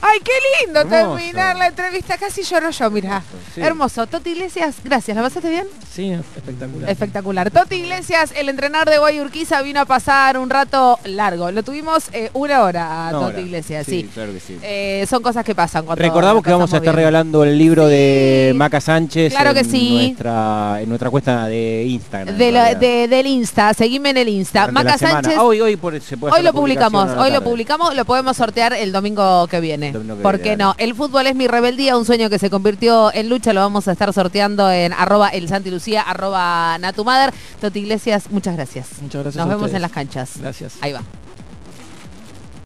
¡Ay, 0.02 0.20
qué 0.24 0.32
lindo 0.66 0.82
Hermoso. 0.82 1.16
terminar 1.18 1.56
la 1.58 1.68
entrevista! 1.68 2.18
Casi 2.18 2.44
lloro 2.44 2.70
yo, 2.70 2.90
mira. 2.92 3.24
Sí. 3.56 3.62
Hermoso. 3.62 4.06
Toti 4.08 4.32
Iglesias, 4.32 4.76
gracias. 4.84 5.16
¿La 5.18 5.24
pasaste 5.24 5.50
bien? 5.50 5.66
Sí, 5.92 6.12
espectacular. 6.12 6.90
Espectacular. 6.90 7.52
Toti 7.52 7.76
Iglesias, 7.76 8.32
el 8.36 8.50
entrenador 8.50 8.90
de 8.90 9.00
Guayurquiza, 9.00 9.62
vino 9.64 9.80
a 9.82 9.86
pasar 9.86 10.38
un 10.38 10.50
rato 10.50 11.00
largo. 11.06 11.52
Lo 11.52 11.64
tuvimos 11.64 12.06
eh, 12.14 12.30
una 12.34 12.62
hora 12.64 13.08
a 13.08 13.12
Toti 13.12 13.26
hora. 13.26 13.40
Iglesias, 13.40 13.86
Sí, 13.86 14.02
sí. 14.02 14.10
claro 14.14 14.34
que 14.34 14.40
sí. 14.40 14.58
Eh, 14.62 15.06
son 15.10 15.22
cosas 15.24 15.44
que 15.44 15.56
pasan 15.56 15.86
cuando 15.86 16.04
Recordamos 16.04 16.44
que 16.44 16.52
vamos 16.52 16.72
a 16.74 16.78
estar 16.78 16.82
bien. 16.94 16.96
regalando 16.96 17.44
el 17.44 17.58
libro 17.58 17.88
de. 17.88 18.54
Maca 18.56 18.80
Sánchez 18.82 19.34
Claro 19.34 19.54
que 19.54 19.62
en, 19.62 19.72
sí. 19.72 19.98
nuestra, 20.08 20.78
en 20.82 20.90
nuestra 20.90 21.10
cuenta 21.10 21.48
de 21.48 21.84
Instagram. 21.88 22.30
en 22.30 22.38
De 22.38 22.52
la- 22.52 22.62
realidad. 22.72 22.80
de- 22.80 23.08
del 23.08 23.28
Insta, 23.28 23.74
seguime 23.74 24.12
en 24.12 24.18
el 24.18 24.30
Insta. 24.30 24.68
Durante 24.68 24.84
Maca. 24.92 24.98
Sánchez. 24.98 25.34
Ah, 25.38 25.44
hoy, 25.44 25.60
hoy 25.62 25.76
por- 25.76 26.00
se 26.00 26.18
puede 26.18 26.32
Hoy 26.32 26.36
hacer 26.40 26.44
la 26.46 26.52
lo 26.52 26.54
publicamos, 26.60 27.10
hoy 27.18 27.32
lo 27.32 27.42
publicamos, 27.44 27.96
lo 27.96 28.06
podemos 28.06 28.38
sortear 28.38 28.74
el 28.74 28.92
domingo 28.92 29.48
que 29.48 29.60
viene. 29.60 29.87
El 29.88 29.94
domingo 29.94 30.18
que 30.18 30.24
¿Por 30.24 30.36
viene, 30.38 30.50
qué 30.52 30.58
no? 30.58 30.76
El 30.78 30.96
fútbol 30.96 31.28
es 31.28 31.36
mi 31.36 31.48
rebeldía, 31.48 31.98
un 31.98 32.06
sueño 32.06 32.30
que 32.30 32.40
se 32.40 32.50
convirtió 32.50 33.14
en 33.14 33.30
lucha, 33.30 33.54
lo 33.54 33.62
vamos 33.62 33.88
a 33.88 33.92
estar 33.92 34.12
sorteando 34.14 34.72
en 34.72 34.94
arroba 34.94 35.30
el 35.30 35.48
Santi 35.48 35.70
Lucía, 35.72 36.02
arroba 36.02 36.78
Natumader. 36.80 37.34
Toti 37.62 37.80
Iglesias, 37.80 38.26
muchas 38.32 38.56
gracias. 38.56 38.88
Muchas 39.02 39.24
gracias 39.24 39.36
Nos 39.36 39.46
a 39.46 39.50
vemos 39.50 39.62
ustedes. 39.64 39.76
en 39.76 39.82
las 39.82 39.92
canchas. 39.92 40.32
Gracias. 40.40 40.74
Ahí 40.82 40.94
va. 40.94 41.02